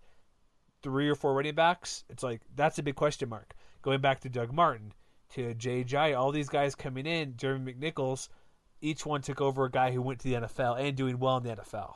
[0.83, 3.55] three or four running backs, it's like that's a big question mark.
[3.81, 4.93] Going back to Doug Martin,
[5.33, 8.29] to Jai, all these guys coming in, Jeremy McNichols,
[8.81, 11.43] each one took over a guy who went to the NFL and doing well in
[11.43, 11.95] the NFL.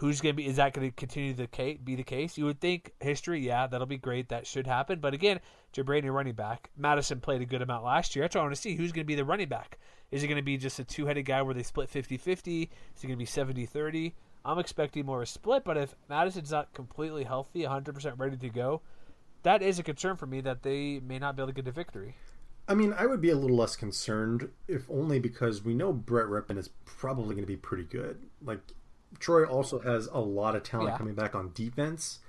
[0.00, 0.46] Who's going to be?
[0.46, 2.38] Is that going to continue to be the case?
[2.38, 4.30] You would think history, yeah, that'll be great.
[4.30, 4.98] That should happen.
[4.98, 5.40] But again,
[5.74, 6.70] Jabrani running back.
[6.74, 8.24] Mattison played a good amount last year.
[8.24, 8.76] That's what I want to see.
[8.76, 9.78] Who's going to be the running back?
[10.10, 12.62] Is it going to be just a two headed guy where they split 50 50?
[12.62, 12.68] Is
[13.04, 14.14] it going to be 70 30?
[14.42, 18.80] I'm expecting more a split, but if Mattison's not completely healthy, 100% ready to go,
[19.42, 21.72] that is a concern for me that they may not be able to get a
[21.72, 22.16] victory.
[22.66, 26.26] I mean, I would be a little less concerned, if only because we know Brett
[26.26, 28.22] Rypien is probably going to be pretty good.
[28.42, 28.60] Like,
[29.18, 30.98] Troy also has a lot of talent yeah.
[30.98, 32.20] coming back on defense.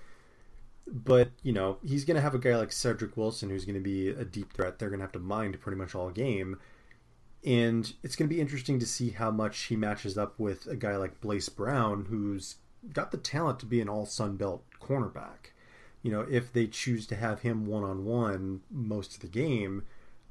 [0.87, 3.81] But, you know, he's going to have a guy like Cedric Wilson who's going to
[3.81, 4.79] be a deep threat.
[4.79, 6.57] They're going to have to mind pretty much all game.
[7.45, 10.75] And it's going to be interesting to see how much he matches up with a
[10.75, 12.57] guy like Blace Brown, who's
[12.93, 15.51] got the talent to be an all Sun Belt cornerback.
[16.01, 19.83] You know, if they choose to have him one on one most of the game,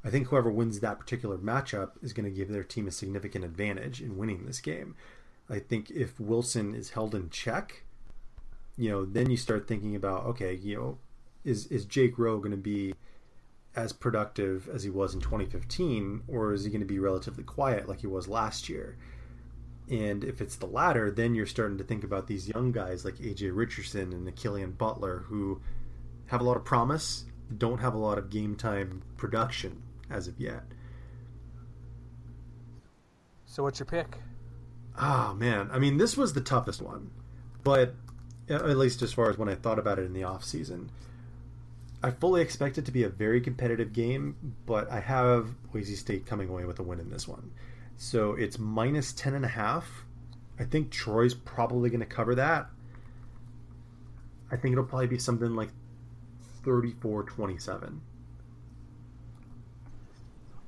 [0.05, 3.45] I think whoever wins that particular matchup is going to give their team a significant
[3.45, 4.95] advantage in winning this game.
[5.51, 7.85] I think if Wilson is held in check,
[8.77, 10.99] you know, then you start thinking about okay, you know,
[11.45, 12.95] is is Jake Roh going to be
[13.75, 17.89] as productive as he was in 2015, or is he going to be relatively quiet
[17.89, 18.97] like he was last year?
[19.91, 23.17] And if it's the latter, then you're starting to think about these young guys like
[23.17, 25.61] AJ Richardson and Killian Butler who
[26.27, 27.25] have a lot of promise,
[27.59, 30.63] don't have a lot of game time production as of yet.
[33.47, 34.19] So, what's your pick?
[35.03, 37.11] Oh man, I mean, this was the toughest one,
[37.65, 37.95] but
[38.51, 40.91] at least as far as when I thought about it in the off season,
[42.03, 46.27] I fully expect it to be a very competitive game, but I have Boise State
[46.27, 47.51] coming away with a win in this one.
[47.97, 50.05] So it's minus ten and a half.
[50.59, 52.69] I think Troy's probably going to cover that.
[54.51, 55.71] I think it'll probably be something like
[56.65, 58.01] 34-27.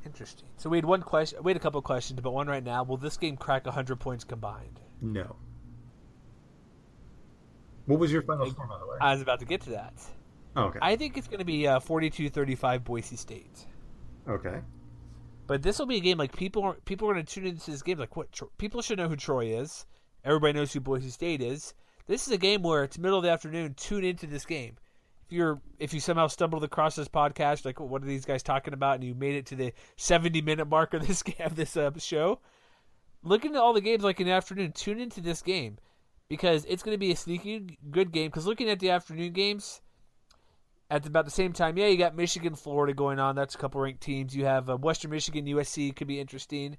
[0.04, 0.48] Interesting.
[0.56, 1.42] So we had one question.
[1.42, 2.82] We had a couple questions, but one right now.
[2.82, 4.80] Will this game crack 100 points combined?
[5.00, 5.36] No.
[7.86, 8.96] What was your final score, by the way?
[9.00, 9.94] I was about to get to that.
[10.54, 10.78] Oh, okay.
[10.82, 13.66] I think it's going to be uh, 42-35 Boise State.
[14.28, 14.60] Okay.
[15.46, 17.70] But this will be a game like people are people are going to tune into
[17.70, 19.86] this game like what people should know who Troy is.
[20.24, 21.74] Everybody knows who Boise State is.
[22.06, 23.74] This is a game where it's middle of the afternoon.
[23.74, 24.76] Tune into this game
[25.32, 28.96] you're if you somehow stumbled across this podcast, like what are these guys talking about,
[28.96, 32.40] and you made it to the 70 minute mark of this of this uh, show,
[33.22, 34.72] look into all the games like in the afternoon.
[34.72, 35.78] Tune into this game
[36.28, 38.28] because it's going to be a sneaky good game.
[38.28, 39.80] Because looking at the afternoon games
[40.90, 43.34] at about the same time, yeah, you got Michigan, Florida going on.
[43.34, 44.36] That's a couple ranked teams.
[44.36, 46.76] You have uh, Western Michigan, USC could be interesting.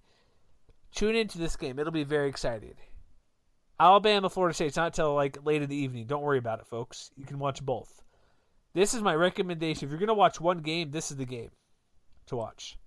[0.93, 2.75] Tune into this game; it'll be very exciting.
[3.79, 4.67] Alabama, Florida State.
[4.67, 6.05] It's not till like late in the evening.
[6.05, 7.11] Don't worry about it, folks.
[7.15, 8.02] You can watch both.
[8.73, 9.85] This is my recommendation.
[9.87, 11.51] If you're gonna watch one game, this is the game
[12.27, 12.77] to watch.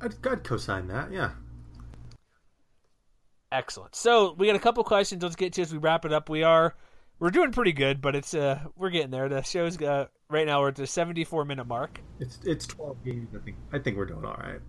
[0.00, 1.12] I'd, I'd co-sign that.
[1.12, 1.30] Yeah.
[3.52, 3.94] Excellent.
[3.94, 5.22] So we got a couple questions.
[5.22, 6.28] Let's get to as we wrap it up.
[6.28, 6.74] We are
[7.18, 9.28] we're doing pretty good, but it's uh we're getting there.
[9.28, 12.00] The show's uh, right now we're at the 74 minute mark.
[12.18, 13.28] It's it's 12 games.
[13.34, 14.60] I think I think we're doing all right.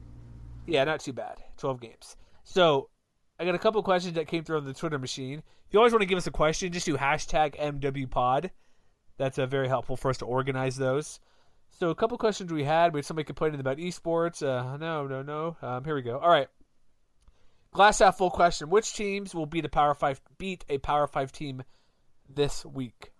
[0.67, 1.37] Yeah, not too bad.
[1.57, 2.17] 12 games.
[2.43, 2.89] So
[3.39, 5.39] I got a couple questions that came through on the Twitter machine.
[5.67, 8.51] If you always want to give us a question, just do hashtag MWPod.
[9.17, 11.19] That's uh, very helpful for us to organize those.
[11.79, 12.93] So a couple questions we had.
[12.93, 14.45] We had somebody complaining about esports.
[14.45, 15.57] Uh, no, no, no.
[15.61, 16.17] Um, here we go.
[16.19, 16.47] All right.
[17.73, 21.33] Glass half full question: Which teams will beat a Power Five beat a Power Five
[21.33, 21.63] team
[22.33, 23.11] this week?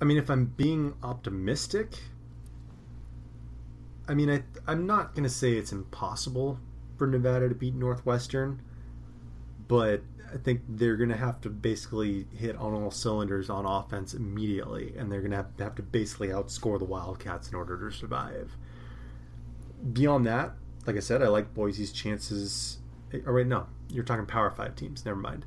[0.00, 2.00] I mean, if I'm being optimistic,
[4.08, 6.58] I mean, I I'm not gonna say it's impossible
[6.96, 8.60] for Nevada to beat Northwestern,
[9.68, 10.02] but
[10.32, 15.10] I think they're gonna have to basically hit on all cylinders on offense immediately, and
[15.10, 18.56] they're gonna have, have to basically outscore the Wildcats in order to survive.
[19.92, 20.52] Beyond that,
[20.86, 22.78] like I said, I like Boise's chances.
[23.26, 25.04] Oh wait, no, you're talking Power Five teams.
[25.04, 25.44] Never mind.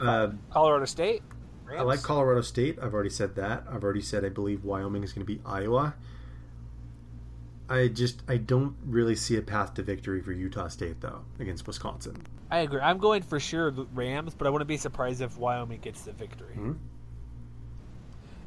[0.00, 1.22] Uh, Colorado State.
[1.64, 1.80] Rams?
[1.80, 2.78] I like Colorado State.
[2.80, 3.64] I've already said that.
[3.68, 5.94] I've already said I believe Wyoming is going to be Iowa.
[7.68, 11.66] I just I don't really see a path to victory for Utah State though against
[11.66, 12.26] Wisconsin.
[12.50, 12.80] I agree.
[12.80, 16.12] I'm going for sure the Rams, but I wouldn't be surprised if Wyoming gets the
[16.12, 16.54] victory.
[16.54, 16.72] Mm-hmm.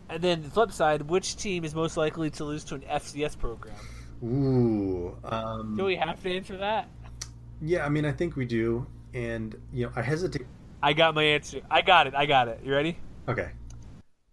[0.10, 3.38] And then the flip side, which team is most likely to lose to an FCS
[3.38, 3.76] program?
[4.24, 6.88] Ooh, um, do we have to answer that?
[7.62, 10.46] Yeah, I mean I think we do, and you know I hesitate.
[10.82, 11.62] I got my answer.
[11.72, 12.16] I got it.
[12.16, 12.60] I got it.
[12.64, 12.98] You ready?
[13.28, 13.50] Okay.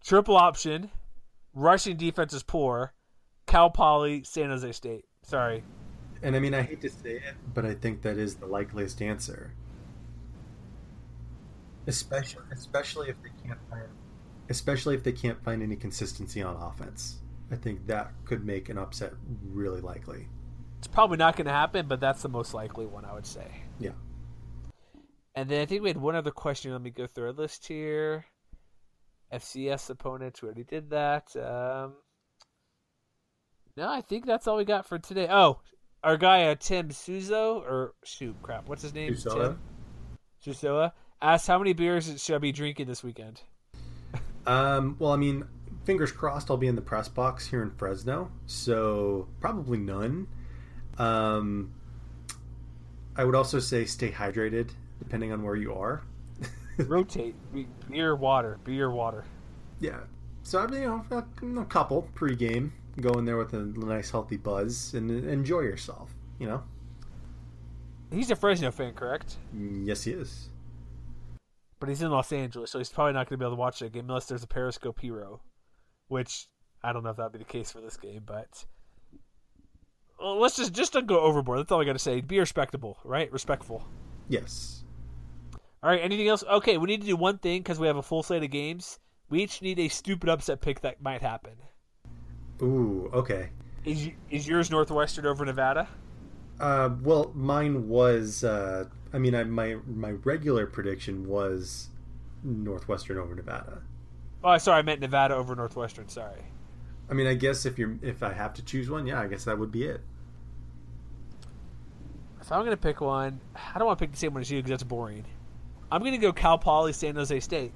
[0.05, 0.91] Triple option.
[1.55, 2.93] Rushing defense is poor.
[3.47, 5.05] Cal Poly, San Jose State.
[5.23, 5.63] Sorry.
[6.23, 9.01] And I mean, I hate to say it, but I think that is the likeliest
[9.01, 9.53] answer.
[11.87, 13.89] Especially, especially if they can't find,
[14.49, 17.19] especially if they can't find any consistency on offense.
[17.51, 19.13] I think that could make an upset
[19.45, 20.29] really likely.
[20.79, 23.47] It's probably not going to happen, but that's the most likely one, I would say.
[23.79, 23.91] Yeah.
[25.35, 26.73] And then I think we had one other question.
[26.73, 28.27] Let me go through our list here.
[29.33, 30.43] FCS opponents.
[30.43, 31.35] We already did that.
[31.37, 31.95] Um,
[33.77, 35.29] no, I think that's all we got for today.
[35.31, 35.61] Oh,
[36.03, 39.15] our guy uh, Tim Suzo or shoot crap, what's his name?
[39.15, 39.57] Susoa.
[40.43, 43.43] Tim Susoa asks how many beers should I be drinking this weekend.
[44.47, 45.45] um, well, I mean,
[45.85, 50.27] fingers crossed, I'll be in the press box here in Fresno, so probably none.
[50.99, 51.73] Um,
[53.17, 56.03] I would also say stay hydrated, depending on where you are.
[56.79, 57.35] Rotate
[57.89, 59.25] beer, water, beer, water.
[59.81, 60.01] Yeah.
[60.43, 64.11] So I mean, you know, a, a couple pre-game, go in there with a nice
[64.11, 66.15] healthy buzz and enjoy yourself.
[66.39, 66.63] You know.
[68.11, 69.37] He's a Fresno fan, correct?
[69.55, 70.49] Mm, yes, he is.
[71.81, 73.81] But he's in Los Angeles, so he's probably not going to be able to watch
[73.81, 75.41] that game unless there's a Periscope hero,
[76.09, 76.47] which
[76.85, 78.67] I don't know if that would be the case for this game, but
[80.21, 81.59] well, let's just just don't go overboard.
[81.59, 82.21] That's all I got to say.
[82.21, 83.33] Be respectable, right?
[83.33, 83.85] Respectful.
[84.29, 84.85] Yes.
[85.83, 86.01] All right.
[86.03, 86.45] Anything else?
[86.45, 88.99] Okay, we need to do one thing because we have a full slate of games.
[89.31, 91.53] We each need a stupid upset pick that might happen.
[92.61, 93.11] Ooh.
[93.15, 93.51] Okay.
[93.87, 95.89] Is is yours Northwestern over Nevada?
[96.59, 98.45] Uh, well, mine was.
[98.45, 101.89] Uh, I mean, I, my my regular prediction was
[102.43, 103.83] Northwestern over Nevada.
[104.43, 106.09] Oh, sorry, I meant Nevada over Northwestern.
[106.09, 106.43] Sorry.
[107.11, 109.45] I mean, I guess if you're if I have to choose one, yeah, I guess
[109.45, 110.01] that would be it.
[112.41, 113.41] If I'm gonna pick one,
[113.75, 115.25] I don't want to pick the same one as you because that's boring.
[115.91, 117.73] I'm gonna go Cal Poly San Jose State.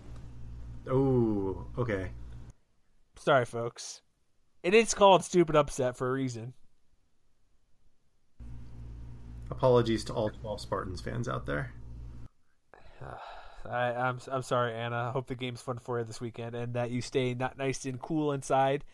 [0.88, 2.10] Oh, okay.
[3.16, 4.02] Sorry, folks.
[4.62, 6.54] And It is called stupid upset for a reason.
[9.50, 11.72] Apologies to all 12 Spartans fans out there.
[13.70, 15.08] I, am I'm, I'm sorry, Anna.
[15.08, 17.84] I hope the game's fun for you this weekend and that you stay not nice
[17.84, 18.84] and cool inside.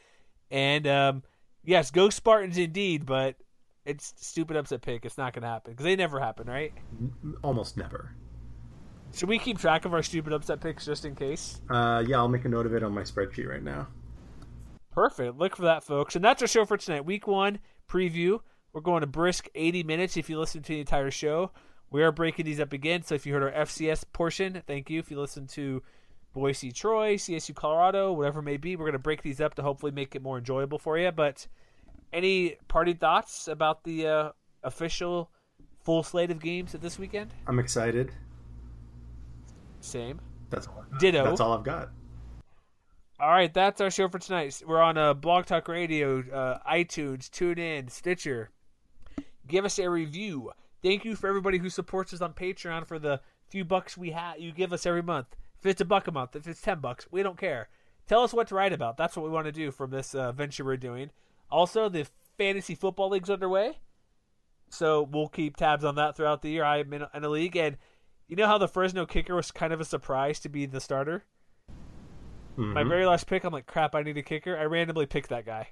[0.51, 1.23] And um,
[1.65, 3.37] yes, go Spartans indeed, but
[3.85, 5.05] it's stupid upset pick.
[5.05, 6.73] It's not going to happen because they never happen, right?
[7.43, 8.15] Almost never.
[9.15, 11.61] Should we keep track of our stupid upset picks just in case?
[11.69, 13.89] Uh, yeah, I'll make a note of it on my spreadsheet right now.
[14.93, 15.37] Perfect.
[15.37, 16.15] Look for that, folks.
[16.15, 17.05] And that's our show for tonight.
[17.05, 17.59] Week one
[17.89, 18.41] preview.
[18.73, 21.51] We're going to brisk 80 minutes if you listen to the entire show.
[21.91, 23.03] We are breaking these up again.
[23.03, 25.01] So if you heard our FCS portion, thank you.
[25.01, 25.83] If you listen to
[26.33, 29.63] Boise, Troy, CSU, Colorado, whatever it may be, we're going to break these up to
[29.63, 31.11] hopefully make it more enjoyable for you.
[31.11, 31.49] But
[32.13, 34.31] any party thoughts about the uh,
[34.63, 35.31] official
[35.83, 37.33] full slate of games at this weekend?
[37.49, 38.13] I'm excited.
[39.81, 40.21] Same.
[40.51, 40.85] That's all.
[41.01, 41.25] Ditto.
[41.25, 41.91] That's all I've got.
[43.19, 44.63] All right, that's our show for tonight.
[44.67, 48.51] We're on uh, Blog Talk Radio, uh, iTunes, TuneIn, Stitcher.
[49.47, 50.53] Give us a review.
[50.83, 54.39] Thank you for everybody who supports us on Patreon for the few bucks we have
[54.39, 55.37] you give us every month.
[55.59, 57.69] If it's a buck a month, if it's ten bucks, we don't care.
[58.07, 58.97] Tell us what to write about.
[58.97, 61.11] That's what we want to do from this uh, venture we're doing.
[61.51, 62.07] Also, the
[62.39, 63.79] fantasy football league's underway,
[64.71, 66.65] so we'll keep tabs on that throughout the year.
[66.65, 67.77] I'm in, in a league, and
[68.29, 71.25] you know how the Fresno kicker was kind of a surprise to be the starter.
[72.57, 72.73] Mm-hmm.
[72.73, 74.57] My very last pick, I'm like, crap, I need a kicker.
[74.57, 75.69] I randomly picked that guy.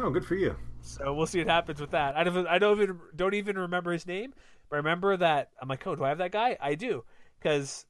[0.00, 0.54] Oh, good for you.
[0.80, 2.16] So we'll see what happens with that.
[2.16, 2.46] I don't.
[2.46, 4.32] I don't even don't even remember his name,
[4.70, 6.56] but I remember that I'm like, oh, do I have that guy?
[6.60, 7.04] I do,
[7.38, 7.84] because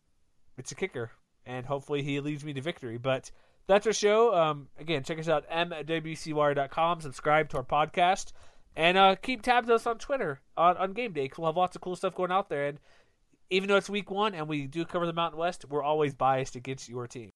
[0.56, 1.10] it's a kicker,
[1.44, 2.96] and hopefully he leads me to victory.
[2.96, 3.30] But
[3.66, 4.34] that's our show.
[4.34, 7.00] Um, again, check us out mwcwire.com.
[7.02, 8.32] Subscribe to our podcast,
[8.74, 11.30] and uh, keep tabs us on Twitter on, on game day.
[11.36, 12.68] We'll have lots of cool stuff going out there.
[12.68, 12.80] And
[13.50, 16.56] even though it's week one and we do cover the Mountain West, we're always biased
[16.56, 17.32] against your team.